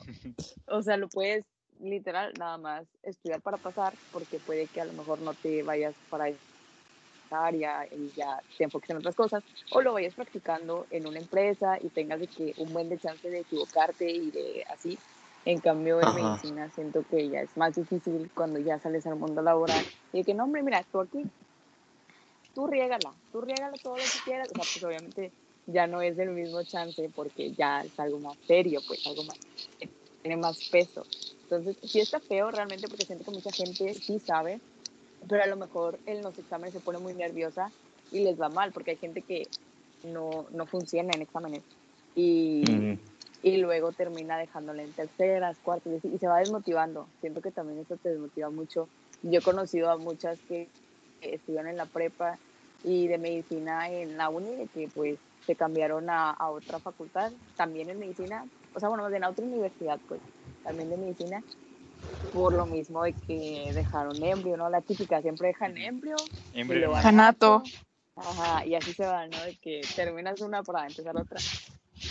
o 0.66 0.82
sea, 0.82 0.96
lo 0.96 1.08
puedes 1.08 1.44
literal 1.80 2.32
nada 2.38 2.56
más 2.58 2.86
estudiar 3.02 3.40
para 3.40 3.56
pasar, 3.56 3.94
porque 4.12 4.38
puede 4.38 4.66
que 4.66 4.80
a 4.80 4.84
lo 4.84 4.92
mejor 4.92 5.20
no 5.20 5.34
te 5.34 5.62
vayas 5.62 5.94
para 6.10 6.28
esa 7.34 7.44
área 7.46 7.86
y 7.90 8.10
ya 8.16 8.42
te 8.56 8.64
enfoques 8.64 8.90
en 8.90 8.98
otras 8.98 9.14
cosas, 9.14 9.42
o 9.70 9.80
lo 9.80 9.92
vayas 9.92 10.14
practicando 10.14 10.86
en 10.90 11.06
una 11.06 11.18
empresa 11.18 11.78
y 11.80 11.88
tengas 11.88 12.20
de 12.20 12.28
que 12.28 12.54
un 12.58 12.72
buen 12.72 12.88
de 12.88 12.98
chance 12.98 13.28
de 13.28 13.40
equivocarte 13.40 14.10
y 14.10 14.30
de 14.30 14.64
así. 14.68 14.98
En 15.46 15.60
cambio, 15.60 16.00
en 16.00 16.08
Ajá. 16.08 16.14
medicina 16.16 16.70
siento 16.70 17.04
que 17.10 17.28
ya 17.28 17.40
es 17.40 17.54
más 17.56 17.74
difícil 17.74 18.30
cuando 18.34 18.58
ya 18.60 18.78
sales 18.78 19.06
al 19.06 19.16
mundo 19.16 19.42
laboral 19.42 19.84
y 20.12 20.18
de 20.18 20.24
que 20.24 20.32
no, 20.32 20.44
hombre, 20.44 20.62
mira, 20.62 20.82
tú 20.90 21.00
aquí, 21.00 21.22
tú 22.54 22.66
riégala, 22.66 23.12
tú 23.30 23.42
riégala 23.42 23.76
todo 23.82 23.96
lo 23.96 24.04
que 24.04 24.20
quieras, 24.24 24.48
o 24.50 24.54
sea, 24.54 24.64
pues 24.64 24.82
obviamente 24.84 25.32
ya 25.66 25.86
no 25.86 26.00
es 26.00 26.16
del 26.16 26.30
mismo 26.30 26.62
chance 26.62 27.10
porque 27.14 27.52
ya 27.52 27.82
es 27.82 27.98
algo 28.00 28.20
más 28.20 28.38
serio, 28.46 28.80
pues 28.86 29.06
algo 29.06 29.24
más, 29.24 29.38
tiene 30.22 30.38
más 30.38 30.58
peso. 30.70 31.04
Entonces, 31.42 31.76
sí 31.82 32.00
está 32.00 32.20
feo 32.20 32.50
realmente 32.50 32.88
porque 32.88 33.04
siento 33.04 33.26
que 33.26 33.30
mucha 33.32 33.52
gente 33.52 33.92
sí 33.92 34.18
sabe, 34.18 34.60
pero 35.28 35.42
a 35.42 35.46
lo 35.46 35.56
mejor 35.56 35.98
en 36.06 36.22
los 36.22 36.38
exámenes 36.38 36.74
se 36.74 36.80
pone 36.80 36.98
muy 36.98 37.14
nerviosa 37.14 37.70
y 38.10 38.20
les 38.20 38.40
va 38.40 38.48
mal 38.48 38.72
porque 38.72 38.92
hay 38.92 38.96
gente 38.96 39.22
que 39.22 39.48
no, 40.04 40.46
no 40.52 40.66
funciona 40.66 41.12
en 41.14 41.22
exámenes 41.22 41.62
y, 42.14 42.98
y 43.42 43.56
luego 43.58 43.92
termina 43.92 44.38
dejándole 44.38 44.84
en 44.84 44.92
terceras, 44.92 45.56
cuartas 45.62 46.04
y, 46.04 46.18
se 46.18 46.26
va 46.26 46.38
desmotivando. 46.38 47.06
Siento 47.20 47.40
que 47.40 47.50
también 47.50 47.80
eso 47.80 47.96
te 47.96 48.10
desmotiva 48.10 48.50
mucho. 48.50 48.88
Yo 49.22 49.40
he 49.40 49.42
conocido 49.42 49.90
a 49.90 49.96
muchas 49.96 50.38
que, 50.48 50.68
que 51.20 51.34
estudian 51.34 51.66
en 51.66 51.76
la 51.76 51.86
prepa 51.86 52.38
y 52.84 53.06
de 53.08 53.18
medicina 53.18 53.90
en 53.90 54.16
la 54.16 54.28
uni, 54.28 54.54
de 54.54 54.66
que 54.68 54.88
pues 54.88 55.18
se 55.46 55.56
cambiaron 55.56 56.08
a, 56.10 56.30
a 56.30 56.50
otra 56.50 56.78
facultad, 56.78 57.32
también 57.56 57.90
en 57.90 57.98
medicina, 57.98 58.46
o 58.74 58.80
sea, 58.80 58.88
bueno, 58.88 59.02
más 59.02 59.12
bien 59.12 59.24
a 59.24 59.30
otra 59.30 59.44
universidad, 59.44 59.98
pues, 60.08 60.20
también 60.62 60.90
de 60.90 60.96
medicina, 60.96 61.42
por 62.32 62.52
lo 62.52 62.66
mismo 62.66 63.04
de 63.04 63.14
que 63.14 63.70
dejaron 63.74 64.22
embrio, 64.22 64.56
¿no? 64.56 64.68
La 64.68 64.80
típica, 64.80 65.22
siempre 65.22 65.48
dejan 65.48 65.76
embrio, 65.76 66.16
luego 66.52 66.94
Janato. 66.94 67.62
Ajá, 68.16 68.64
y 68.64 68.74
así 68.74 68.92
se 68.92 69.06
va, 69.06 69.26
¿no? 69.26 69.40
De 69.42 69.56
que 69.56 69.80
terminas 69.96 70.40
una 70.40 70.62
para 70.62 70.86
empezar 70.86 71.16
otra. 71.16 71.40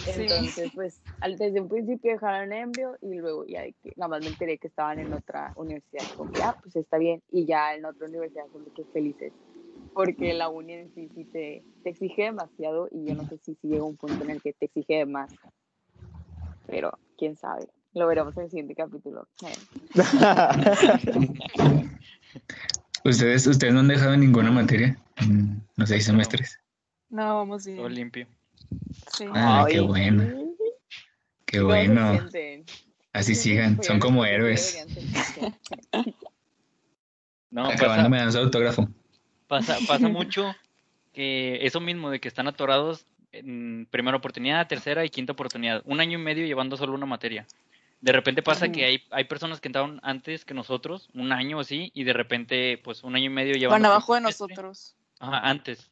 Entonces, 0.06 0.72
pues, 0.74 1.02
al, 1.22 1.38
desde 1.38 1.62
un 1.62 1.70
principio 1.70 2.12
dejaron 2.12 2.52
embrio 2.52 2.98
y 3.02 3.16
luego 3.16 3.46
ya 3.46 3.62
de 3.62 3.74
que, 3.82 3.94
nada 3.96 4.10
más 4.10 4.22
me 4.22 4.28
enteré 4.28 4.58
que 4.58 4.68
estaban 4.68 5.00
en 5.00 5.14
otra 5.14 5.54
universidad. 5.56 6.04
Como, 6.16 6.32
ya, 6.34 6.58
pues 6.62 6.76
está 6.76 6.98
bien. 6.98 7.22
Y 7.32 7.46
ya 7.46 7.74
en 7.76 7.86
otra 7.86 8.08
universidad 8.08 8.46
son 8.52 8.66
de 8.66 8.72
que 8.72 8.84
felices. 8.86 9.32
Porque 9.94 10.34
la 10.34 10.50
uni 10.50 10.74
en 10.74 10.94
sí, 10.94 11.10
sí 11.14 11.24
te, 11.26 11.64
te 11.84 11.92
exige 11.92 12.24
demasiado 12.24 12.90
y 12.92 13.06
yo 13.06 13.16
no 13.16 13.26
sé 13.28 13.38
si, 13.38 13.56
si 13.56 13.68
llega 13.68 13.84
un 13.84 13.96
punto 13.96 14.24
en 14.24 14.32
el 14.32 14.42
que 14.42 14.54
te 14.54 14.66
exige 14.66 15.06
más. 15.06 15.32
Pero, 16.66 16.98
quién 17.18 17.36
sabe. 17.36 17.68
Lo 17.94 18.08
veremos 18.08 18.36
en 18.38 18.44
el 18.44 18.50
siguiente 18.50 18.76
capítulo. 18.76 19.28
¿Ustedes, 23.06 23.46
¿Ustedes 23.48 23.74
no 23.74 23.82
han 23.82 23.88
dejado 23.88 24.16
ninguna 24.18 24.50
materia 24.52 24.98
en 25.18 25.62
los 25.76 25.90
seis 25.90 26.06
semestres? 26.06 26.60
No, 27.10 27.38
vamos 27.38 27.64
Todo 27.66 27.76
bien. 27.76 27.94
limpio. 27.96 28.28
Sí. 29.16 29.26
Ah, 29.34 29.66
qué 29.70 29.80
bueno. 29.82 30.24
Qué 31.46 31.60
¿cómo 31.60 31.72
se 31.72 31.86
bueno. 31.86 32.26
Así 33.12 33.36
sigan, 33.36 33.82
son 33.84 34.00
como 34.00 34.26
héroes. 34.26 34.86
No, 37.52 37.66
pasa, 37.66 37.76
Acabando 37.76 38.10
me 38.10 38.18
dan 38.18 38.32
su 38.32 38.40
autógrafo. 38.40 38.90
pasa, 39.48 39.78
pasa 39.88 40.08
mucho 40.10 40.56
que 41.14 41.60
eso 41.64 41.80
mismo 41.80 42.10
de 42.10 42.20
que 42.20 42.28
están 42.28 42.48
atorados 42.48 43.06
en 43.32 43.88
primera 43.92 44.18
oportunidad, 44.18 44.68
tercera 44.68 45.06
y 45.06 45.12
quinta 45.12 45.34
oportunidad. 45.34 45.84
Un 45.86 46.00
año 46.00 46.18
y 46.18 46.22
medio 46.24 46.48
llevando 46.48 46.78
solo 46.78 46.96
una 46.96 47.06
materia. 47.06 47.46
De 48.04 48.12
repente 48.12 48.44
pasa 48.44 48.70
que 48.70 48.84
hay, 48.84 49.02
hay 49.12 49.24
personas 49.24 49.62
que 49.62 49.70
entraron 49.70 50.02
antes 50.04 50.44
que 50.44 50.54
nosotros, 50.54 51.10
un 51.14 51.32
año 51.32 51.62
así, 51.62 51.90
y 51.94 52.04
de 52.04 52.12
repente, 52.12 52.78
pues 52.84 53.02
un 53.02 53.16
año 53.16 53.28
y 53.28 53.30
medio 53.30 53.54
llevando. 53.54 53.82
Van 53.82 53.86
abajo 53.86 54.14
de 54.14 54.20
semestre. 54.20 54.46
nosotros. 54.46 54.98
Ajá, 55.20 55.40
antes. 55.50 55.90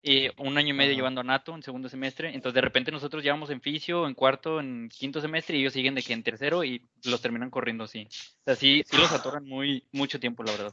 Y 0.00 0.28
un 0.40 0.56
año 0.56 0.68
y 0.68 0.72
medio 0.74 0.94
llevando 0.94 1.20
a 1.20 1.24
Nato 1.24 1.52
en 1.56 1.64
segundo 1.64 1.88
semestre. 1.88 2.28
Entonces, 2.28 2.54
de 2.54 2.60
repente 2.60 2.92
nosotros 2.92 3.24
llevamos 3.24 3.50
en 3.50 3.60
fisio, 3.60 4.06
en 4.06 4.14
cuarto, 4.14 4.60
en 4.60 4.88
quinto 4.88 5.20
semestre, 5.20 5.56
y 5.56 5.62
ellos 5.62 5.72
siguen 5.72 5.96
de 5.96 6.04
que 6.04 6.12
en 6.12 6.22
tercero 6.22 6.62
y 6.62 6.86
los 7.02 7.20
terminan 7.20 7.50
corriendo 7.50 7.82
así. 7.82 8.06
O 8.06 8.44
sea, 8.44 8.54
sí, 8.54 8.84
sí 8.88 8.96
los 8.96 9.10
atoran 9.10 9.44
muy, 9.44 9.84
mucho 9.90 10.20
tiempo, 10.20 10.44
la 10.44 10.52
verdad. 10.52 10.72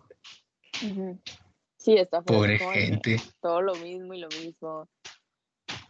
Sí, 1.77 1.95
está 1.95 2.21
Pobre 2.21 2.59
gente. 2.59 3.19
Todo 3.41 3.63
lo 3.63 3.73
mismo 3.73 4.13
y 4.13 4.19
lo 4.19 4.27
mismo. 4.27 4.87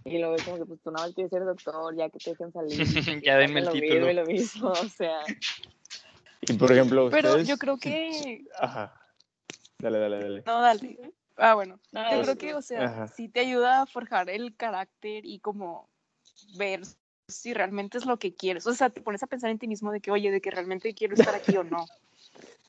Y 0.06 0.20
luego 0.20 0.36
es 0.36 0.44
como 0.44 0.58
que 0.58 0.66
pues 0.66 0.80
tú 0.82 0.92
nada 0.92 1.08
más 1.08 1.16
quieres 1.16 1.32
ser 1.32 1.44
doctor, 1.44 1.96
ya 1.96 2.10
que 2.10 2.20
te 2.20 2.30
dejen 2.30 2.52
salir. 2.54 2.78
Ya 3.26 3.38
denme 3.38 3.60
el 3.60 3.66
lo 3.66 3.72
título. 3.72 4.06
Mismo 4.06 4.22
lo 4.22 4.26
mismo, 4.28 4.70
o 4.70 4.90
sea, 4.90 5.18
Y 6.42 6.54
por 6.54 6.72
ejemplo, 6.72 7.10
Pero 7.10 7.30
ustedes. 7.30 7.48
yo 7.48 7.58
creo 7.58 7.78
que. 7.78 8.46
Ajá. 8.60 8.94
Dale, 9.80 9.98
dale, 10.00 10.20
dale. 10.22 10.44
No, 10.46 10.62
dale. 10.62 11.14
Ah, 11.38 11.56
bueno. 11.56 11.80
No, 11.92 12.16
Yo 12.16 12.22
creo 12.22 12.38
que, 12.38 12.54
o 12.54 12.62
sea, 12.62 12.86
Ajá. 12.86 13.08
sí 13.08 13.28
te 13.28 13.42
ayuda 13.42 13.82
a 13.82 13.86
forjar 13.88 14.30
el 14.30 14.56
carácter 14.56 15.26
y 15.26 15.40
como 15.40 15.90
ver 16.56 16.82
si 17.28 17.54
realmente 17.54 17.98
es 17.98 18.06
lo 18.06 18.18
que 18.18 18.34
quieres. 18.36 18.68
O 18.68 18.74
sea, 18.74 18.90
te 18.92 19.02
pones 19.02 19.24
a 19.24 19.28
pensar 19.28 19.50
en 19.50 19.58
ti 19.60 19.68
mismo 19.68 19.92
de 19.92 20.00
que, 20.02 20.12
oye, 20.12 20.32
de 20.32 20.40
que 20.40 20.52
realmente 20.52 20.94
quiero 20.94 21.16
estar 21.16 21.34
aquí 21.34 21.58
o 21.58 21.64
no. 21.64 21.86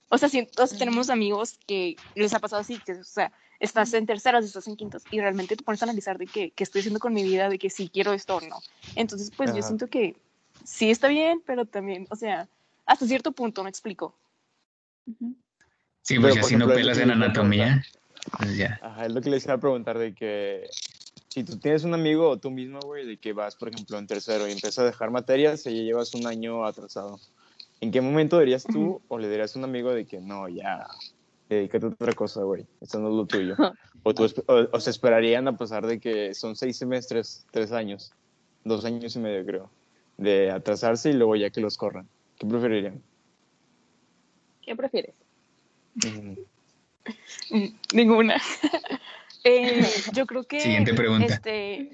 O 0.08 0.18
sea, 0.18 0.28
si, 0.28 0.48
o 0.58 0.66
sea, 0.66 0.78
tenemos 0.78 1.10
amigos 1.10 1.58
que 1.66 1.96
les 2.14 2.32
ha 2.32 2.38
pasado 2.38 2.62
así, 2.62 2.78
que, 2.78 2.92
o 2.92 3.04
sea, 3.04 3.30
estás 3.60 3.92
en 3.94 4.06
terceras, 4.06 4.44
estás 4.44 4.66
en 4.68 4.76
quintas, 4.76 5.04
y 5.10 5.20
realmente 5.20 5.56
te 5.56 5.64
pones 5.64 5.82
a 5.82 5.86
analizar 5.86 6.18
de 6.18 6.26
que, 6.26 6.50
qué 6.50 6.64
estoy 6.64 6.80
haciendo 6.80 7.00
con 7.00 7.12
mi 7.12 7.22
vida, 7.22 7.48
de 7.48 7.58
que 7.58 7.70
si 7.70 7.88
quiero 7.88 8.12
esto 8.12 8.36
o 8.36 8.40
no. 8.40 8.60
Entonces, 8.94 9.30
pues 9.36 9.50
yo 9.50 9.58
Ajá. 9.58 9.66
siento 9.66 9.88
que 9.88 10.16
sí 10.64 10.90
está 10.90 11.08
bien, 11.08 11.42
pero 11.46 11.64
también, 11.64 12.06
o 12.10 12.16
sea, 12.16 12.48
hasta 12.84 13.06
cierto 13.06 13.32
punto, 13.32 13.62
me 13.62 13.70
explico. 13.70 14.14
Sí, 16.02 16.14
Pero, 16.14 16.22
pues 16.22 16.34
ya 16.34 16.40
por 16.40 16.50
si 16.50 16.56
no 16.56 16.66
ejemplo, 16.66 16.74
pelas 16.76 16.98
en 16.98 17.10
anatomía, 17.10 17.84
pues 18.38 18.56
ya. 18.56 18.78
Ajá, 18.82 19.06
es 19.06 19.12
lo 19.12 19.20
que 19.20 19.30
les 19.30 19.44
iba 19.44 19.54
a 19.54 19.58
preguntar 19.58 19.98
de 19.98 20.14
que 20.14 20.68
si 21.28 21.44
tú 21.44 21.58
tienes 21.58 21.84
un 21.84 21.94
amigo 21.94 22.28
o 22.28 22.38
tú 22.38 22.50
mismo, 22.50 22.80
güey, 22.80 23.06
de 23.06 23.18
que 23.18 23.32
vas, 23.32 23.56
por 23.56 23.68
ejemplo, 23.68 23.98
en 23.98 24.06
tercero 24.06 24.48
y 24.48 24.52
empiezas 24.52 24.78
a 24.78 24.84
dejar 24.84 25.10
materias 25.10 25.66
y 25.66 25.76
ya 25.76 25.82
llevas 25.82 26.14
un 26.14 26.26
año 26.26 26.64
atrasado, 26.64 27.18
¿en 27.80 27.90
qué 27.90 28.00
momento 28.00 28.38
dirías 28.38 28.64
tú 28.64 29.02
o 29.08 29.18
le 29.18 29.28
dirías 29.28 29.54
a 29.54 29.58
un 29.58 29.64
amigo 29.64 29.90
de 29.92 30.06
que 30.06 30.20
no, 30.20 30.48
ya, 30.48 30.86
dedícate 31.48 31.86
a 31.86 31.88
otra 31.90 32.12
cosa, 32.12 32.42
güey, 32.42 32.66
esto 32.80 32.98
no 32.98 33.08
es 33.08 33.14
lo 33.14 33.26
tuyo? 33.26 33.54
O, 34.02 34.14
tú, 34.14 34.22
esp- 34.24 34.44
o, 34.46 34.76
o 34.76 34.80
se 34.80 34.90
esperarían 34.90 35.48
a 35.48 35.56
pasar 35.56 35.84
de 35.84 35.98
que 35.98 36.32
son 36.32 36.54
seis 36.54 36.78
semestres, 36.78 37.44
tres 37.50 37.72
años, 37.72 38.12
dos 38.62 38.84
años 38.84 39.16
y 39.16 39.18
medio, 39.18 39.44
creo, 39.44 39.70
de 40.16 40.50
atrasarse 40.52 41.10
y 41.10 41.14
luego 41.14 41.34
ya 41.34 41.50
que 41.50 41.60
los 41.60 41.76
corran. 41.76 42.08
¿Qué 42.38 42.46
preferirían? 42.46 43.02
¿qué 44.62 44.76
prefieres? 44.76 45.14
Mm, 45.94 46.34
Ninguna. 47.94 48.40
Eh, 49.48 49.80
yo 50.12 50.26
creo 50.26 50.42
que. 50.42 50.58
Siguiente 50.60 50.92
pregunta. 50.92 51.24
Este, 51.24 51.88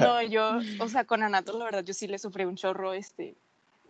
no, 0.00 0.22
yo, 0.22 0.60
o 0.80 0.88
sea, 0.88 1.04
con 1.04 1.22
Anato, 1.22 1.58
la 1.58 1.66
verdad, 1.66 1.84
yo 1.84 1.92
sí 1.92 2.08
le 2.08 2.18
sufrí 2.18 2.46
un 2.46 2.56
chorro. 2.56 2.94
Este, 2.94 3.36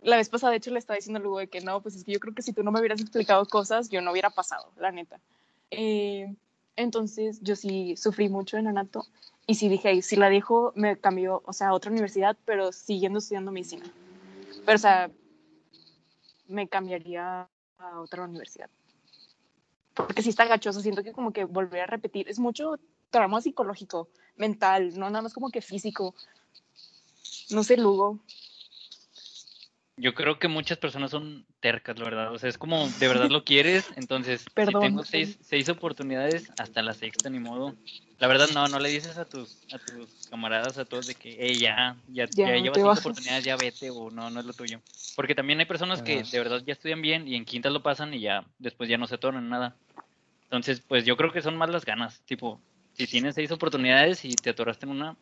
la 0.03 0.17
vez 0.17 0.29
pasada, 0.29 0.51
de 0.51 0.57
hecho, 0.57 0.71
le 0.71 0.79
estaba 0.79 0.95
diciendo 0.95 1.19
luego 1.19 1.39
de 1.39 1.47
que 1.47 1.61
no, 1.61 1.81
pues 1.81 1.95
es 1.95 2.03
que 2.03 2.11
yo 2.11 2.19
creo 2.19 2.33
que 2.33 2.41
si 2.41 2.53
tú 2.53 2.63
no 2.63 2.71
me 2.71 2.79
hubieras 2.79 3.01
explicado 3.01 3.45
cosas, 3.45 3.89
yo 3.89 4.01
no 4.01 4.11
hubiera 4.11 4.29
pasado, 4.29 4.71
la 4.77 4.91
neta. 4.91 5.19
Eh, 5.71 6.33
entonces, 6.75 7.39
yo 7.41 7.55
sí 7.55 7.95
sufrí 7.97 8.29
mucho 8.29 8.57
en 8.57 8.67
Anato. 8.67 9.05
Y 9.47 9.55
sí 9.55 9.69
dije, 9.69 9.89
"Ay, 9.89 10.01
si 10.01 10.15
la 10.17 10.29
dejo, 10.29 10.73
me 10.75 10.97
cambió, 10.97 11.41
o 11.45 11.53
sea, 11.53 11.69
a 11.69 11.73
otra 11.73 11.91
universidad, 11.91 12.37
pero 12.45 12.71
siguiendo 12.71 13.19
estudiando 13.19 13.51
medicina. 13.51 13.85
Pero, 14.65 14.75
o 14.75 14.79
sea, 14.79 15.09
me 16.47 16.67
cambiaría 16.67 17.47
a 17.77 17.99
otra 17.99 18.23
universidad 18.23 18.69
porque 19.97 20.21
sí 20.21 20.29
está 20.29 20.45
gachoso, 20.45 20.81
siento 20.81 21.03
que 21.03 21.11
como 21.11 21.33
que 21.33 21.45
volver 21.45 21.81
a 21.81 21.87
repetir, 21.87 22.29
es 22.29 22.37
mucho 22.37 22.79
trauma 23.09 23.41
psicológico, 23.41 24.09
mental, 24.35 24.97
no 24.97 25.09
nada 25.09 25.23
más 25.23 25.33
como 25.33 25.49
que 25.49 25.61
físico. 25.61 26.13
No 27.49 27.63
sé, 27.63 27.77
Lugo. 27.77 28.19
Yo 29.99 30.13
creo 30.13 30.37
que 30.37 30.47
muchas 30.47 30.77
personas 30.77 31.09
son 31.11 31.45
tercas, 31.59 31.97
la 31.97 32.05
verdad. 32.05 32.31
O 32.31 32.37
sea, 32.37 32.49
es 32.49 32.57
como, 32.57 32.87
de 32.89 33.07
verdad 33.07 33.29
lo 33.29 33.43
quieres, 33.45 33.91
entonces, 33.95 34.45
Perdón. 34.53 34.83
si 34.83 34.87
tengo 34.89 35.03
seis, 35.03 35.37
seis 35.41 35.69
oportunidades, 35.69 36.51
hasta 36.57 36.83
la 36.83 36.93
sexta, 36.93 37.29
ni 37.29 37.39
modo. 37.39 37.75
La 38.19 38.27
verdad, 38.27 38.47
no, 38.49 38.67
no 38.67 38.79
le 38.79 38.89
dices 38.89 39.17
a 39.17 39.25
tus, 39.25 39.65
a 39.71 39.79
tus 39.79 40.27
camaradas, 40.29 40.77
a 40.77 40.85
todos, 40.85 41.07
de 41.07 41.15
que, 41.15 41.35
hey, 41.39 41.59
ya, 41.59 41.97
ya, 42.07 42.27
Ya, 42.33 42.45
ya 42.45 42.53
te 42.53 42.61
llevas 42.61 42.77
cinco 42.79 42.89
bajas. 42.89 43.05
oportunidades, 43.05 43.45
ya 43.45 43.55
vete, 43.57 43.89
o 43.89 44.09
no, 44.11 44.29
no 44.29 44.39
es 44.39 44.45
lo 44.45 44.53
tuyo. 44.53 44.81
Porque 45.15 45.33
también 45.33 45.59
hay 45.59 45.65
personas 45.65 46.03
que 46.03 46.23
de 46.23 46.37
verdad 46.37 46.61
ya 46.65 46.73
estudian 46.73 47.01
bien 47.01 47.27
y 47.27 47.35
en 47.35 47.45
quintas 47.45 47.71
lo 47.73 47.81
pasan 47.81 48.13
y 48.13 48.21
ya 48.21 48.45
después 48.59 48.87
ya 48.89 48.99
no 48.99 49.07
se 49.07 49.15
atoran 49.15 49.49
nada. 49.49 49.79
Entonces, 50.43 50.81
pues 50.81 51.05
yo 51.05 51.17
creo 51.17 51.31
que 51.31 51.41
son 51.41 51.57
más 51.57 51.69
las 51.69 51.85
ganas. 51.85 52.23
Tipo, 52.25 52.63
si 52.93 53.07
tienes 53.07 53.35
seis 53.35 53.51
oportunidades 53.51 54.25
y 54.25 54.37
te 54.37 54.51
atoraste 54.51 54.85
en 54.85 54.91
una, 54.91 55.17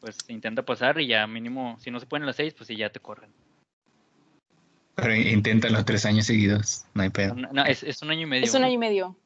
pues 0.00 0.28
intenta 0.28 0.64
pasar 0.64 1.00
y 1.00 1.08
ya 1.08 1.26
mínimo, 1.26 1.78
si 1.80 1.90
no 1.90 2.00
se 2.00 2.06
pueden 2.06 2.26
las 2.26 2.36
seis, 2.36 2.54
pues 2.54 2.68
sí, 2.68 2.76
ya 2.76 2.90
te 2.90 3.00
corren. 3.00 3.34
Pero 5.00 5.14
inténtalo 5.14 5.84
tres 5.84 6.04
años 6.06 6.26
seguidos, 6.26 6.84
no 6.94 7.02
hay 7.02 7.10
pedo. 7.10 7.34
No, 7.34 7.48
no, 7.52 7.64
es, 7.64 7.84
es 7.84 8.02
un 8.02 8.10
año 8.10 8.22
y 8.22 8.26
medio. 8.26 8.44
Es 8.44 8.54
un 8.54 8.64
año 8.64 8.74
y 8.74 8.78
medio. 8.78 9.16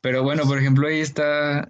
Pero 0.00 0.22
bueno, 0.22 0.44
por 0.44 0.56
ejemplo, 0.56 0.86
ahí 0.86 1.00
está, 1.00 1.68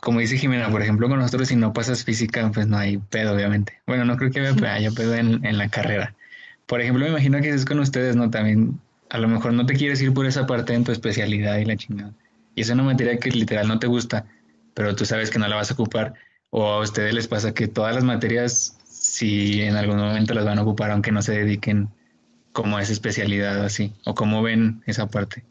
como 0.00 0.18
dice 0.18 0.36
Jimena, 0.36 0.68
por 0.68 0.82
ejemplo, 0.82 1.08
con 1.08 1.20
nosotros 1.20 1.46
si 1.46 1.54
no 1.54 1.72
pasas 1.72 2.02
física, 2.02 2.50
pues 2.52 2.66
no 2.66 2.76
hay 2.76 2.98
pedo, 2.98 3.34
obviamente. 3.34 3.80
Bueno, 3.86 4.04
no 4.04 4.16
creo 4.16 4.32
que 4.32 4.40
haya, 4.40 4.74
haya 4.74 4.90
pedo 4.90 5.14
en, 5.14 5.44
en 5.46 5.58
la 5.58 5.68
carrera. 5.68 6.16
Por 6.66 6.80
ejemplo, 6.80 7.04
me 7.04 7.10
imagino 7.10 7.40
que 7.40 7.50
es 7.50 7.64
con 7.64 7.78
ustedes, 7.78 8.16
¿no? 8.16 8.30
También, 8.30 8.80
a 9.10 9.18
lo 9.18 9.28
mejor 9.28 9.52
no 9.52 9.64
te 9.64 9.74
quieres 9.74 10.02
ir 10.02 10.12
por 10.12 10.26
esa 10.26 10.44
parte 10.48 10.74
en 10.74 10.82
tu 10.82 10.90
especialidad 10.90 11.58
y 11.58 11.66
la 11.66 11.76
chingada. 11.76 12.12
Y 12.56 12.62
es 12.62 12.70
una 12.70 12.82
materia 12.82 13.16
que 13.16 13.30
literal 13.30 13.68
no 13.68 13.78
te 13.78 13.86
gusta, 13.86 14.26
pero 14.74 14.96
tú 14.96 15.04
sabes 15.04 15.30
que 15.30 15.38
no 15.38 15.46
la 15.46 15.54
vas 15.54 15.70
a 15.70 15.74
ocupar. 15.74 16.14
O 16.50 16.66
a 16.66 16.80
ustedes 16.80 17.14
les 17.14 17.28
pasa 17.28 17.54
que 17.54 17.68
todas 17.68 17.94
las 17.94 18.02
materias, 18.02 18.76
si 19.10 19.62
en 19.62 19.76
algún 19.76 19.96
momento 19.96 20.34
las 20.34 20.44
van 20.44 20.58
a 20.58 20.62
ocupar, 20.62 20.90
aunque 20.90 21.12
no 21.12 21.20
se 21.22 21.32
dediquen 21.32 21.88
como 22.52 22.76
a 22.76 22.82
esa 22.82 22.92
especialidad 22.92 23.60
o 23.60 23.64
así. 23.64 23.92
O 24.04 24.14
cómo 24.14 24.42
ven 24.42 24.82
esa 24.86 25.08
parte. 25.08 25.44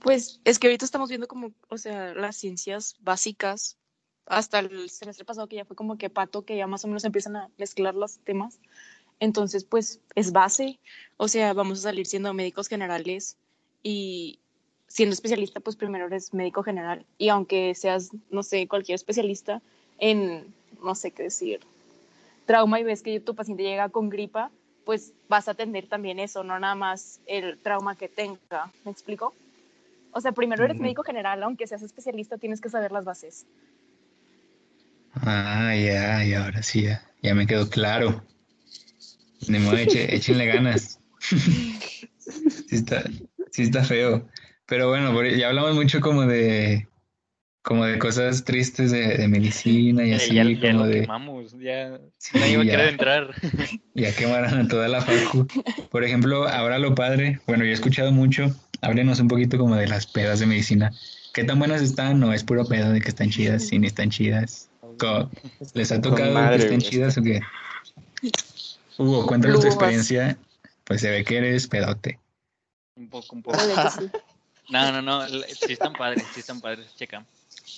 Pues 0.00 0.40
es 0.44 0.58
que 0.58 0.68
ahorita 0.68 0.84
estamos 0.84 1.08
viendo 1.08 1.26
como, 1.26 1.52
o 1.68 1.78
sea, 1.78 2.14
las 2.14 2.36
ciencias 2.36 2.96
básicas, 3.00 3.76
hasta 4.26 4.58
el 4.58 4.90
semestre 4.90 5.24
pasado 5.24 5.48
que 5.48 5.56
ya 5.56 5.64
fue 5.64 5.76
como 5.76 5.98
que 5.98 6.10
pato, 6.10 6.44
que 6.44 6.56
ya 6.56 6.66
más 6.66 6.84
o 6.84 6.88
menos 6.88 7.04
empiezan 7.04 7.36
a 7.36 7.50
mezclar 7.58 7.94
los 7.94 8.18
temas. 8.18 8.60
Entonces, 9.18 9.64
pues 9.64 10.00
es 10.14 10.32
base, 10.32 10.78
o 11.16 11.28
sea, 11.28 11.54
vamos 11.54 11.78
a 11.78 11.82
salir 11.82 12.06
siendo 12.06 12.34
médicos 12.34 12.68
generales 12.68 13.38
y 13.82 14.38
siendo 14.86 15.14
especialista, 15.14 15.60
pues 15.60 15.76
primero 15.76 16.06
eres 16.06 16.34
médico 16.34 16.62
general. 16.62 17.06
Y 17.18 17.30
aunque 17.30 17.74
seas, 17.74 18.10
no 18.30 18.42
sé, 18.42 18.68
cualquier 18.68 18.96
especialista 18.96 19.62
en, 19.98 20.52
no 20.82 20.94
sé 20.94 21.10
qué 21.10 21.24
decir, 21.24 21.60
trauma 22.46 22.78
y 22.80 22.84
ves 22.84 23.02
que 23.02 23.20
tu 23.20 23.34
paciente 23.34 23.62
llega 23.62 23.88
con 23.88 24.08
gripa, 24.08 24.50
pues 24.84 25.12
vas 25.28 25.48
a 25.48 25.52
atender 25.52 25.88
también 25.88 26.18
eso, 26.20 26.44
no 26.44 26.58
nada 26.60 26.74
más 26.76 27.20
el 27.26 27.58
trauma 27.58 27.96
que 27.96 28.08
tenga. 28.08 28.72
¿Me 28.84 28.90
explico? 28.92 29.34
O 30.12 30.20
sea, 30.20 30.32
primero 30.32 30.64
eres 30.64 30.76
Ujú. 30.76 30.84
médico 30.84 31.02
general, 31.02 31.42
aunque 31.42 31.66
seas 31.66 31.82
especialista, 31.82 32.38
tienes 32.38 32.60
que 32.60 32.68
saber 32.70 32.92
las 32.92 33.04
bases. 33.04 33.46
Ah, 35.22 35.74
ya, 35.74 36.24
y 36.24 36.34
ahora 36.34 36.62
sí, 36.62 36.82
ya, 36.82 37.02
ya 37.22 37.34
me 37.34 37.46
quedó 37.46 37.68
claro. 37.68 38.22
Ni 39.48 39.58
modo, 39.58 39.76
eche- 39.78 40.06
échenle 40.14 40.46
ganas. 40.46 41.00
Sí 41.20 42.06
está, 42.76 43.02
sí 43.50 43.62
está 43.62 43.82
feo. 43.84 44.28
Pero 44.66 44.88
bueno, 44.88 45.24
ya 45.24 45.48
hablamos 45.48 45.74
mucho 45.74 46.00
como 46.00 46.22
de, 46.26 46.86
como 47.66 47.84
de 47.84 47.98
cosas 47.98 48.44
tristes 48.44 48.92
de, 48.92 49.18
de 49.18 49.26
medicina 49.26 50.06
y 50.06 50.12
así, 50.12 50.36
ya, 50.36 50.44
ya 50.44 50.60
como 50.60 50.84
lo 50.84 50.86
de... 50.86 51.00
quemamos, 51.00 51.52
ya 51.58 51.98
Sí, 52.16 52.38
nadie 52.38 52.58
va 52.58 52.62
a 52.62 52.66
querer 52.66 52.88
entrar. 52.90 53.34
Ya 53.94 54.14
quemaron 54.14 54.60
a 54.60 54.68
toda 54.68 54.86
la 54.86 55.00
facu. 55.00 55.48
Por 55.90 56.04
ejemplo, 56.04 56.46
ahora 56.46 56.78
lo 56.78 56.94
padre, 56.94 57.40
bueno, 57.48 57.64
yo 57.64 57.70
he 57.70 57.72
escuchado 57.72 58.12
mucho, 58.12 58.54
háblenos 58.82 59.18
un 59.18 59.26
poquito 59.26 59.58
como 59.58 59.74
de 59.74 59.88
las 59.88 60.06
pedas 60.06 60.38
de 60.38 60.46
medicina. 60.46 60.92
¿Qué 61.34 61.42
tan 61.42 61.58
buenas 61.58 61.82
están? 61.82 62.20
¿No 62.20 62.32
es 62.32 62.44
puro 62.44 62.66
pedo 62.66 62.92
de 62.92 63.00
que 63.00 63.08
están 63.08 63.30
chidas? 63.30 63.66
Sí, 63.66 63.80
ni 63.80 63.88
están 63.88 64.10
chidas. 64.10 64.70
¿Les 65.74 65.90
ha 65.90 66.00
tocado 66.00 66.32
madre, 66.32 66.58
que 66.58 66.62
estén 66.62 66.80
chidas 66.80 67.18
o 67.18 67.22
qué? 67.22 67.40
Hugo, 68.96 69.26
cuéntanos 69.26 69.58
tu 69.58 69.66
experiencia. 69.66 70.38
Pues 70.84 71.00
se 71.00 71.10
ve 71.10 71.24
que 71.24 71.38
eres 71.38 71.66
pedote. 71.66 72.20
Un 72.94 73.08
poco, 73.08 73.34
un 73.34 73.42
poco. 73.42 73.58
No, 74.68 74.90
no, 74.90 75.00
no, 75.00 75.28
sí 75.28 75.74
están 75.74 75.92
padres, 75.92 76.24
sí 76.34 76.40
están 76.40 76.60
padres, 76.60 76.92
checa. 76.96 77.24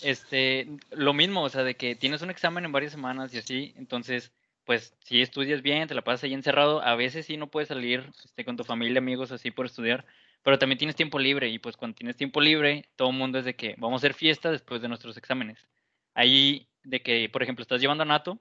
Este, 0.03 0.69
lo 0.91 1.13
mismo, 1.13 1.43
o 1.43 1.49
sea, 1.49 1.63
de 1.65 1.77
que 1.77 1.95
tienes 1.95 2.23
un 2.23 2.31
examen 2.31 2.65
en 2.65 2.73
varias 2.73 2.93
semanas 2.93 3.33
y 3.35 3.39
así, 3.39 3.75
entonces, 3.77 4.33
pues, 4.65 4.95
si 5.01 5.23
estudias 5.23 5.63
bien, 5.63 5.89
te 5.89 5.95
la 5.95 6.03
pasas 6.03 6.25
ahí 6.25 6.35
encerrado, 6.35 6.83
a 6.83 6.95
veces 6.95 7.27
sí 7.27 7.37
no 7.37 7.49
puedes 7.49 7.69
salir, 7.69 8.11
este, 8.25 8.45
con 8.45 8.57
tu 8.57 8.65
familia, 8.65 8.99
amigos, 8.99 9.33
así 9.33 9.51
por 9.51 9.67
estudiar, 9.67 10.05
pero 10.43 10.59
también 10.59 10.79
tienes 10.79 10.97
tiempo 10.97 11.19
libre, 11.19 11.49
y 11.49 11.59
pues 11.59 11.77
cuando 11.77 11.97
tienes 11.97 12.17
tiempo 12.17 12.41
libre, 12.41 12.89
todo 12.97 13.11
el 13.11 13.17
mundo 13.17 13.39
es 13.39 13.45
de 13.45 13.57
que 13.57 13.75
vamos 13.79 13.99
a 13.99 14.01
hacer 14.07 14.15
fiesta 14.15 14.51
después 14.51 14.81
de 14.83 14.89
nuestros 14.89 15.17
exámenes. 15.17 15.69
Ahí, 16.15 16.69
de 16.85 17.03
que, 17.03 17.29
por 17.29 17.43
ejemplo, 17.43 17.63
estás 17.63 17.81
llevando 17.81 18.03
a 18.03 18.07
Nato, 18.07 18.41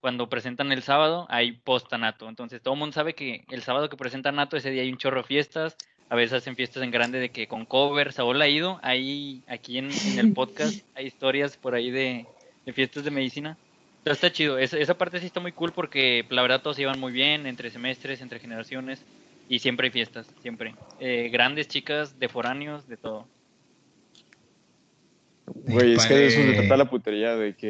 cuando 0.00 0.28
presentan 0.28 0.70
el 0.72 0.82
sábado, 0.82 1.26
hay 1.28 1.52
post 1.52 1.92
a 1.92 1.98
Nato, 1.98 2.28
entonces 2.28 2.62
todo 2.62 2.74
el 2.74 2.80
mundo 2.80 2.94
sabe 2.94 3.14
que 3.14 3.44
el 3.50 3.62
sábado 3.62 3.88
que 3.88 3.96
presentan 3.96 4.36
Nato, 4.36 4.56
ese 4.56 4.70
día 4.70 4.82
hay 4.82 4.92
un 4.92 4.98
chorro 4.98 5.22
de 5.22 5.28
fiestas, 5.28 5.76
a 6.10 6.16
veces 6.16 6.34
hacen 6.38 6.56
fiestas 6.56 6.82
en 6.82 6.90
grande 6.90 7.18
de 7.18 7.30
que 7.30 7.46
con 7.48 7.64
cover, 7.66 8.12
Saúl 8.12 8.40
ha 8.40 8.48
ido, 8.48 8.78
ahí 8.82 9.42
aquí 9.46 9.78
en, 9.78 9.90
en 9.90 10.18
el 10.18 10.32
podcast 10.32 10.74
hay 10.94 11.06
historias 11.06 11.56
por 11.56 11.74
ahí 11.74 11.90
de, 11.90 12.26
de 12.66 12.72
fiestas 12.72 13.04
de 13.04 13.10
medicina. 13.10 13.56
Pero 14.04 14.14
está 14.14 14.32
chido, 14.32 14.58
esa, 14.58 14.78
esa 14.78 14.96
parte 14.96 15.20
sí 15.20 15.26
está 15.26 15.40
muy 15.40 15.52
cool 15.52 15.72
porque 15.72 16.24
la 16.30 16.40
verdad 16.42 16.62
todos 16.62 16.76
se 16.76 16.82
llevan 16.82 17.00
muy 17.00 17.12
bien 17.12 17.46
entre 17.46 17.70
semestres, 17.70 18.20
entre 18.22 18.38
generaciones 18.40 19.02
y 19.50 19.58
siempre 19.58 19.86
hay 19.88 19.90
fiestas, 19.92 20.26
siempre. 20.40 20.74
Eh, 21.00 21.28
grandes, 21.30 21.68
chicas, 21.68 22.18
de 22.18 22.28
foráneos, 22.28 22.86
de 22.88 22.96
todo. 22.96 23.26
Güey, 25.46 25.94
es 25.94 26.06
que 26.06 26.14
de 26.14 26.26
eso 26.26 26.42
se 26.42 26.52
trata 26.52 26.76
la 26.76 26.90
putería, 26.90 27.34
de 27.34 27.54
que, 27.54 27.66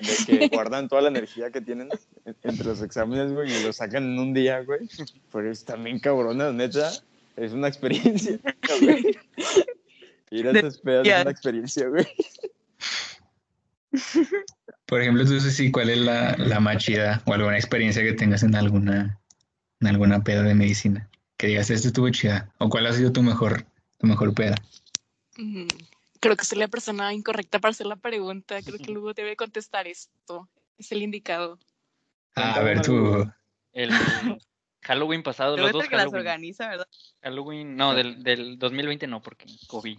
de 0.00 0.16
que 0.26 0.48
guardan 0.52 0.88
toda 0.88 1.02
la 1.02 1.08
energía 1.08 1.50
que 1.50 1.60
tienen 1.60 1.88
en- 2.24 2.36
entre 2.42 2.66
los 2.66 2.80
exámenes, 2.82 3.32
güey, 3.32 3.50
y 3.54 3.62
lo 3.62 3.72
sacan 3.72 4.04
en 4.04 4.18
un 4.18 4.32
día, 4.32 4.60
güey. 4.62 4.80
Pero 5.30 5.50
es 5.50 5.64
también 5.64 5.98
cabrona, 5.98 6.52
neta. 6.52 6.90
Es 7.36 7.52
una 7.52 7.68
experiencia, 7.68 8.38
güey. 8.80 9.18
Ir 10.30 10.48
a 10.48 10.50
esas 10.52 10.78
pedas 10.78 11.06
es 11.06 11.20
una 11.22 11.30
experiencia, 11.30 11.88
güey. 11.88 12.06
Por 14.86 15.00
ejemplo, 15.00 15.24
tú 15.24 15.38
sí, 15.40 15.70
¿cuál 15.70 15.90
es 15.90 15.98
la, 15.98 16.36
la 16.36 16.60
más 16.60 16.78
chida 16.78 17.22
o 17.26 17.34
alguna 17.34 17.56
experiencia 17.56 18.02
que 18.02 18.12
tengas 18.12 18.42
en 18.42 18.54
alguna, 18.54 19.20
en 19.80 19.86
alguna 19.86 20.24
peda 20.24 20.42
de 20.42 20.54
medicina? 20.54 21.08
Que 21.36 21.48
digas, 21.48 21.70
esta 21.70 21.88
estuvo 21.88 22.08
chida. 22.10 22.50
¿O 22.58 22.68
cuál 22.68 22.86
ha 22.86 22.92
sido 22.92 23.12
tu 23.12 23.22
mejor, 23.22 23.64
tu 23.98 24.06
mejor 24.06 24.32
peda? 24.34 24.54
Mm, 25.36 25.66
Creo 26.22 26.36
que 26.36 26.44
soy 26.44 26.58
la 26.58 26.68
persona 26.68 27.12
incorrecta 27.12 27.58
para 27.58 27.72
hacer 27.72 27.88
la 27.88 27.96
pregunta. 27.96 28.62
Creo 28.62 28.78
que 28.78 28.92
luego 28.92 29.12
debe 29.12 29.34
contestar 29.34 29.88
esto. 29.88 30.48
Es 30.78 30.92
el 30.92 31.02
indicado. 31.02 31.58
Ah, 32.36 32.54
a 32.54 32.62
ver, 32.62 32.80
tú. 32.80 33.28
El 33.72 33.90
Halloween 34.82 35.22
pasado, 35.22 35.56
los 35.56 35.72
dos 35.72 35.88
que 35.88 35.96
las 35.96 36.04
Halloween. 36.04 36.20
organiza, 36.20 36.68
¿verdad? 36.68 36.88
Halloween, 37.22 37.76
no, 37.76 37.94
del, 37.94 38.22
del 38.22 38.58
2020 38.58 39.06
no, 39.06 39.22
porque 39.22 39.46
COVID. 39.68 39.98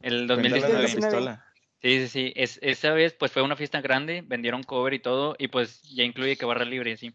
El 0.00 0.26
Cuéntale 0.26 0.60
de 0.60 0.60
2019. 0.60 0.72
la 0.72 0.80
2019. 0.80 1.16
pistola. 1.16 1.46
Sí, 1.82 2.00
sí, 2.00 2.08
sí. 2.08 2.32
Es, 2.36 2.58
esa 2.62 2.92
vez 2.92 3.12
pues 3.14 3.32
fue 3.32 3.42
una 3.42 3.56
fiesta 3.56 3.80
grande, 3.80 4.22
vendieron 4.24 4.62
cover 4.62 4.94
y 4.94 5.00
todo, 5.00 5.34
y 5.38 5.48
pues 5.48 5.82
ya 5.82 6.04
incluye 6.04 6.36
que 6.36 6.44
barra 6.44 6.64
libre, 6.64 6.96
sí. 6.96 7.12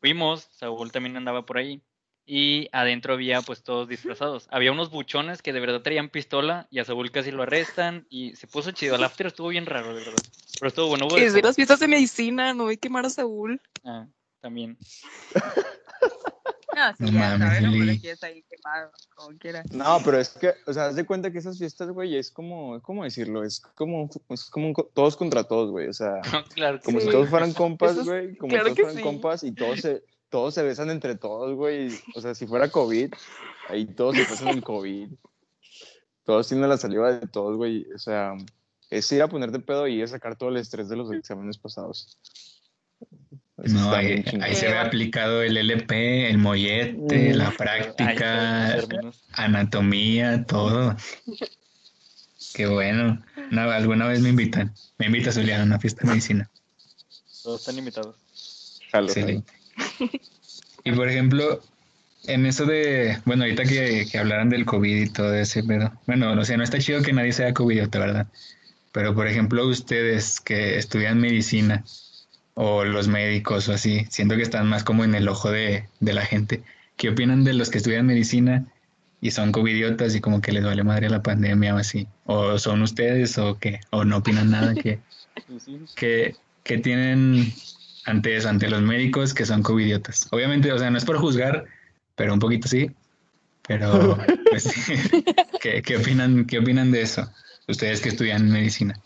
Fuimos, 0.00 0.48
Saúl 0.52 0.92
también 0.92 1.16
andaba 1.16 1.44
por 1.44 1.58
ahí, 1.58 1.82
y 2.24 2.68
adentro 2.72 3.14
había 3.14 3.42
pues 3.42 3.64
todos 3.64 3.88
disfrazados. 3.88 4.46
Había 4.50 4.70
unos 4.70 4.90
buchones 4.90 5.42
que 5.42 5.52
de 5.52 5.60
verdad 5.60 5.82
traían 5.82 6.08
pistola, 6.08 6.68
y 6.70 6.78
a 6.78 6.84
Saúl 6.84 7.10
casi 7.10 7.32
lo 7.32 7.42
arrestan, 7.42 8.06
y 8.08 8.36
se 8.36 8.46
puso 8.46 8.70
chido. 8.70 8.94
El 8.94 9.02
after 9.02 9.26
estuvo 9.26 9.48
bien 9.48 9.66
raro, 9.66 9.88
de 9.88 10.04
verdad. 10.04 10.22
Pero 10.60 10.68
estuvo 10.68 10.88
bueno. 10.88 11.06
hubo 11.06 11.16
de 11.16 11.42
las 11.42 11.56
fiestas 11.56 11.80
de 11.80 11.88
medicina, 11.88 12.54
no 12.54 12.68
a 12.68 12.76
quemar 12.76 13.06
a 13.06 13.10
Saúl. 13.10 13.60
Ah, 13.82 14.06
también. 14.40 14.78
No, 16.74 16.96
sí, 16.96 17.04
No 17.04 17.10
ya 17.12 17.38
mames, 17.38 17.62
no 17.62 17.68
Lili. 17.68 17.86
le 17.86 18.00
quieres 18.00 18.22
ahí 18.22 18.42
quemado, 18.50 18.90
como 19.14 19.38
quieras. 19.38 19.70
No, 19.72 19.98
pero 20.04 20.18
es 20.18 20.30
que, 20.30 20.54
o 20.66 20.72
sea, 20.72 20.86
haz 20.86 20.96
de 20.96 21.04
cuenta 21.06 21.30
que 21.30 21.38
esas 21.38 21.58
fiestas, 21.58 21.88
güey, 21.90 22.16
es 22.16 22.30
como, 22.30 22.80
¿cómo 22.82 23.04
decirlo? 23.04 23.44
Es 23.44 23.60
como, 23.60 24.08
es 24.30 24.44
como 24.46 24.68
un 24.68 24.74
todos 24.92 25.16
contra 25.16 25.44
todos, 25.44 25.70
güey. 25.70 25.88
O 25.88 25.92
sea, 25.92 26.20
claro 26.54 26.78
que 26.78 26.84
como 26.84 27.00
Sí. 27.00 27.06
si 27.06 27.12
todos 27.12 27.28
fueran 27.28 27.52
compas, 27.52 27.96
es- 27.96 28.04
güey. 28.04 28.36
Como 28.36 28.50
claro 28.50 28.68
si 28.70 28.74
todos 28.74 28.92
fueran 28.92 28.96
sí. 28.96 29.02
compas 29.02 29.42
y 29.44 29.52
todos 29.52 29.80
se, 29.80 30.02
todos 30.28 30.54
se 30.54 30.62
besan 30.62 30.90
entre 30.90 31.14
todos, 31.16 31.54
güey. 31.54 31.90
O 32.14 32.20
sea, 32.20 32.34
si 32.34 32.46
fuera 32.46 32.70
COVID, 32.70 33.12
ahí 33.68 33.86
todos 33.86 34.16
se 34.16 34.24
pasan 34.24 34.48
el 34.48 34.62
COVID. 34.64 35.10
Todos 36.24 36.48
tienen 36.48 36.68
la 36.68 36.78
saliva 36.78 37.12
de 37.12 37.26
todos, 37.28 37.56
güey. 37.56 37.86
O 37.94 37.98
sea, 37.98 38.32
es 38.90 39.10
ir 39.12 39.22
a 39.22 39.28
ponerte 39.28 39.58
pedo 39.60 39.86
y 39.86 39.94
ir 39.96 40.04
a 40.04 40.08
sacar 40.08 40.36
todo 40.36 40.48
el 40.48 40.56
estrés 40.56 40.88
de 40.88 40.96
los 40.96 41.12
exámenes 41.12 41.58
pasados. 41.58 42.18
Eso 43.62 43.74
No, 43.74 43.92
ahí, 43.94 44.24
se 44.54 44.66
ve 44.68 44.76
aplicado 44.78 45.42
el 45.42 45.56
LP, 45.56 46.28
el 46.28 46.38
mollete, 46.38 47.32
Mm. 47.32 47.36
la 47.36 47.50
práctica, 47.52 48.76
anatomía, 49.32 50.44
todo. 50.44 50.96
Qué 52.54 52.66
bueno. 52.66 53.22
No, 53.50 53.62
alguna 53.70 54.06
vez 54.06 54.20
me 54.20 54.30
invitan. 54.30 54.72
Me 54.98 55.06
invita 55.06 55.32
Zulia 55.32 55.60
a 55.60 55.64
una 55.64 55.78
fiesta 55.78 56.02
de 56.02 56.08
medicina. 56.10 56.50
Todos 57.42 57.60
están 57.60 57.78
invitados. 57.78 58.16
Jalo, 58.90 59.08
jalo. 59.08 59.08
Excelente. 59.08 59.52
Y 60.84 60.92
por 60.92 61.08
ejemplo, 61.08 61.62
en 62.26 62.46
eso 62.46 62.64
de, 62.64 63.18
bueno, 63.24 63.42
ahorita 63.44 63.64
que, 63.64 64.06
que 64.10 64.18
hablaran 64.18 64.50
del 64.50 64.64
COVID 64.66 65.02
y 65.02 65.08
todo 65.10 65.34
ese 65.34 65.62
pedo, 65.64 65.92
bueno, 66.06 66.32
o 66.32 66.44
sea, 66.44 66.56
no 66.56 66.62
está 66.64 66.78
chido 66.78 67.02
que 67.02 67.12
nadie 67.12 67.32
sea 67.32 67.52
COVID, 67.54 67.88
¿verdad? 67.88 68.26
Pero 68.92 69.14
por 69.14 69.26
ejemplo, 69.26 69.66
ustedes 69.66 70.40
que 70.40 70.78
estudian 70.78 71.20
medicina 71.20 71.84
o 72.54 72.84
los 72.84 73.08
médicos 73.08 73.68
o 73.68 73.72
así, 73.72 74.06
siento 74.10 74.36
que 74.36 74.42
están 74.42 74.68
más 74.68 74.84
como 74.84 75.04
en 75.04 75.14
el 75.14 75.28
ojo 75.28 75.50
de, 75.50 75.88
de 76.00 76.12
la 76.12 76.24
gente. 76.24 76.62
¿Qué 76.96 77.10
opinan 77.10 77.44
de 77.44 77.54
los 77.54 77.70
que 77.70 77.78
estudian 77.78 78.06
medicina 78.06 78.66
y 79.20 79.32
son 79.32 79.52
covidiotas 79.52 80.14
y 80.14 80.20
como 80.20 80.40
que 80.40 80.52
les 80.52 80.64
vale 80.64 80.84
madre 80.84 81.10
la 81.10 81.22
pandemia 81.22 81.74
o 81.74 81.78
así? 81.78 82.06
¿O 82.24 82.58
son 82.58 82.82
ustedes 82.82 83.36
o 83.38 83.58
qué? 83.58 83.80
¿O 83.90 84.04
no 84.04 84.18
opinan 84.18 84.50
nada? 84.50 84.74
que 84.74 85.00
que, 85.96 86.36
que 86.62 86.78
tienen 86.78 87.52
ante 88.06 88.36
eso, 88.36 88.48
ante 88.48 88.68
los 88.68 88.82
médicos 88.82 89.34
que 89.34 89.46
son 89.46 89.62
covidiotas. 89.62 90.28
Obviamente, 90.30 90.72
o 90.72 90.78
sea, 90.78 90.90
no 90.90 90.98
es 90.98 91.04
por 91.04 91.18
juzgar, 91.18 91.64
pero 92.14 92.32
un 92.34 92.38
poquito 92.38 92.68
sí. 92.68 92.90
Pero, 93.66 94.18
pues. 94.50 94.72
¿Qué, 95.60 95.82
qué 95.82 95.96
opinan, 95.96 96.46
¿qué 96.46 96.58
opinan 96.58 96.90
de 96.90 97.02
eso? 97.02 97.30
Ustedes 97.66 98.00
que 98.00 98.10
estudian 98.10 98.50
medicina. 98.50 99.00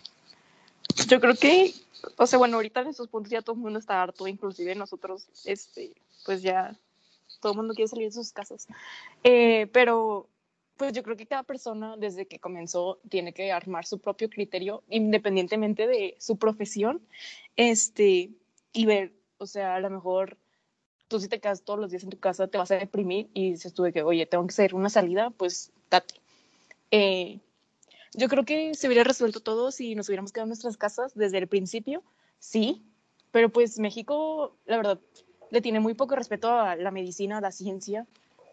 Yo 1.09 1.21
creo 1.21 1.37
que, 1.37 1.73
o 2.17 2.27
sea, 2.27 2.39
bueno, 2.39 2.57
ahorita 2.57 2.81
en 2.81 2.89
estos 2.89 3.09
puntos 3.09 3.31
ya 3.31 3.43
todo 3.43 3.55
el 3.57 3.63
mundo 3.63 3.79
está 3.79 4.03
harto, 4.03 4.27
inclusive 4.27 4.75
nosotros, 4.75 5.29
este, 5.45 5.93
pues 6.25 6.43
ya 6.43 6.77
todo 7.41 7.53
el 7.53 7.59
mundo 7.59 7.75
quiere 7.75 7.89
salir 7.89 8.07
de 8.07 8.13
sus 8.13 8.33
casas. 8.33 8.67
Eh, 9.25 9.69
pero, 9.73 10.29
pues 10.77 10.93
yo 10.93 11.03
creo 11.03 11.17
que 11.17 11.27
cada 11.27 11.43
persona 11.43 11.97
desde 11.97 12.27
que 12.27 12.39
comenzó 12.39 12.99
tiene 13.09 13.33
que 13.33 13.51
armar 13.53 13.85
su 13.85 13.99
propio 13.99 14.31
criterio 14.31 14.83
independientemente 14.89 15.87
de 15.87 16.17
su 16.19 16.37
profesión, 16.37 17.01
este, 17.57 18.31
y 18.73 18.87
ver, 18.87 19.13
o 19.39 19.47
sea, 19.47 19.75
a 19.75 19.81
lo 19.81 19.91
mejor 19.91 20.37
tú 21.09 21.19
si 21.19 21.29
te 21.29 21.41
quedas 21.41 21.63
todos 21.63 21.81
los 21.81 21.91
días 21.91 22.05
en 22.05 22.11
tu 22.11 22.19
casa 22.19 22.49
te 22.49 22.59
vas 22.59 22.71
a 22.71 22.77
deprimir 22.77 23.29
y 23.35 23.53
dices 23.53 23.73
tú 23.73 23.83
de 23.83 23.93
que, 23.93 24.03
oye, 24.03 24.27
tengo 24.27 24.47
que 24.47 24.53
hacer 24.53 24.75
una 24.75 24.91
salida, 24.91 25.31
pues 25.31 25.73
date. 25.91 26.15
Eh, 26.91 27.41
yo 28.15 28.29
creo 28.29 28.45
que 28.45 28.75
se 28.75 28.87
hubiera 28.87 29.05
resuelto 29.05 29.41
todo 29.41 29.71
si 29.71 29.95
nos 29.95 30.09
hubiéramos 30.09 30.33
quedado 30.33 30.45
en 30.47 30.51
nuestras 30.51 30.77
casas 30.77 31.15
desde 31.15 31.39
el 31.39 31.49
principio, 31.49 32.03
sí, 32.39 32.85
pero 33.31 33.51
pues 33.51 33.79
México, 33.79 34.57
la 34.67 34.77
verdad, 34.77 35.01
le 35.51 35.61
tiene 35.61 35.81
muy 35.81 35.95
poco 35.95 36.15
respeto 36.17 36.51
a 36.51 36.77
la 36.77 36.91
medicina, 36.91 37.39
a 37.39 37.41
la 37.41 37.53
ciencia, 37.53 38.07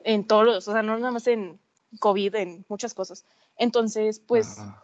en 0.04 0.26
todos 0.28 0.46
los, 0.46 0.68
o 0.68 0.72
sea, 0.72 0.82
no 0.84 0.98
nada 0.98 1.12
más 1.12 1.28
en 1.28 1.60
COVID, 2.00 2.36
en 2.36 2.66
muchas 2.70 2.94
cosas. 2.94 3.26
Entonces, 3.58 4.20
pues, 4.20 4.58
Ah. 4.60 4.82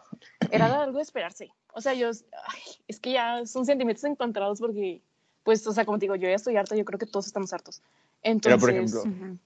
era 0.50 0.82
algo 0.82 0.96
de 0.98 1.02
esperarse. 1.02 1.50
O 1.74 1.80
sea, 1.80 1.94
yo, 1.94 2.08
ay, 2.08 2.60
es 2.88 3.00
que 3.00 3.12
ya 3.12 3.44
son 3.46 3.64
sentimientos 3.66 4.04
encontrados 4.04 4.60
porque, 4.60 5.00
pues, 5.42 5.66
o 5.66 5.72
sea, 5.72 5.84
como 5.84 5.98
te 5.98 6.04
digo, 6.04 6.16
yo 6.16 6.28
ya 6.28 6.34
estoy 6.34 6.56
harta, 6.56 6.74
yo 6.76 6.84
creo 6.84 6.98
que 6.98 7.06
todos 7.06 7.26
estamos 7.26 7.52
hartos. 7.52 7.82
Entonces, 8.22 8.60
por 8.60 8.70
ejemplo, 8.70 9.02
ujú. 9.02 9.38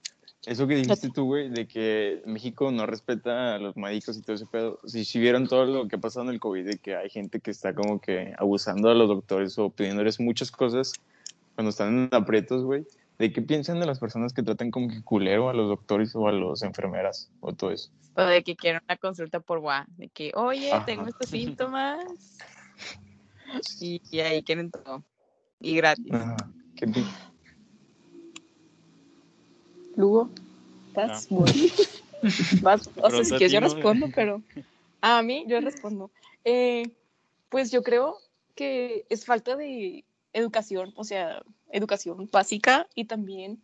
Eso 0.47 0.69
que 0.69 0.77
dijiste 0.77 1.11
tú, 1.11 1.25
güey, 1.25 1.49
de 1.51 1.67
que 1.67 2.23
México 2.25 2.71
no 2.71 2.87
respeta 2.87 3.57
a 3.57 3.59
los 3.59 3.77
médicos 3.77 4.17
y 4.17 4.23
todo 4.23 4.37
ese 4.37 4.47
pedo. 4.47 4.79
Si, 4.87 5.05
si 5.05 5.19
vieron 5.19 5.49
todo 5.49 5.67
lo 5.67 5.89
que 5.89 5.97
ha 5.97 5.99
pasado 5.99 6.27
en 6.27 6.33
el 6.33 6.41
COVID, 6.41 6.65
de 6.65 6.79
que 6.79 6.95
hay 6.95 7.11
gente 7.11 7.41
que 7.41 7.51
está 7.51 7.75
como 7.75 8.01
que 8.01 8.33
abusando 8.39 8.89
a 8.89 8.95
los 8.95 9.09
doctores 9.09 9.59
o 9.59 9.71
pidiéndoles 9.71 10.21
muchas 10.21 10.53
cosas 10.53 10.93
cuando 11.57 11.71
están 11.71 11.99
en 11.99 12.09
aprietos, 12.13 12.63
güey. 12.63 12.87
¿De 13.19 13.33
qué 13.33 13.43
piensan 13.43 13.81
de 13.81 13.87
las 13.87 13.99
personas 13.99 14.33
que 14.33 14.43
tratan 14.43 14.71
como 14.71 14.89
que 14.89 15.03
culero 15.03 15.49
a 15.49 15.55
los 15.55 15.69
doctores 15.69 16.15
o 16.15 16.29
a 16.29 16.33
las 16.33 16.63
enfermeras 16.63 17.29
o 17.41 17.53
todo 17.53 17.73
eso? 17.73 17.91
O 18.15 18.23
de 18.23 18.45
que 18.45 18.55
quieren 18.55 18.83
una 18.85 18.97
consulta 18.99 19.41
por 19.41 19.59
WhatsApp, 19.59 19.89
de 19.97 20.09
que, 20.11 20.33
oye, 20.35 20.71
Ajá. 20.71 20.85
tengo 20.85 21.09
estos 21.09 21.29
síntomas. 21.29 21.99
Y, 23.81 24.03
y 24.11 24.21
ahí 24.21 24.43
quieren 24.43 24.73
todo. 24.73 25.05
Y 25.61 25.77
gratis. 25.77 26.13
Ajá. 26.13 26.37
¿Qué 26.75 26.89
Lugo, 29.97 30.31
¿estás? 30.89 31.27
Voy. 31.31 31.73
Vas, 32.63 32.89
o 33.03 33.11
sea, 33.11 33.25
si 33.25 33.31
quieres 33.31 33.53
yo 33.53 33.61
¿no? 33.61 33.67
respondo, 33.67 34.11
pero 34.15 34.43
a 35.01 35.23
mí 35.23 35.45
yo 35.49 35.61
respondo. 35.61 36.11
Eh, 36.45 36.91
pues 37.49 37.71
yo 37.71 37.83
creo 37.83 38.19
que 38.55 39.07
es 39.09 39.25
falta 39.25 39.57
de 39.57 40.05
educación, 40.33 40.93
o 40.97 41.05
sea, 41.05 41.43
educación 41.71 42.29
básica 42.31 42.87
y 42.95 43.07
también 43.07 43.61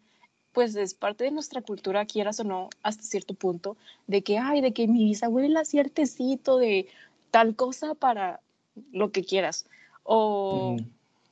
pues 0.53 0.77
es 0.77 0.95
parte 0.95 1.25
de 1.25 1.31
nuestra 1.31 1.63
cultura, 1.63 2.05
quieras 2.05 2.41
o 2.41 2.45
no, 2.45 2.69
hasta 2.83 3.03
cierto 3.03 3.35
punto, 3.35 3.77
de 4.07 4.23
que, 4.23 4.39
ay, 4.39 4.61
de 4.61 4.73
que 4.73 4.87
mi 4.87 5.05
bisabuela 5.05 5.61
hacía 5.61 5.81
el 5.81 5.91
tecito 5.91 6.59
de 6.59 6.89
tal 7.31 7.57
cosa 7.57 7.95
para 7.95 8.41
lo 8.93 9.13
que 9.13 9.25
quieras. 9.25 9.65
O, 10.03 10.77
Ujú. 10.77 10.85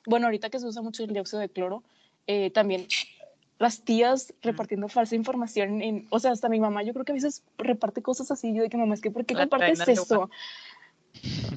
bueno, 0.06 0.26
ahorita 0.26 0.48
que 0.48 0.58
se 0.58 0.66
usa 0.66 0.80
mucho 0.80 1.04
el 1.04 1.12
dióxido 1.12 1.40
de 1.40 1.50
cloro, 1.50 1.82
eh, 2.26 2.50
también 2.50 2.86
las 3.60 3.82
tías 3.82 4.32
repartiendo 4.40 4.88
falsa 4.88 5.14
información, 5.14 5.82
en, 5.82 6.06
o 6.08 6.18
sea, 6.18 6.32
hasta 6.32 6.48
mi 6.48 6.58
mamá, 6.58 6.82
yo 6.82 6.94
creo 6.94 7.04
que 7.04 7.12
a 7.12 7.14
veces 7.14 7.42
reparte 7.58 8.00
cosas 8.00 8.30
así, 8.30 8.54
yo 8.54 8.62
de 8.62 8.70
que 8.70 8.78
mamá, 8.78 8.94
es 8.94 9.02
que, 9.02 9.10
¿por 9.10 9.26
qué 9.26 9.34
La 9.34 9.42
compartes 9.42 9.86
esto? 9.86 10.30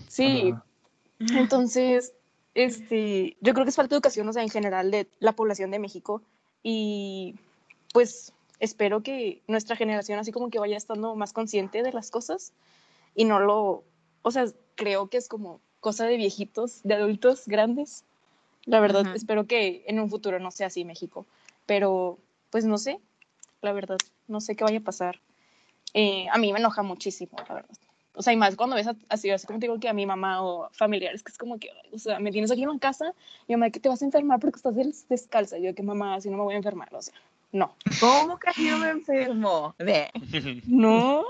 Sí, 0.10 0.51
Ajá. 0.51 0.66
entonces, 1.39 2.14
este, 2.56 3.38
yo 3.39 3.54
creo 3.54 3.64
que 3.64 3.70
es 3.70 3.78
falta 3.78 3.91
de 3.91 3.95
educación, 3.95 4.28
o 4.28 4.34
sea, 4.34 4.43
en 4.43 4.49
general 4.49 4.91
de 4.91 5.08
la 5.20 5.32
población 5.32 5.72
de 5.72 5.80
México 5.80 6.22
y 6.62 7.36
pues 7.93 8.34
espero 8.60 9.01
que 9.01 9.41
nuestra 9.47 9.78
generación 9.78 10.20
así 10.20 10.34
como 10.34 10.49
que 10.49 10.60
vaya 10.60 10.76
estando 10.76 11.16
más 11.16 11.32
consciente 11.32 11.84
de 11.84 11.93
las 11.93 12.12
cosas 12.12 12.51
y 13.16 13.24
no 13.24 13.39
lo, 13.39 13.86
o 14.24 14.32
sea, 14.32 14.45
creo 14.76 15.08
que 15.08 15.16
es 15.16 15.30
como 15.30 15.62
cosa 15.80 16.06
de 16.06 16.18
viejitos, 16.18 16.82
de 16.84 16.95
adultos 16.95 17.43
grandes. 17.47 18.04
La 18.66 18.82
verdad, 18.82 19.06
Ujú. 19.06 19.16
espero 19.16 19.47
que 19.47 19.86
en 19.88 20.01
un 20.01 20.10
futuro 20.10 20.39
no 20.39 20.51
sea 20.51 20.68
así 20.68 20.84
México, 20.84 21.26
pero 21.66 22.18
pues 22.49 22.66
no 22.66 22.78
sé, 22.78 22.99
la 23.61 23.72
verdad, 23.74 23.97
no 24.28 24.41
sé 24.41 24.55
qué 24.55 24.64
vaya 24.64 24.80
a 24.80 24.84
pasar. 24.84 25.20
Eh, 25.93 26.28
a 26.32 26.38
mí 26.38 26.51
me 26.53 26.59
enoja 26.59 26.82
muchísimo, 26.84 27.38
la 27.47 27.55
verdad. 27.55 27.78
O 28.16 28.22
sea, 28.22 28.32
y 28.32 28.38
más 28.38 28.55
cuando 28.55 28.76
ves 28.76 28.88
así, 29.09 29.30
así 29.32 29.47
como 29.47 29.59
te 29.59 29.66
digo 29.66 29.80
que 29.80 29.89
a 29.89 29.93
mi 29.93 30.05
mamá 30.05 30.43
o 30.43 30.70
familiares, 30.72 31.24
que 31.24 31.32
es 31.32 31.38
como 31.38 31.57
que, 31.57 31.70
o 31.91 31.97
sea, 31.97 32.20
me 32.20 32.32
tienes 32.32 32.51
aquí 32.51 32.61
en 32.61 32.70
la 32.70 32.78
casa, 32.80 33.14
mi 33.47 33.55
mamá, 33.55 33.72
que 33.72 33.80
te 33.80 33.89
vas 33.89 34.01
a 34.03 34.05
enfermar 34.05 34.39
porque 34.39 34.57
estás 34.57 34.76
des- 34.76 35.07
descalza. 35.09 35.57
Yo, 35.57 35.74
que 35.74 35.82
mamá, 35.82 36.16
así 36.16 36.30
no 36.30 36.38
me 36.38 36.43
voy 36.43 36.53
a 36.53 36.57
enfermar, 36.57 36.93
o 36.93 37.01
sea, 37.01 37.14
no. 37.51 37.76
¿Cómo 37.99 38.38
que 38.38 38.51
yo 38.64 38.78
me 38.78 38.89
enfermo? 38.89 39.74
De, 39.80 40.09
No, 40.68 41.24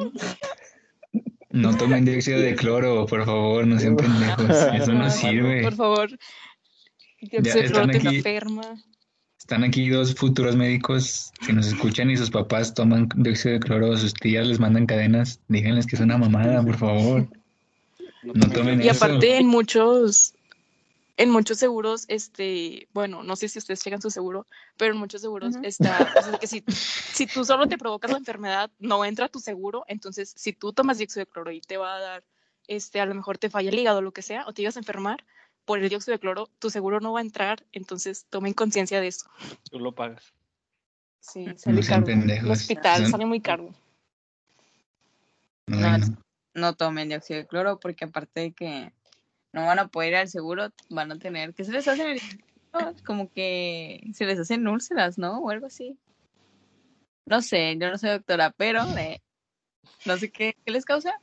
No 1.52 1.78
tomen 1.78 2.04
dióxido 2.04 2.40
de 2.40 2.56
cloro, 2.56 3.06
por 3.06 3.24
favor, 3.26 3.66
no 3.68 3.80
sean 3.80 3.96
pendejos. 3.96 4.50
Eso 4.74 4.94
no 4.94 5.10
sirve. 5.10 5.62
por 5.64 5.76
favor. 5.76 6.10
Dióxido 7.22 7.56
de 7.62 7.66
cloro 7.70 7.88
te 7.92 7.98
enferma. 7.98 8.84
Están 9.44 9.66
aquí 9.66 9.90
dos 9.90 10.16
futuros 10.16 10.56
médicos 10.56 11.34
que 11.46 11.52
nos 11.52 11.68
escuchan 11.68 12.10
y 12.10 12.16
sus 12.16 12.32
papás 12.32 12.74
toman 12.74 13.10
dióxido 13.18 13.56
de 13.56 13.60
cloro, 13.60 13.98
sus 13.98 14.14
tías 14.14 14.48
les 14.48 14.58
mandan 14.58 14.86
cadenas. 14.86 15.42
Díganles 15.50 15.86
que 15.86 15.98
es 15.98 16.02
una 16.02 16.18
mamada, 16.18 16.64
por 16.64 16.78
favor. 16.78 17.28
No 18.24 18.50
tomen 18.50 18.82
Y 18.82 18.88
eso. 18.88 19.04
aparte 19.04 19.38
en 19.38 19.48
muchos, 19.48 20.34
en 21.18 21.30
muchos 21.30 21.58
seguros, 21.58 22.06
este, 22.08 22.88
bueno, 22.94 23.22
no 23.22 23.36
sé 23.36 23.50
si 23.50 23.60
ustedes 23.60 23.84
checan 23.84 24.02
su 24.02 24.10
seguro, 24.12 24.48
pero 24.78 24.94
en 24.94 25.00
muchos 25.00 25.20
seguros 25.20 25.56
está, 25.62 26.14
o 26.18 26.24
sea, 26.24 26.40
que 26.40 26.48
si, 26.48 26.64
si 26.70 27.28
tú 27.28 27.44
solo 27.44 27.68
te 27.68 27.78
provocas 27.78 28.12
la 28.12 28.20
enfermedad, 28.20 28.72
no 28.80 29.04
entra 29.04 29.26
a 29.26 29.30
tu 29.30 29.42
seguro, 29.42 29.84
entonces 29.90 30.34
si 30.38 30.54
tú 30.54 30.72
tomas 30.72 31.00
dióxido 31.00 31.26
de 31.26 31.30
cloro 31.30 31.52
y 31.52 31.60
te 31.60 31.76
va 31.76 31.96
a 31.96 32.00
dar, 32.00 32.24
este, 32.70 33.02
a 33.02 33.06
lo 33.06 33.14
mejor 33.14 33.38
te 33.38 33.50
falla 33.50 33.72
el 33.72 33.78
hígado 33.78 33.98
o 33.98 34.02
lo 34.02 34.14
que 34.14 34.22
sea, 34.22 34.48
o 34.48 34.54
te 34.54 34.62
ibas 34.62 34.78
a 34.78 34.80
enfermar 34.80 35.26
por 35.66 35.80
el 35.80 35.90
dióxido 35.90 36.14
de 36.14 36.20
cloro, 36.20 36.50
tu 36.60 36.70
seguro 36.70 37.00
no 37.00 37.14
va 37.14 37.20
a 37.20 37.24
entrar, 37.24 37.66
entonces 37.72 38.26
tomen 38.30 38.54
conciencia 38.54 39.00
de 39.02 39.08
eso. 39.08 39.30
Tú 39.70 39.80
lo 39.80 39.94
pagas. 39.94 40.34
Sí, 41.20 41.46
sale 41.58 41.82
sean 41.84 42.04
caro. 42.04 42.22
El 42.22 42.52
hospital 42.52 43.08
sale 43.08 43.26
muy 43.26 43.40
caro. 43.40 43.74
No. 45.68 45.98
no 46.54 46.74
tomen 46.76 47.10
dióxido 47.10 47.40
de 47.40 47.48
cloro 47.48 47.80
porque 47.80 48.06
aparte 48.06 48.42
de 48.42 48.52
que 48.52 48.94
no 49.54 49.66
van 49.66 49.80
a 49.80 49.88
poder 49.88 50.10
ir 50.10 50.16
al 50.18 50.28
seguro, 50.28 50.70
van 50.90 51.12
a 51.12 51.18
tener 51.18 51.54
que 51.54 51.64
se 51.64 51.72
les 51.72 51.88
hacen 51.88 52.08
el- 52.10 52.22
como 53.06 53.32
que 53.32 54.02
se 54.14 54.26
les 54.26 54.40
hacen 54.40 54.68
úlceras, 54.68 55.18
¿no? 55.18 55.40
O 55.40 55.50
algo 55.50 55.68
así. 55.68 55.98
No 57.26 57.42
sé, 57.42 57.78
yo 57.80 57.90
no 57.90 57.98
soy 57.98 58.10
doctora, 58.10 58.52
pero 58.52 58.86
eh, 58.98 59.22
no 60.06 60.18
sé 60.18 60.30
qué, 60.32 60.58
qué 60.66 60.72
les 60.72 60.84
causa. 60.84 61.20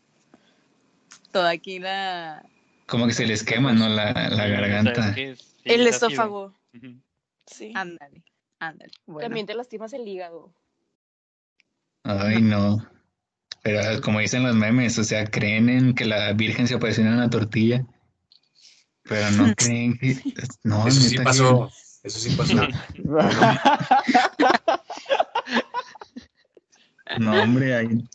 Toda 1.32 1.50
aquí 1.50 1.78
la... 1.78 2.42
Como 2.90 3.06
que 3.06 3.12
se 3.14 3.24
les 3.26 3.44
quema, 3.44 3.72
¿no? 3.72 3.88
La, 3.88 4.12
la 4.12 4.46
garganta. 4.48 5.14
sí, 5.14 5.32
el 5.64 5.86
esófago, 5.86 6.52
sí. 7.46 7.72
Ándale, 7.74 8.24
ándale. 8.58 8.90
Bueno, 9.06 9.26
También 9.28 9.46
te 9.46 9.54
lastimas 9.54 9.92
el 9.92 10.06
hígado. 10.08 10.52
Ay, 12.02 12.42
no. 12.42 12.84
Pero 13.62 14.00
como 14.00 14.18
dicen 14.20 14.42
los 14.42 14.56
memes, 14.56 14.98
o 14.98 15.04
sea, 15.04 15.24
creen 15.26 15.68
en 15.68 15.94
que 15.94 16.04
la 16.04 16.32
Virgen 16.32 16.66
se 16.66 16.74
apareció 16.74 17.04
en 17.04 17.12
una 17.12 17.30
tortilla. 17.30 17.86
Pero 19.04 19.30
no 19.32 19.54
creen 19.56 19.96
que. 19.98 20.16
No, 20.64 20.88
Eso 20.88 21.00
sí 21.00 21.16
que- 21.16 21.22
pasó. 21.22 21.70
Eso 22.02 22.18
sí 22.18 22.34
pasó. 22.36 22.54
No, 27.18 27.42
hombre, 27.42 27.74
hay... 27.74 28.08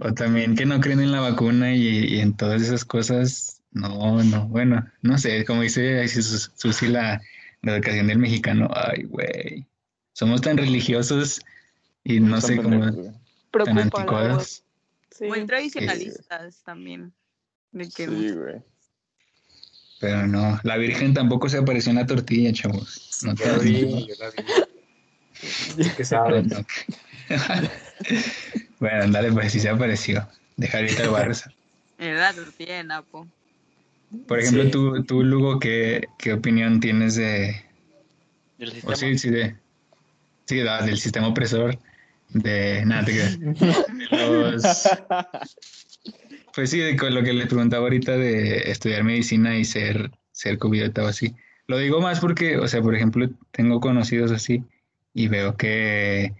o 0.00 0.12
también 0.12 0.54
que 0.56 0.66
no 0.66 0.78
creen 0.80 1.00
en 1.00 1.10
la 1.12 1.20
vacuna 1.20 1.74
y, 1.74 1.86
y 2.16 2.20
en 2.20 2.36
todas 2.36 2.60
esas 2.62 2.84
cosas. 2.84 3.55
No, 3.76 4.22
no, 4.24 4.48
bueno, 4.48 4.90
no 5.02 5.18
sé, 5.18 5.44
como 5.44 5.60
dice 5.60 6.08
Susi, 6.08 6.88
la, 6.88 7.20
la 7.60 7.76
educación 7.76 8.06
del 8.06 8.18
mexicano. 8.18 8.70
Ay, 8.74 9.02
güey. 9.02 9.66
Somos 10.14 10.40
tan 10.40 10.56
religiosos 10.56 11.42
y 12.02 12.18
no 12.18 12.40
sé 12.40 12.56
cómo 12.56 12.90
tan 13.50 13.78
anticuados. 13.78 14.64
Sí. 15.10 15.24
muy 15.26 15.44
tradicionalistas 15.44 16.62
también. 16.64 17.12
De 17.72 17.84
que 17.90 18.06
Sí, 18.06 18.30
güey. 18.30 18.62
Pero 20.00 20.26
no, 20.26 20.58
la 20.62 20.78
Virgen 20.78 21.12
tampoco 21.12 21.50
se 21.50 21.58
apareció 21.58 21.90
en 21.90 21.96
la 21.96 22.06
tortilla, 22.06 22.54
chavos. 22.54 23.20
No 23.24 23.34
Yo 23.34 23.44
la 23.44 23.58
vi, 23.58 24.06
yo 24.06 24.14
la 24.18 24.30
vi. 24.30 26.04
Sabes. 26.04 26.46
No. 27.28 27.68
bueno, 28.78 29.10
dale, 29.10 29.32
pues 29.32 29.52
sí 29.52 29.60
se 29.60 29.68
apareció. 29.68 30.26
Deja 30.56 30.78
ahorita 30.78 31.02
el 31.02 31.10
Barça. 31.10 31.52
era 31.98 32.20
la 32.20 32.32
tortilla 32.32 32.76
de 32.76 32.84
Napo. 32.84 33.26
Por 34.26 34.38
ejemplo, 34.40 34.64
Sí. 34.64 34.70
tú, 34.70 35.04
tú, 35.04 35.22
Lugo, 35.22 35.58
¿qué, 35.60 36.06
qué 36.18 36.32
opinión 36.32 36.80
tienes 36.80 37.14
de, 37.16 37.56
Del 38.58 38.68
o 38.68 38.72
sistema. 38.72 38.96
sí, 38.96 39.18
sí, 39.18 39.30
de, 39.30 39.56
sí, 40.46 40.58
da- 40.60 40.82
del 40.84 40.98
sistema 40.98 41.28
opresor? 41.28 41.78
De, 42.30 42.84
nada. 42.86 43.06
Los- 44.10 44.88
pues 46.54 46.70
sí, 46.70 46.78
de 46.78 46.96
con 46.96 47.14
lo 47.14 47.22
que 47.22 47.32
les 47.32 47.46
preguntaba 47.46 47.84
ahorita 47.84 48.16
de 48.16 48.70
estudiar 48.70 49.04
medicina 49.04 49.56
y 49.56 49.64
ser, 49.64 50.10
ser 50.32 50.58
covidota 50.58 51.04
o 51.04 51.06
así. 51.06 51.34
Lo 51.66 51.78
digo 51.78 52.00
más 52.00 52.20
porque, 52.20 52.56
o 52.58 52.68
sea, 52.68 52.80
por 52.82 52.94
ejemplo, 52.94 53.28
tengo 53.50 53.80
conocidos 53.80 54.30
así 54.30 54.62
y 55.14 55.28
veo 55.28 55.56
que, 55.56 56.32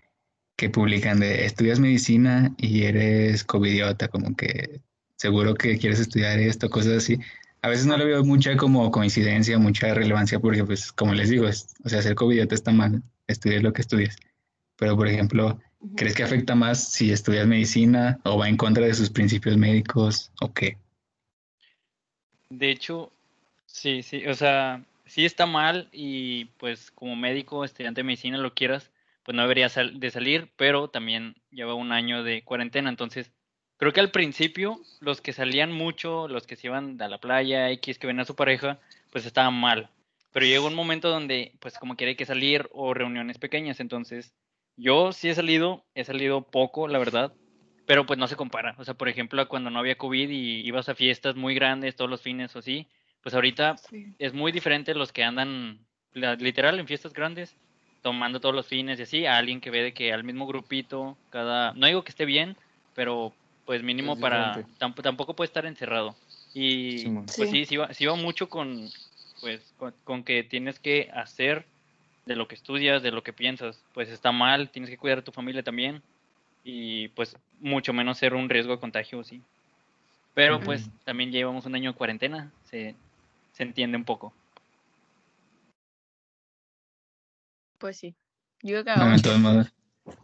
que 0.56 0.70
publican 0.70 1.20
de 1.20 1.44
estudias 1.44 1.80
medicina 1.80 2.54
y 2.58 2.84
eres 2.84 3.44
covidiota, 3.44 4.08
como 4.08 4.36
que 4.36 4.80
seguro 5.16 5.54
que 5.54 5.78
quieres 5.78 5.98
estudiar 6.00 6.38
esto, 6.38 6.70
cosas 6.70 6.92
así. 6.98 7.18
A 7.62 7.68
veces 7.68 7.86
no 7.86 7.96
le 7.96 8.04
veo 8.04 8.24
mucha 8.24 8.56
como 8.56 8.90
coincidencia, 8.90 9.58
mucha 9.58 9.92
relevancia, 9.94 10.38
porque 10.38 10.64
pues 10.64 10.92
como 10.92 11.14
les 11.14 11.30
digo, 11.30 11.48
es- 11.48 11.74
o 11.84 11.88
sea, 11.88 12.02
ser 12.02 12.14
covidiota 12.14 12.54
está 12.54 12.70
mal, 12.72 13.02
estudies 13.26 13.62
lo 13.62 13.72
que 13.72 13.82
estudies. 13.82 14.16
Pero 14.76 14.96
por 14.96 15.08
ejemplo, 15.08 15.58
¿crees 15.96 16.14
que 16.14 16.22
afecta 16.22 16.54
más 16.54 16.92
si 16.92 17.10
estudias 17.12 17.46
medicina 17.46 18.18
o 18.24 18.38
va 18.38 18.48
en 18.48 18.56
contra 18.56 18.84
de 18.86 18.94
sus 18.94 19.10
principios 19.10 19.56
médicos 19.56 20.30
o 20.40 20.52
qué? 20.52 20.78
De 22.50 22.70
hecho, 22.70 23.10
sí, 23.66 24.02
sí, 24.02 24.26
o 24.26 24.34
sea, 24.34 24.84
sí 25.06 25.24
está 25.24 25.46
mal 25.46 25.88
y 25.92 26.46
pues 26.58 26.90
como 26.92 27.16
médico, 27.16 27.64
estudiante 27.64 28.00
de 28.00 28.04
medicina, 28.04 28.38
lo 28.38 28.54
quieras, 28.54 28.90
pues 29.24 29.34
no 29.34 29.42
debería 29.42 29.68
sal- 29.68 29.98
de 29.98 30.10
salir, 30.10 30.52
pero 30.56 30.88
también 30.88 31.34
lleva 31.50 31.74
un 31.74 31.90
año 31.90 32.22
de 32.22 32.42
cuarentena, 32.44 32.88
entonces 32.90 33.32
creo 33.78 33.92
que 33.92 34.00
al 34.00 34.10
principio 34.10 34.80
los 35.00 35.20
que 35.20 35.32
salían 35.32 35.72
mucho, 35.72 36.28
los 36.28 36.46
que 36.46 36.56
se 36.56 36.68
iban 36.68 37.00
a 37.00 37.08
la 37.08 37.18
playa, 37.18 37.70
X, 37.70 37.98
que 37.98 38.06
ven 38.06 38.20
a 38.20 38.24
su 38.24 38.34
pareja, 38.34 38.78
pues 39.12 39.26
estaban 39.26 39.54
mal, 39.54 39.90
pero 40.32 40.46
llegó 40.46 40.66
un 40.66 40.74
momento 40.74 41.08
donde 41.08 41.52
pues 41.60 41.78
como 41.78 41.96
quiere 41.96 42.16
que 42.16 42.26
salir 42.26 42.68
o 42.72 42.94
reuniones 42.94 43.38
pequeñas, 43.38 43.80
entonces 43.80 44.32
yo 44.76 45.12
sí 45.12 45.28
he 45.28 45.34
salido, 45.34 45.84
he 45.94 46.04
salido 46.04 46.42
poco, 46.42 46.88
la 46.88 46.98
verdad, 46.98 47.32
pero 47.86 48.04
pues 48.04 48.18
no 48.18 48.26
se 48.26 48.36
compara. 48.36 48.74
O 48.78 48.84
sea, 48.84 48.94
por 48.94 49.08
ejemplo, 49.08 49.46
cuando 49.48 49.70
no 49.70 49.78
había 49.78 49.96
COVID 49.96 50.28
y 50.28 50.66
ibas 50.66 50.88
a 50.88 50.94
fiestas 50.94 51.36
muy 51.36 51.54
grandes 51.54 51.96
todos 51.96 52.10
los 52.10 52.20
fines 52.20 52.54
o 52.56 52.58
así, 52.58 52.86
pues 53.22 53.34
ahorita 53.34 53.76
Sí. 53.78 54.12
es 54.18 54.34
muy 54.34 54.52
diferente 54.52 54.94
los 54.94 55.12
que 55.12 55.24
andan 55.24 55.78
literal 56.12 56.78
en 56.78 56.86
fiestas 56.86 57.12
grandes. 57.12 57.56
tomando 58.02 58.38
todos 58.38 58.54
los 58.54 58.68
fines 58.68 59.00
y 59.00 59.02
así, 59.02 59.26
a 59.26 59.36
alguien 59.36 59.60
que 59.60 59.70
ve 59.70 59.82
de 59.82 59.92
que 59.92 60.12
al 60.12 60.22
mismo 60.22 60.46
grupito, 60.46 61.16
cada, 61.30 61.72
no 61.72 61.88
digo 61.88 62.04
que 62.04 62.10
esté 62.10 62.24
bien, 62.24 62.56
pero 62.94 63.32
pues 63.66 63.82
mínimo 63.82 64.14
Es 64.14 64.20
para, 64.20 64.54
tamp- 64.78 65.02
tampoco 65.02 65.34
puede 65.34 65.46
estar 65.48 65.66
encerrado. 65.66 66.14
Y 66.54 66.98
Simón. 67.00 67.26
pues 67.26 67.50
Sí. 67.50 67.56
sí, 67.58 67.64
sí 67.66 67.76
va, 67.76 67.92
sí 67.92 68.06
va 68.06 68.14
mucho 68.14 68.48
con, 68.48 68.88
pues, 69.40 69.74
con, 69.76 69.92
con 70.04 70.24
que 70.24 70.42
tienes 70.44 70.78
que 70.78 71.10
hacer 71.12 71.66
de 72.24 72.36
lo 72.36 72.48
que 72.48 72.54
estudias, 72.54 73.02
de 73.02 73.10
lo 73.10 73.22
que 73.22 73.32
piensas. 73.32 73.78
Pues 73.92 74.08
está 74.08 74.32
mal, 74.32 74.70
tienes 74.70 74.88
que 74.88 74.96
cuidar 74.96 75.18
a 75.18 75.24
tu 75.24 75.32
familia 75.32 75.62
también. 75.62 76.00
Y 76.64 77.08
pues 77.08 77.36
mucho 77.60 77.92
menos 77.92 78.18
ser 78.18 78.34
un 78.34 78.48
riesgo 78.48 78.72
de 78.72 78.80
contagio, 78.80 79.22
sí. 79.22 79.42
Pero 80.34 80.60
pues 80.60 80.90
también 81.04 81.30
llevamos 81.30 81.66
un 81.66 81.74
año 81.74 81.92
de 81.92 81.96
cuarentena, 81.96 82.50
se, 82.64 82.94
se 83.52 83.62
entiende 83.62 83.96
un 83.96 84.04
poco. 84.04 84.32
Pues 87.78 87.96
sí. 87.96 88.14
Yo 88.62 88.82
creo 88.82 88.84
que 88.84 89.00
No, 89.00 89.16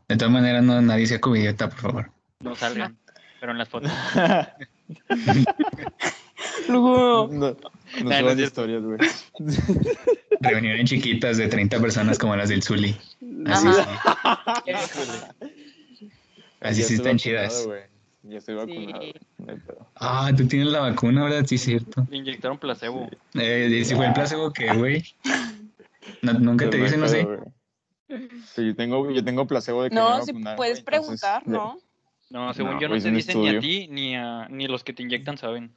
de 0.09 0.17
todas 0.17 0.31
maneras, 0.31 0.63
no, 0.65 0.81
nadie 0.81 1.07
sea 1.07 1.21
covidiota, 1.21 1.69
por 1.69 1.79
favor. 1.79 2.11
No 2.41 2.55
salgan, 2.57 2.99
pero 3.43 3.51
en 3.51 3.59
las 3.59 3.69
fotos. 3.69 3.91
Luego, 6.69 7.29
No, 7.33 7.41
no 7.41 7.51
no 7.51 7.57
suban 7.97 8.37
cierto. 8.37 8.43
historias, 8.43 8.83
güey. 8.85 8.99
Reuniones 10.41 10.89
chiquitas 10.89 11.39
de 11.39 11.49
30 11.49 11.81
personas 11.81 12.21
como 12.21 12.37
las 12.37 12.51
del 12.51 12.63
Zuli. 12.63 12.97
Así, 13.47 13.67
Ajá. 13.67 14.63
sí. 14.65 14.73
Así 16.61 16.85
sí 16.85 16.95
están 16.95 17.17
chidas. 17.17 17.69
Ya 18.23 18.39
estoy 18.39 18.55
vacunado. 18.55 19.03
Sí. 19.03 19.13
no. 19.39 19.57
Ah, 19.97 20.31
tú 20.37 20.47
tienes 20.47 20.69
la 20.69 20.79
vacuna, 20.79 21.25
¿verdad? 21.25 21.45
Sí, 21.45 21.59
cierto. 21.59 22.07
Le 22.11 22.19
inyectaron 22.19 22.59
placebo. 22.59 23.11
Eh, 23.35 23.69
¿y 23.73 23.85
si 23.85 23.97
fue 23.97 24.07
el 24.07 24.13
placebo 24.13 24.53
que, 24.53 24.73
güey? 24.73 25.05
No- 26.23 26.35
nunca 26.35 26.67
te 26.67 26.71
Pero 26.79 26.85
dicen, 26.85 27.03
hay 27.03 27.25
no 27.25 27.39
sé. 28.09 28.29
Sí, 28.55 28.67
yo 28.67 28.77
tengo, 28.77 29.11
yo 29.11 29.25
tengo 29.25 29.49
placebo 29.49 29.83
de 29.83 29.89
que 29.89 29.97
me 29.97 30.01
no, 30.01 30.23
si 30.25 30.31
vacunaron, 30.31 30.57
puedes 30.57 30.79
entonces, 30.79 31.01
preguntar, 31.01 31.43
de- 31.45 31.51
¿no? 31.51 31.77
No, 32.33 32.55
según 32.55 32.73
No, 32.73 32.81
yo 32.81 32.89
no 32.89 32.95
pues, 32.95 33.05
te 33.05 33.11
dicen 33.11 33.43
ni 33.43 33.49
a 33.51 33.61
ti 33.61 33.89
ni 33.89 34.17
a 34.17 34.49
ni 34.49 34.67
los 34.67 34.83
que 34.83 34.95
te 34.95 35.03
inyectan 35.03 35.37
saben. 35.37 35.75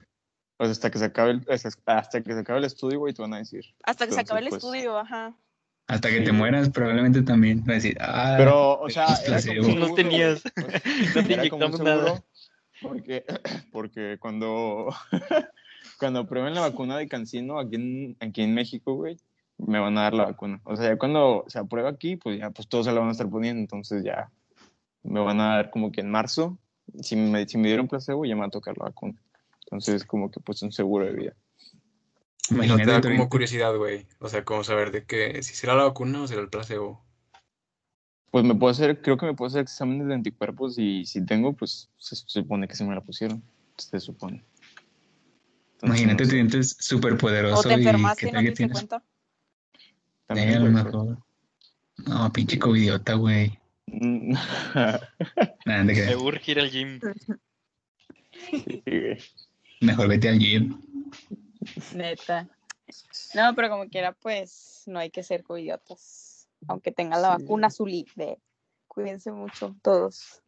Pues 0.55 0.69
hasta 0.69 0.89
que 0.89 0.99
se 0.99 1.05
acabe 1.05 1.31
el, 1.31 1.45
hasta 1.49 2.21
que 2.21 2.33
se 2.33 2.39
acabe 2.39 2.59
el 2.59 2.65
estudio, 2.65 2.99
güey, 2.99 3.13
te 3.13 3.21
van 3.21 3.33
a 3.33 3.39
decir. 3.39 3.65
Hasta 3.83 4.07
que 4.07 4.13
se 4.13 4.21
acabe 4.21 4.39
el 4.39 4.47
pues, 4.47 4.63
estudio, 4.63 4.97
ajá. 4.97 5.35
Hasta 5.87 6.09
que 6.09 6.21
te 6.21 6.31
mueras, 6.31 6.69
probablemente 6.69 7.21
también. 7.23 7.61
Va 7.67 7.73
a 7.73 7.75
decir, 7.75 7.97
ah, 7.99 8.35
Pero, 8.37 8.79
o 8.79 8.89
sea, 8.89 9.05
como 9.05 9.35
No 9.35 9.39
seguro, 9.41 9.93
tenías. 9.95 10.43
güey. 10.55 10.67
No 11.15 11.23
te 11.25 11.33
inyectamos 11.33 11.77
seguro, 11.77 11.83
nada. 11.83 12.23
Porque, 12.81 13.25
porque 13.73 14.17
cuando, 14.21 14.95
cuando 15.99 16.25
prueben 16.25 16.53
la 16.53 16.61
vacuna 16.61 16.97
de 16.97 17.09
Cancino 17.09 17.59
aquí 17.59 17.75
en, 17.75 18.17
aquí 18.21 18.43
en 18.43 18.53
México, 18.53 18.93
güey, 18.93 19.17
me 19.57 19.79
van 19.79 19.97
a 19.97 20.03
dar 20.03 20.13
la 20.13 20.23
vacuna. 20.23 20.61
O 20.63 20.77
sea, 20.77 20.85
ya 20.85 20.97
cuando 20.97 21.43
se 21.47 21.59
aprueba 21.59 21.89
aquí, 21.89 22.15
pues 22.15 22.39
ya 22.39 22.49
pues 22.51 22.69
todos 22.69 22.85
se 22.85 22.93
la 22.93 23.01
van 23.01 23.09
a 23.09 23.11
estar 23.11 23.29
poniendo. 23.29 23.59
Entonces 23.59 24.05
ya 24.05 24.31
me 25.05 25.19
van 25.19 25.39
a 25.39 25.55
dar 25.57 25.69
como 25.71 25.91
que 25.91 26.01
en 26.01 26.11
marzo, 26.11 26.57
si 27.01 27.15
me, 27.15 27.47
si 27.47 27.57
me 27.57 27.67
dieron 27.67 27.87
placebo, 27.87 28.25
ya 28.25 28.35
me 28.35 28.41
va 28.41 28.47
a 28.47 28.51
tocar 28.51 28.77
la 28.77 28.85
vacuna. 28.85 29.21
Entonces, 29.65 30.05
como 30.05 30.29
que 30.29 30.39
pues 30.39 30.61
un 30.61 30.71
seguro 30.71 31.05
de 31.05 31.13
vida. 31.13 31.33
No 32.51 32.59
te 32.59 32.65
imagínate 32.65 32.91
da 32.91 33.01
tú 33.01 33.07
como 33.09 33.29
curiosidad, 33.29 33.75
güey. 33.75 34.05
O 34.19 34.29
sea, 34.29 34.45
como 34.45 34.63
saber 34.63 34.91
de 34.91 35.05
que 35.05 35.41
si 35.41 35.55
será 35.55 35.75
la 35.75 35.83
vacuna 35.85 36.21
o 36.21 36.27
será 36.27 36.41
el 36.41 36.49
placebo. 36.49 37.03
Pues 38.29 38.43
me 38.43 38.53
puedo 38.53 38.71
hacer, 38.71 39.01
creo 39.01 39.17
que 39.17 39.25
me 39.25 39.33
puedo 39.33 39.47
hacer 39.47 39.61
exámenes 39.61 40.07
de 40.07 40.13
anticuerpos 40.13 40.77
y 40.77 41.05
si 41.05 41.25
tengo, 41.25 41.53
pues 41.53 41.89
se 41.97 42.15
supone 42.15 42.67
que 42.67 42.75
se 42.75 42.85
me 42.85 42.93
la 42.93 43.01
pusieron. 43.01 43.41
Se 43.77 43.99
supone. 43.99 44.45
Entonces, 45.75 46.01
Imagínate, 46.01 46.13
no 46.13 46.17
te 46.17 46.25
sé. 46.25 46.31
sientes 46.31 46.77
súper 46.79 47.13
O 47.13 47.17
poderoso 47.17 47.63
te 47.63 47.69
y 47.69 47.77
enfermaste 47.79 48.27
y 48.27 48.31
no 48.31 48.39
te 48.39 48.45
diste 48.49 48.69
cuenta. 48.69 49.03
También, 50.27 50.77
Eh. 50.77 51.15
No, 52.07 52.33
pinche 52.33 52.59
covidiota, 52.59 53.13
güey. 53.13 53.57
Me 53.87 54.35
urge 56.15 56.51
ir 56.51 56.59
al 56.59 56.69
gym. 56.71 56.99
sí, 58.31 58.81
güey. 58.85 59.17
mejor 59.81 60.07
vete 60.07 60.29
al 60.29 60.39
gym. 60.39 60.79
Neta. 61.93 62.47
No, 63.33 63.55
pero 63.55 63.69
como 63.69 63.87
quiera, 63.89 64.13
pues 64.13 64.83
no 64.87 64.99
hay 64.99 65.09
que 65.09 65.23
ser 65.23 65.43
covidiotas. 65.43 66.47
Aunque 66.67 66.91
tengan 66.91 67.21
la 67.21 67.35
Sí. 67.37 67.43
vacuna 67.43 67.67
azul 67.67 68.05
de 68.15 68.37
cuídense 68.87 69.31
mucho 69.31 69.75
todos. 69.81 70.41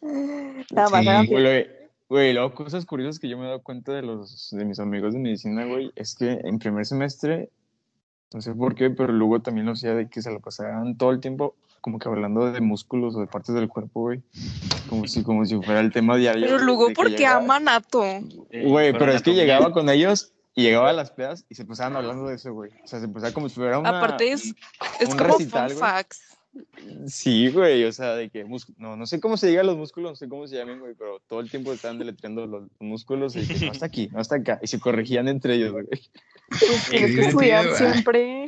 Nada 0.00 0.90
más 0.90 1.02
Sí. 1.02 1.08
hagan 1.08 1.26
Güey, 1.26 1.42
güey, 1.42 1.66
güey, 2.08 2.32
luego 2.34 2.54
cosas 2.54 2.84
curiosas 2.84 3.18
que 3.18 3.28
yo 3.28 3.38
me 3.38 3.44
he 3.44 3.48
dado 3.48 3.62
cuenta 3.62 3.92
de 3.92 4.02
los 4.02 4.50
de 4.50 4.64
mis 4.64 4.78
amigos 4.80 5.14
de 5.14 5.20
medicina, 5.20 5.64
güey, 5.64 5.92
es 5.96 6.14
que 6.14 6.32
en 6.32 6.58
primer 6.58 6.84
semestre, 6.86 7.50
no 8.32 8.40
sé 8.40 8.54
por 8.54 8.74
qué, 8.74 8.90
pero 8.90 9.12
luego 9.12 9.40
también 9.40 9.66
lo 9.66 9.72
hacía 9.72 9.94
de 9.94 10.08
que 10.08 10.22
se 10.22 10.30
lo 10.30 10.40
pasaban 10.40 10.96
todo 10.96 11.10
el 11.10 11.20
tiempo 11.20 11.56
como 11.86 12.00
que 12.00 12.08
hablando 12.08 12.50
de 12.50 12.60
músculos 12.60 13.14
o 13.14 13.20
de 13.20 13.28
partes 13.28 13.54
del 13.54 13.68
cuerpo, 13.68 14.00
güey. 14.00 14.20
Como 14.88 15.06
si, 15.06 15.22
como 15.22 15.44
si 15.46 15.54
fuera 15.62 15.78
el 15.78 15.92
tema 15.92 16.16
diario. 16.16 16.44
Pero 16.44 16.58
luego, 16.58 16.88
de 16.88 16.88
que 16.88 16.94
¿por 16.96 17.06
qué 17.06 17.18
llegaba- 17.18 17.44
ama 17.44 17.60
Nato? 17.60 18.04
Eh, 18.04 18.64
Güey, 18.66 18.92
pero 18.92 19.12
es 19.12 19.22
que 19.22 19.34
llegaba 19.34 19.70
con 19.70 19.88
ellos 19.88 20.32
y 20.56 20.64
llegaba 20.64 20.90
a 20.90 20.92
las 20.92 21.12
pedas 21.12 21.44
y 21.48 21.54
se 21.54 21.64
pasaban 21.64 21.94
hablando 21.94 22.26
de 22.26 22.34
eso, 22.34 22.52
güey. 22.52 22.72
O 22.82 22.88
sea, 22.88 22.98
se 22.98 23.04
empezaba 23.04 23.32
como 23.32 23.48
si 23.48 23.54
fuera 23.54 23.78
una... 23.78 23.98
Aparte 23.98 24.32
es, 24.32 24.52
es 24.98 25.10
un 25.10 25.16
como 25.16 25.34
recital, 25.38 25.70
fun 25.70 25.78
facts. 25.78 26.22
Sí, 27.06 27.50
güey, 27.50 27.84
o 27.84 27.92
sea, 27.92 28.16
de 28.16 28.30
que 28.30 28.44
músculo, 28.44 28.76
no, 28.80 28.96
no 28.96 29.06
sé 29.06 29.20
cómo 29.20 29.36
se 29.36 29.46
diga 29.46 29.62
los 29.62 29.76
músculos, 29.76 30.10
no 30.10 30.16
sé 30.16 30.28
cómo 30.28 30.48
se 30.48 30.56
llaman, 30.56 30.80
güey, 30.80 30.94
pero 30.98 31.20
todo 31.28 31.38
el 31.38 31.48
tiempo 31.50 31.72
estaban 31.72 32.00
deletreando 32.00 32.48
los 32.48 32.64
músculos 32.80 33.36
y 33.36 33.46
que 33.46 33.64
no 33.64 33.70
hasta 33.70 33.86
aquí, 33.86 34.08
no 34.10 34.18
hasta 34.18 34.34
acá, 34.36 34.58
y 34.60 34.66
se 34.66 34.80
corregían 34.80 35.28
entre 35.28 35.54
ellos, 35.54 35.70
güey. 35.70 35.86
Tienes 36.90 37.36
que 37.36 37.74
siempre. 37.76 38.45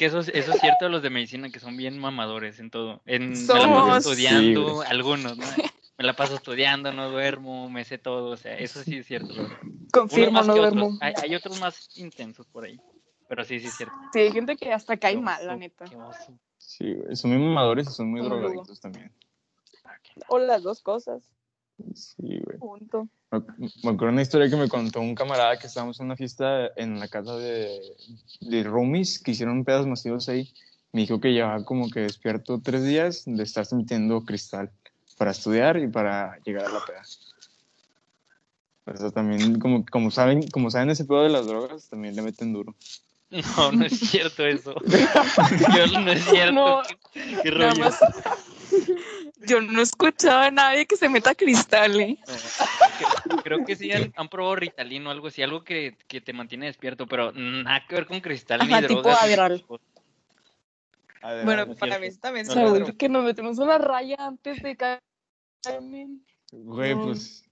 Que 0.00 0.06
eso, 0.06 0.20
es- 0.20 0.28
eso 0.28 0.52
es 0.52 0.58
cierto 0.58 0.86
de 0.86 0.90
los 0.90 1.02
de 1.02 1.10
medicina, 1.10 1.50
que 1.50 1.60
son 1.60 1.76
bien 1.76 1.98
mamadores 1.98 2.58
en 2.58 2.70
todo. 2.70 3.02
En, 3.04 3.32
me 3.46 3.60
la 3.60 3.68
paso 3.68 3.96
estudiando, 3.98 4.80
Sí, 4.82 4.88
algunos, 4.88 5.36
¿no? 5.36 5.44
Me 5.98 6.04
la 6.06 6.16
paso 6.16 6.36
estudiando, 6.36 6.90
no 6.94 7.10
duermo, 7.10 7.68
me 7.68 7.84
sé 7.84 7.98
todo, 7.98 8.30
o 8.30 8.36
sea, 8.38 8.56
eso 8.56 8.82
sí 8.82 8.96
es 8.96 9.06
cierto. 9.06 9.34
Confirmo, 9.92 10.42
no 10.42 10.56
duermo. 10.56 10.86
otros. 10.86 11.02
Hay, 11.02 11.12
hay 11.18 11.34
otros 11.34 11.60
más 11.60 11.90
intensos 11.98 12.46
por 12.46 12.64
ahí, 12.64 12.80
pero 13.28 13.44
sí, 13.44 13.60
sí 13.60 13.66
es 13.66 13.74
cierto. 13.74 13.94
Sí, 14.14 14.20
hay 14.20 14.32
gente 14.32 14.56
que 14.56 14.72
hasta 14.72 14.96
cae 14.96 15.16
Qué 15.16 15.20
mal, 15.20 15.46
la 15.46 15.56
neta. 15.56 15.84
qué 15.84 15.96
oso. 15.96 16.32
Sí, 16.56 16.96
son 17.12 17.32
muy 17.32 17.46
mamadores 17.48 17.86
y 17.88 17.92
son 17.92 18.10
muy 18.10 18.22
drogaditos 18.22 18.80
también. 18.80 19.12
O 20.28 20.38
las 20.38 20.62
dos 20.62 20.80
cosas. 20.80 21.30
Sí, 21.94 22.40
güey. 22.44 22.58
Punto. 22.58 23.08
Me, 23.30 23.40
me 23.84 23.90
acuerdo 23.90 24.12
una 24.12 24.22
historia 24.22 24.50
que 24.50 24.56
me 24.56 24.68
contó 24.68 25.00
un 25.00 25.14
camarada 25.14 25.58
que 25.58 25.66
estábamos 25.66 25.98
en 26.00 26.06
una 26.06 26.16
fiesta 26.16 26.68
en 26.76 26.98
la 26.98 27.08
casa 27.08 27.36
de, 27.36 27.78
de 28.40 28.62
roomies 28.62 29.18
que 29.18 29.32
hicieron 29.32 29.64
pedas 29.64 29.86
masivos 29.86 30.28
ahí. 30.28 30.52
Me 30.92 31.02
dijo 31.02 31.20
que 31.20 31.32
llevaba 31.32 31.64
como 31.64 31.88
que 31.90 32.00
despierto 32.00 32.60
tres 32.62 32.84
días 32.84 33.22
de 33.26 33.42
estarse 33.42 33.76
metiendo 33.76 34.24
cristal 34.24 34.70
para 35.16 35.30
estudiar 35.30 35.76
y 35.78 35.86
para 35.88 36.38
llegar 36.44 36.66
a 36.66 36.72
la 36.72 36.80
peda. 36.84 37.02
O 38.86 38.96
sea, 38.96 39.10
también, 39.10 39.60
como, 39.60 39.84
como, 39.86 40.10
saben, 40.10 40.42
como 40.48 40.70
saben 40.70 40.90
ese 40.90 41.04
pedo 41.04 41.22
de 41.22 41.28
las 41.28 41.46
drogas, 41.46 41.88
también 41.88 42.16
le 42.16 42.22
meten 42.22 42.52
duro. 42.52 42.74
No, 43.30 43.70
no 43.70 43.84
es 43.84 43.96
cierto 43.96 44.44
eso. 44.44 44.74
Yo, 45.76 46.00
no 46.00 46.10
es 46.10 46.24
cierto. 46.24 46.52
No, 46.52 46.82
¿Qué, 47.12 47.38
qué 47.44 47.50
Nada 47.52 47.70
rollo? 47.70 47.84
más. 47.84 48.00
Yo 49.46 49.60
no 49.60 49.80
escuchaba 49.80 50.46
a 50.46 50.50
nadie 50.50 50.86
que 50.86 50.96
se 50.96 51.08
meta 51.08 51.34
cristal, 51.34 51.98
¿eh? 52.00 52.18
No, 53.28 53.36
creo 53.42 53.64
que 53.64 53.76
sí 53.76 53.90
han, 53.92 54.12
han 54.16 54.28
probado 54.28 54.56
Ritalin 54.56 55.06
o 55.06 55.10
algo 55.10 55.28
así, 55.28 55.42
algo 55.42 55.64
que, 55.64 55.96
que 56.06 56.20
te 56.20 56.32
mantiene 56.32 56.66
despierto, 56.66 57.06
pero 57.06 57.32
nada 57.32 57.84
que 57.88 57.94
ver 57.94 58.06
con 58.06 58.20
cristal 58.20 58.60
ni 58.60 58.66
tipo 58.86 59.02
drogas. 59.02 59.22
Adderall. 59.22 59.64
Bueno, 61.44 61.66
no 61.66 61.74
para 61.74 61.98
mí 61.98 62.06
eso 62.06 62.18
también 62.20 62.46
No, 62.46 62.74
es 62.74 62.80
no, 62.80 62.96
que 62.96 63.08
nos 63.08 63.24
metemos 63.24 63.58
una 63.58 63.78
raya 63.78 64.16
antes 64.18 64.62
de 64.62 64.76
Carmen. 65.62 66.24
Güey, 66.52 66.94
No. 66.94 67.04
pues. 67.04 67.44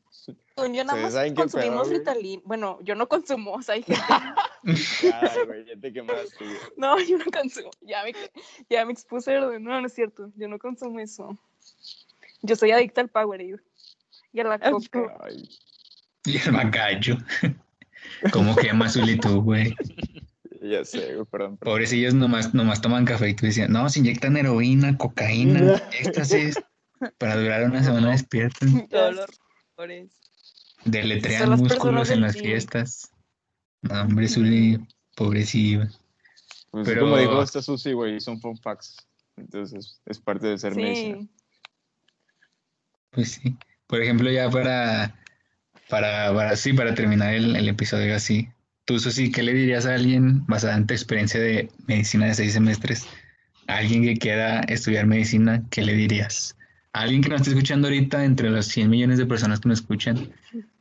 Yo 0.56 0.84
nada 0.84 1.00
más 1.00 1.14
consumimos 1.34 1.52
pedo, 1.52 1.84
güey. 1.84 1.98
Ritalin. 1.98 2.42
Bueno, 2.44 2.78
yo 2.82 2.94
no 2.96 3.08
consumo, 3.08 3.52
o 3.52 3.62
sea, 3.62 3.76
hay 3.76 3.82
gente- 3.84 4.02
Ay, 5.14 5.46
güey, 5.46 5.64
ya 5.66 5.80
te 5.80 5.92
quemaste. 5.92 6.44
No, 6.76 6.98
yo 7.00 7.16
no 7.18 7.24
consumo. 7.26 7.70
Ya 7.80 8.02
me, 8.02 8.12
ya 8.68 8.84
me 8.84 8.92
expuse. 8.92 9.38
No, 9.60 9.80
no 9.80 9.86
es 9.86 9.94
cierto. 9.94 10.30
Yo 10.36 10.48
no 10.48 10.58
consumo 10.58 10.98
eso. 10.98 11.38
Yo 12.42 12.56
soy 12.56 12.70
adicta 12.70 13.00
al 13.00 13.08
Powerade 13.08 13.56
y 14.32 14.40
a 14.40 14.44
la 14.44 14.58
coca. 14.58 15.16
Ay, 15.24 15.48
Y 16.24 16.36
el 16.38 16.52
macayo. 16.52 17.16
¿Cómo 18.32 18.54
quema 18.56 18.88
tú, 19.20 19.42
güey? 19.42 19.74
ya 20.62 20.84
sé, 20.84 21.14
güey, 21.14 21.26
perdón. 21.26 21.56
perdón. 21.56 21.58
Pobrecillos 21.58 22.14
nomás, 22.14 22.52
nomás 22.54 22.80
toman 22.80 23.04
café 23.04 23.30
y 23.30 23.34
tú 23.34 23.46
decías, 23.46 23.68
no, 23.68 23.88
se 23.88 24.00
inyectan 24.00 24.36
heroína, 24.36 24.96
cocaína, 24.96 25.76
éxtasis, 25.98 26.56
para 27.18 27.36
durar 27.36 27.64
una 27.64 27.82
semana 27.82 28.10
despiertos. 28.10 28.68
Todos 28.90 29.14
los 29.14 29.26
rumores. 29.76 30.10
Deletrean 30.84 31.50
músculos 31.58 32.10
en 32.10 32.20
las 32.22 32.34
gym. 32.34 32.44
fiestas. 32.44 33.10
No, 33.82 34.02
hombre, 34.02 34.28
Zuli, 34.28 34.78
pobrecillo. 35.16 35.86
Pues 36.70 36.86
Pero- 36.86 37.02
como 37.02 37.18
dijo 37.18 37.42
esta 37.42 37.62
Susi, 37.62 37.92
güey, 37.92 38.20
son 38.20 38.40
fun 38.40 38.56
facts. 38.56 38.96
Entonces, 39.36 40.00
es 40.04 40.18
parte 40.18 40.48
de 40.48 40.58
ser 40.58 40.74
medicina. 40.74 41.26
Pues 43.10 43.32
sí. 43.32 43.56
Por 43.86 44.02
ejemplo, 44.02 44.30
ya 44.30 44.50
para, 44.50 45.14
para, 45.88 46.32
para, 46.34 46.56
sí, 46.56 46.72
para 46.72 46.94
terminar 46.94 47.34
el, 47.34 47.56
el 47.56 47.68
episodio 47.68 48.14
así. 48.14 48.48
Tú, 48.84 48.98
Susi, 48.98 49.30
¿qué 49.30 49.42
le 49.42 49.52
dirías 49.54 49.86
a 49.86 49.94
alguien 49.94 50.46
basada 50.46 50.76
en 50.76 50.86
tu 50.86 50.94
experiencia 50.94 51.40
de 51.40 51.68
medicina 51.86 52.26
de 52.26 52.34
seis 52.34 52.52
semestres 52.54 53.06
a 53.66 53.76
alguien 53.76 54.02
que 54.02 54.16
quiera 54.16 54.60
estudiar 54.60 55.06
medicina, 55.06 55.62
¿qué 55.70 55.82
le 55.82 55.94
dirías? 55.94 56.56
A 56.94 57.02
alguien 57.02 57.22
que 57.22 57.28
nos 57.28 57.42
esté 57.42 57.50
escuchando 57.50 57.88
ahorita, 57.88 58.24
entre 58.24 58.48
los 58.50 58.66
100 58.66 58.88
millones 58.88 59.18
de 59.18 59.26
personas 59.26 59.60
que 59.60 59.68
nos 59.68 59.80
escuchan, 59.80 60.32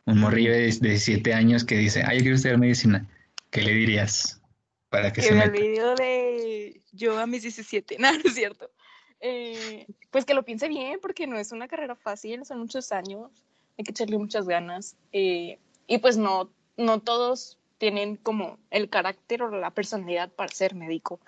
un 0.06 0.20
morrillo 0.20 0.52
de 0.54 0.72
17 0.72 1.34
años 1.34 1.66
que 1.66 1.78
dice, 1.78 2.02
ah, 2.06 2.14
yo 2.14 2.22
quiero 2.22 2.36
estudiar 2.36 2.58
medicina, 2.58 3.06
¿qué 3.52 3.62
le 3.62 3.74
dirías 3.74 4.42
para 4.90 5.12
que 5.12 5.20
Que 5.22 5.28
se 5.28 5.34
el 5.34 5.40
meta? 5.40 5.52
video 5.52 5.96
de 5.96 6.82
yo 6.94 7.20
a 7.20 7.28
mis 7.28 7.42
17. 7.42 7.98
No, 8.00 8.12
no 8.14 8.20
es 8.24 8.36
cierto. 8.36 8.72
Eh, 9.20 9.88
pues 10.12 10.26
que 10.26 10.34
lo 10.34 10.44
piense 10.44 10.68
bien, 10.68 11.00
porque 11.02 11.28
no 11.28 11.38
es 11.38 11.52
una 11.52 11.68
carrera 11.68 11.96
fácil, 11.96 12.46
son 12.46 12.60
muchos 12.60 12.92
años, 12.92 13.32
hay 13.78 13.84
que 13.84 13.92
echarle 13.92 14.18
muchas 14.18 14.48
ganas. 14.48 14.96
eh, 15.12 15.60
y 15.88 16.00
pues 16.00 16.18
no, 16.18 16.50
no 16.76 17.00
todos 17.00 17.58
tienen 17.78 18.18
como 18.18 18.58
el 18.72 18.90
carácter 18.90 19.44
o 19.44 19.50
la 19.50 19.72
personalidad 19.72 20.30
para 20.30 20.52
ser 20.52 20.76
médico. 20.76 21.20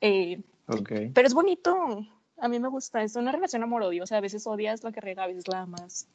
Eh, 0.00 0.40
pero 1.12 1.26
es 1.26 1.34
bonito, 1.34 2.06
a 2.38 2.48
mí 2.48 2.58
me 2.58 2.68
gusta, 2.68 3.02
es 3.02 3.16
una 3.16 3.32
relación 3.32 3.62
amor-odio, 3.62 4.04
o 4.04 4.06
sea, 4.06 4.18
a 4.18 4.22
veces 4.22 4.46
odias 4.46 4.82
la 4.82 4.92
carrera, 4.92 5.24
a 5.24 5.26
veces 5.26 5.48
la 5.48 5.60
amas. 5.60 6.08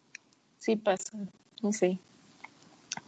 Sí 0.58 0.76
pasa, 0.76 1.18
no 1.62 1.72
sé. 1.72 2.00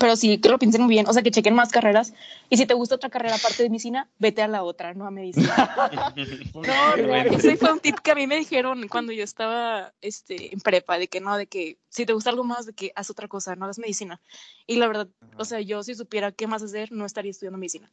Pero 0.02 0.16
sí, 0.16 0.40
que 0.40 0.50
lo 0.50 0.58
piensen 0.58 0.82
muy 0.82 0.90
bien, 0.96 1.08
o 1.08 1.14
sea, 1.14 1.22
que 1.22 1.30
chequen 1.30 1.54
más 1.54 1.72
carreras. 1.72 2.14
Y 2.50 2.58
si 2.58 2.66
te 2.66 2.74
gusta 2.74 2.96
otra 2.96 3.12
carrera 3.12 3.36
aparte 3.36 3.62
de 3.62 3.70
medicina, 3.70 4.10
vete 4.18 4.42
a 4.42 4.48
la 4.48 4.64
otra, 4.64 4.96
no 4.96 5.06
a 5.06 5.12
medicina. 5.12 5.54
No, 6.56 6.98
no, 6.98 7.08
bueno. 7.08 7.32
ese 7.38 7.56
fue 7.56 7.72
un 7.72 7.80
tip 7.80 8.00
que 8.00 8.12
a 8.12 8.16
mí 8.16 8.26
me 8.26 8.36
dijeron 8.36 8.88
cuando 8.88 9.12
yo 9.12 9.24
estaba 9.24 9.94
este, 10.02 10.54
en 10.54 10.60
prepa, 10.60 10.98
de 10.98 11.08
que 11.08 11.22
no, 11.22 11.38
de 11.38 11.46
que 11.46 11.78
si 11.90 12.06
te 12.08 12.14
gusta 12.14 12.32
algo 12.32 12.44
más, 12.44 12.66
de 12.66 12.74
que 12.74 12.92
haz 12.96 13.12
otra 13.12 13.28
cosa, 13.28 13.56
no 13.56 13.66
hagas 13.66 13.78
medicina. 13.78 14.20
Y 14.66 14.78
la 14.78 14.88
verdad, 14.88 15.08
o 15.38 15.46
sea, 15.46 15.62
yo 15.62 15.84
si 15.84 15.94
supiera 15.94 16.32
qué 16.32 16.48
más 16.48 16.64
hacer, 16.64 16.92
no 16.92 17.06
estaría 17.06 17.30
estudiando 17.32 17.60
medicina. 17.60 17.90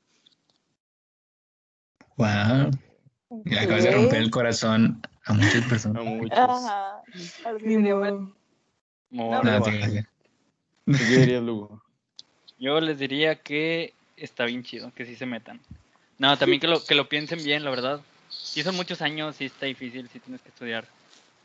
Wow, 2.17 2.71
le 3.45 3.61
acabas 3.61 3.85
de 3.85 3.91
romper 3.91 4.23
el 4.23 4.31
corazón 4.31 5.03
a 5.27 5.35
muchas 5.35 5.65
A 5.65 5.69
personas. 5.69 6.05
muchos. 6.05 6.39
Ajá. 6.39 7.03
Algo 7.45 7.61
Ni 7.67 7.75
sería 7.75 7.95
modo. 7.95 8.01
mal. 8.01 8.35
Morro. 9.11 9.43
Nada, 9.45 9.61
Yo 12.59 12.81
les 12.81 12.99
diría 12.99 13.37
que 13.37 13.93
está 14.17 14.45
bien 14.45 14.63
chido, 14.63 14.93
que 14.95 15.07
sí 15.07 15.15
se 15.17 15.27
metan. 15.27 15.61
No, 16.19 16.37
también 16.37 16.61
que 16.61 16.67
lo, 16.67 16.85
que 16.85 16.95
lo 16.95 17.09
piensen 17.09 17.43
bien, 17.45 17.65
la 17.65 17.71
verdad. 17.71 18.01
Sí 18.29 18.63
son 18.63 18.75
muchos 18.75 19.01
años, 19.03 19.37
sí 19.37 19.45
está 19.45 19.67
difícil, 19.67 20.09
sí 20.13 20.19
tienes 20.19 20.43
que 20.43 20.49
estudiar. 20.49 20.85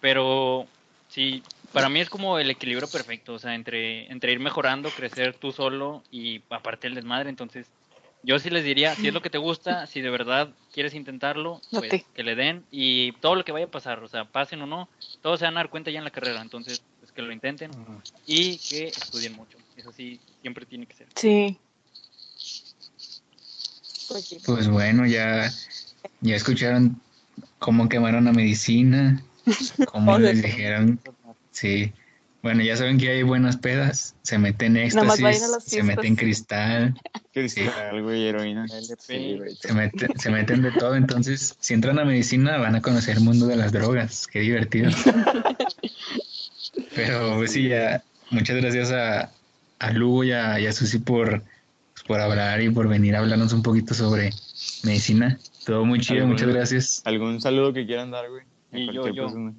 Pero 0.01 0.65
sí, 1.09 1.43
para 1.71 1.89
mí 1.89 1.99
es 1.99 2.09
como 2.09 2.39
el 2.39 2.49
equilibrio 2.49 2.87
perfecto, 2.87 3.33
o 3.33 3.39
sea, 3.39 3.55
entre, 3.55 4.11
entre 4.11 4.31
ir 4.31 4.39
mejorando, 4.39 4.89
crecer 4.89 5.35
tú 5.35 5.51
solo 5.51 6.03
y 6.11 6.41
aparte 6.49 6.87
el 6.87 6.95
desmadre. 6.95 7.29
Entonces, 7.29 7.67
yo 8.23 8.39
sí 8.39 8.49
les 8.49 8.63
diría, 8.63 8.95
si 8.95 9.09
es 9.09 9.13
lo 9.13 9.21
que 9.21 9.29
te 9.29 9.37
gusta, 9.37 9.85
si 9.85 10.01
de 10.01 10.09
verdad 10.09 10.49
quieres 10.71 10.93
intentarlo, 10.95 11.61
pues 11.71 12.05
que 12.15 12.23
le 12.23 12.35
den 12.35 12.63
y 12.71 13.11
todo 13.13 13.35
lo 13.35 13.45
que 13.45 13.51
vaya 13.51 13.65
a 13.65 13.71
pasar, 13.71 14.03
o 14.03 14.07
sea, 14.07 14.25
pasen 14.25 14.61
o 14.61 14.65
no, 14.65 14.89
todos 15.21 15.39
se 15.39 15.45
van 15.45 15.57
a 15.57 15.59
dar 15.59 15.69
cuenta 15.69 15.91
ya 15.91 15.99
en 15.99 16.05
la 16.05 16.09
carrera. 16.09 16.41
Entonces, 16.41 16.81
pues 16.99 17.11
que 17.11 17.21
lo 17.21 17.31
intenten 17.31 17.71
y 18.25 18.57
que 18.57 18.87
estudien 18.87 19.33
mucho. 19.33 19.57
Eso 19.77 19.91
sí, 19.91 20.19
siempre 20.41 20.65
tiene 20.65 20.85
que 20.85 20.95
ser. 20.95 21.07
Sí. 21.15 21.57
Pues 24.07 24.25
sí. 24.25 24.37
Pues 24.45 24.67
bueno, 24.67 25.05
ya, 25.05 25.51
ya 26.21 26.35
escucharon 26.35 26.99
cómo 27.59 27.89
quemaron 27.89 28.27
a 28.27 28.33
medicina, 28.33 29.23
cómo 29.87 30.17
les 30.19 30.41
dijeron, 30.41 30.99
sí. 31.51 31.91
Bueno, 32.41 32.61
ya 32.61 32.75
saben 32.75 32.97
que 32.97 33.09
hay 33.09 33.23
buenas 33.23 33.55
pedas, 33.55 34.15
se 34.21 34.37
meten 34.37 34.75
éxtasis, 34.75 35.41
se 35.65 35.81
meten 35.81 36.17
cristal, 36.17 36.93
Cristal, 37.33 38.03
güey, 38.03 38.27
heroína. 38.27 38.65
LP. 38.65 38.95
Sí, 38.99 39.37
güey. 39.37 39.55
se 39.55 39.73
meten, 39.73 40.19
se 40.19 40.29
meten 40.29 40.61
de 40.61 40.71
todo. 40.71 40.95
Entonces, 40.95 41.55
si 41.59 41.73
entran 41.73 41.97
a 41.97 42.05
medicina, 42.05 42.57
van 42.57 42.75
a 42.75 42.81
conocer 42.81 43.17
el 43.17 43.23
mundo 43.23 43.47
de 43.47 43.55
las 43.55 43.71
drogas. 43.71 44.27
Qué 44.27 44.41
divertido. 44.41 44.91
Pero 46.95 47.37
pues, 47.37 47.53
sí, 47.53 47.69
ya, 47.69 48.03
muchas 48.29 48.57
gracias 48.57 48.91
a, 48.91 49.31
a 49.87 49.91
Lugo 49.91 50.23
y 50.23 50.31
a, 50.31 50.59
y 50.59 50.65
a 50.67 50.71
Susi 50.73 50.99
por, 50.99 51.41
pues, 51.93 52.03
por 52.07 52.19
hablar 52.19 52.61
y 52.61 52.69
por 52.69 52.87
venir 52.87 53.15
a 53.15 53.19
hablarnos 53.19 53.53
un 53.53 53.63
poquito 53.63 53.93
sobre 53.93 54.31
medicina. 54.83 55.37
Todo 55.65 55.85
muy 55.85 55.99
chido, 55.99 56.19
¿Algún- 56.21 56.31
muchas 56.33 56.47
gracias. 56.49 57.01
¿Algún 57.05 57.41
saludo 57.41 57.73
que 57.73 57.85
quieran 57.85 58.11
dar, 58.11 58.29
güey? 58.29 58.43
Y 58.71 58.87
yo, 58.93 59.07
yo. 59.09 59.25
persona. 59.25 59.53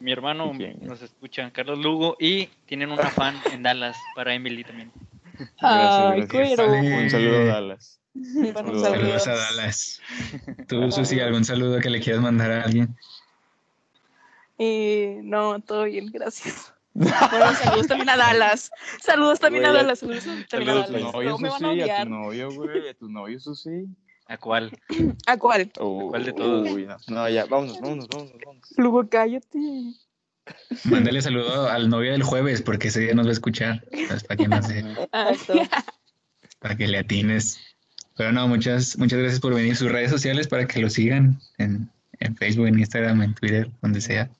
Mi 0.00 0.12
hermano 0.12 0.52
¿Quién? 0.56 0.78
nos 0.82 1.00
escucha, 1.02 1.50
Carlos 1.50 1.78
Lugo, 1.78 2.16
y 2.20 2.46
tienen 2.66 2.90
una 2.90 3.08
fan 3.10 3.36
en 3.52 3.62
Dallas 3.62 3.96
para 4.16 4.34
Emily 4.34 4.64
también. 4.64 4.90
Ay, 5.60 6.22
Gracias, 6.28 6.58
gracias. 6.58 7.02
Un 7.02 7.10
saludo 7.10 7.36
a 7.40 7.44
Dallas. 7.44 8.00
Bueno, 8.14 8.54
Saludos. 8.54 8.82
Saludos 8.82 9.26
a 9.28 9.34
Dallas. 9.34 10.00
Tú, 10.68 10.90
Susi, 10.92 11.20
¿algún 11.20 11.44
saludo 11.44 11.80
que 11.80 11.90
le 11.90 12.00
quieras 12.00 12.22
mandar 12.22 12.52
a 12.52 12.62
alguien? 12.62 12.94
Eh, 14.58 15.20
no, 15.24 15.60
todo 15.60 15.84
bien, 15.84 16.10
gracias. 16.12 16.72
Bueno, 16.94 17.54
saludos 17.62 17.86
también 17.88 18.08
a 18.10 18.16
Dallas. 18.16 18.70
Saludos 19.02 19.40
también 19.40 19.66
a 19.66 19.72
Dallas. 19.72 19.98
Saludos 19.98 20.24
también 20.24 20.44
a 20.44 20.48
Saludos 20.48 20.82
a 20.82 20.86
tu 20.86 20.92
Dallas. 20.92 21.12
novio, 21.12 21.30
No 21.30 21.38
me 21.38 21.48
van 21.48 21.64
a 21.64 21.68
Susi, 21.68 21.80
a 21.80 21.84
odiar. 21.84 22.04
tu 22.04 22.10
novio, 22.10 22.50
güey, 22.52 22.88
a 22.88 22.94
tu 22.94 23.08
novio, 23.08 23.40
Susi. 23.40 23.86
¿A 24.26 24.38
cuál? 24.38 24.70
¿A 25.26 25.36
cuál? 25.36 25.70
Oh, 25.80 26.08
¿Cuál 26.10 26.24
de 26.24 26.32
todos? 26.32 26.70
uy, 26.70 26.86
no. 26.86 26.96
No, 27.08 27.28
ya, 27.28 27.44
vámonos, 27.46 27.80
vámonos, 27.80 28.08
vámonos, 28.08 28.32
vámonos. 28.44 28.68
Luego 28.76 29.08
cállate. 29.08 29.58
Mándale 30.84 31.20
saludo 31.22 31.68
al 31.68 31.88
novio 31.88 32.12
del 32.12 32.22
jueves, 32.22 32.62
porque 32.62 32.88
ese 32.88 33.00
día 33.00 33.14
nos 33.14 33.26
va 33.26 33.30
a 33.30 33.32
escuchar. 33.32 33.84
Pues, 33.90 34.24
para 34.24 34.36
que 34.36 34.48
no 34.48 34.62
se- 34.62 35.08
para 36.58 36.76
que 36.76 36.86
le 36.86 36.98
atines. 36.98 37.58
Pero 38.16 38.30
no, 38.32 38.46
muchas, 38.46 38.96
muchas 38.98 39.18
gracias 39.18 39.40
por 39.40 39.54
venir. 39.54 39.74
Sus 39.76 39.90
redes 39.90 40.10
sociales 40.10 40.46
para 40.46 40.66
que 40.66 40.80
lo 40.80 40.88
sigan 40.88 41.40
en, 41.58 41.90
en 42.20 42.36
Facebook, 42.36 42.66
en 42.68 42.78
Instagram, 42.78 43.22
en 43.22 43.34
Twitter, 43.34 43.68
donde 43.82 44.00
sea. 44.00 44.30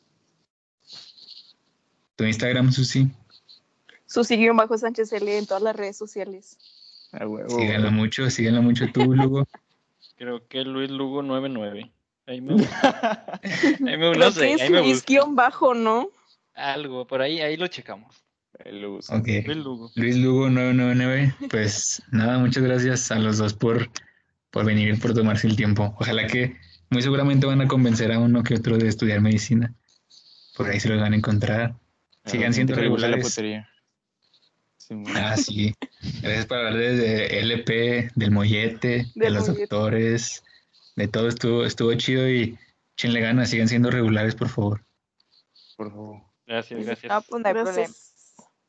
Tu 2.16 2.24
Instagram, 2.24 2.72
Susi, 2.72 3.10
Susi 4.06 4.48
bajo 4.50 4.78
Sánchez 4.78 5.12
L 5.12 5.38
en 5.38 5.46
todas 5.46 5.62
las 5.62 5.74
redes 5.74 5.96
sociales. 5.96 6.56
A 7.12 7.26
huevo, 7.26 7.48
síganlo 7.50 7.88
güey. 7.88 8.00
mucho, 8.00 8.30
síganlo 8.30 8.62
mucho 8.62 8.86
tú, 8.92 9.14
Lugo. 9.14 9.46
Creo 10.16 10.46
que 10.46 10.62
Luis 10.64 10.90
Lugo 10.90 11.22
99. 11.22 11.90
Ahí 12.26 12.40
me, 12.40 12.54
ahí 13.42 13.96
me 13.98 14.16
no 14.16 14.30
sé, 14.30 14.44
ahí 14.44 14.52
es 14.52 14.70
me 14.70 14.80
Luis 14.80 15.04
busco. 15.04 15.06
guion 15.08 15.34
bajo, 15.34 15.74
¿no? 15.74 16.08
Algo, 16.54 17.06
por 17.06 17.20
ahí, 17.20 17.40
ahí 17.40 17.56
lo 17.56 17.66
checamos. 17.66 18.24
Luis 18.64 19.10
Lugo. 19.56 19.90
Luis 19.96 20.16
Lugo 20.16 20.48
999. 20.48 21.34
Pues 21.50 22.02
nada, 22.12 22.38
muchas 22.38 22.62
gracias 22.62 23.10
a 23.10 23.18
los 23.18 23.38
dos 23.38 23.52
por, 23.54 23.90
por 24.50 24.64
venir 24.64 24.88
y 24.88 24.96
por 24.96 25.12
tomarse 25.12 25.48
el 25.48 25.56
tiempo. 25.56 25.94
Ojalá 25.98 26.26
que 26.28 26.56
muy 26.90 27.02
seguramente 27.02 27.46
van 27.46 27.60
a 27.60 27.68
convencer 27.68 28.12
a 28.12 28.20
uno 28.20 28.42
que 28.44 28.54
otro 28.54 28.78
de 28.78 28.88
estudiar 28.88 29.20
medicina. 29.20 29.74
Por 30.56 30.68
ahí 30.68 30.78
se 30.78 30.88
los 30.88 31.00
van 31.00 31.12
a 31.12 31.16
encontrar. 31.16 31.74
Sigan 32.24 32.54
siendo 32.54 32.74
la 32.74 32.80
regulares. 32.82 33.34
Sí, 34.78 34.94
Ah, 35.14 35.36
sí. 35.36 35.74
Gracias 36.22 36.46
por 36.46 36.58
hablar 36.58 36.74
de 36.74 37.38
LP, 37.40 38.10
del 38.14 38.30
mollete, 38.30 39.06
de 39.14 39.30
los 39.30 39.48
mollete. 39.48 39.60
doctores, 39.62 40.42
de 40.96 41.08
todo 41.08 41.28
estuvo, 41.28 41.64
estuvo 41.64 41.94
chido 41.94 42.28
y 42.28 42.58
échenle 42.96 43.20
ganas, 43.20 43.48
sigan 43.50 43.68
siendo 43.68 43.90
regulares, 43.90 44.34
por 44.34 44.48
favor. 44.48 44.84
por 45.76 45.90
favor. 45.90 46.22
Gracias, 46.46 46.84
gracias. 46.84 47.10
No, 47.10 47.22
pues 47.22 47.42
no 47.42 47.48
hay 47.48 47.54
problema. 47.54 47.72
Gracias. 47.72 48.12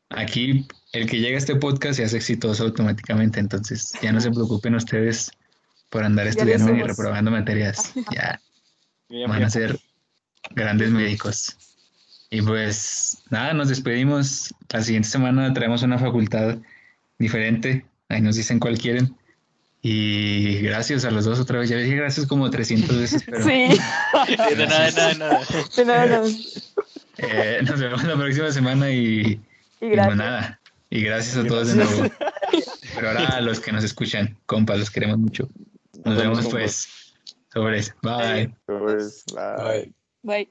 Aquí, 0.10 0.68
el 0.94 1.10
que 1.10 1.20
llega 1.20 1.36
a 1.36 1.40
este 1.40 1.56
podcast 1.58 1.98
se 1.98 2.06
hace 2.06 2.18
exitoso 2.18 2.64
automáticamente, 2.64 3.40
entonces 3.40 3.92
ya 4.02 4.12
no 4.14 4.22
se 4.22 4.32
preocupen 4.32 4.76
ustedes 4.76 5.30
por 5.90 6.04
andar 6.04 6.28
estudiando 6.28 6.68
somos. 6.68 6.88
reprobando 6.88 7.32
materias. 7.32 7.94
Ya 8.12 8.40
van 9.28 9.44
a 9.44 9.50
ser 9.50 9.78
grandes 10.52 10.92
médicos. 10.92 11.58
Y 12.30 12.42
pues 12.42 13.24
nada, 13.30 13.54
nos 13.54 13.70
despedimos. 13.70 14.54
La 14.70 14.82
siguiente 14.82 15.08
semana 15.10 15.54
traemos 15.54 15.84
una 15.84 15.98
facultad 16.00 16.58
diferente. 17.20 17.86
Ahí 18.10 18.22
nos 18.22 18.36
dicen 18.36 18.60
cuál 18.60 18.78
quieren. 18.78 19.16
Y 19.82 20.60
gracias 20.62 21.06
a 21.06 21.12
los 21.12 21.26
dos 21.26 21.40
otra 21.40 21.60
vez. 21.60 21.70
Ya 21.70 21.78
dije 21.78 21.96
gracias 21.96 22.26
como 22.26 22.50
300 22.50 22.98
veces, 23.00 23.24
pero 23.26 23.44
Sí, 23.44 23.50
De 24.58 24.68
nada, 24.68 24.86
de 24.86 24.92
nada, 24.92 25.08
de 25.12 25.16
nada. 25.16 25.40
de 25.78 25.86
nada. 25.86 26.22
eh, 27.20 27.60
nos 27.64 27.80
vemos 27.80 28.04
la 28.04 28.16
próxima 28.16 28.52
semana 28.52 28.90
y, 28.92 28.98
Y 29.00 29.32
y 29.32 29.40
pues 29.80 29.92
gracias. 29.92 30.18
nada. 30.18 30.60
Y 30.90 31.02
gracias 31.02 31.38
a 31.38 31.48
todos 31.48 31.68
de 31.70 31.76
nuevo. 31.84 32.10
Pero 32.96 33.08
ahora 33.10 33.28
a 33.28 33.42
los 33.42 33.60
que 33.60 33.72
nos 33.72 33.84
escuchan, 33.84 34.38
compas, 34.46 34.80
los 34.80 34.90
queremos 34.90 35.18
mucho. 35.20 35.48
Nos 35.98 36.06
Nos 36.06 36.18
vemos, 36.18 36.38
vemos 36.40 36.52
pues. 36.52 36.88
Sobres. 37.54 37.94
Bye. 38.02 38.54
Bye. 38.68 38.96
Bye. 39.36 39.94
Bye. 40.24 40.50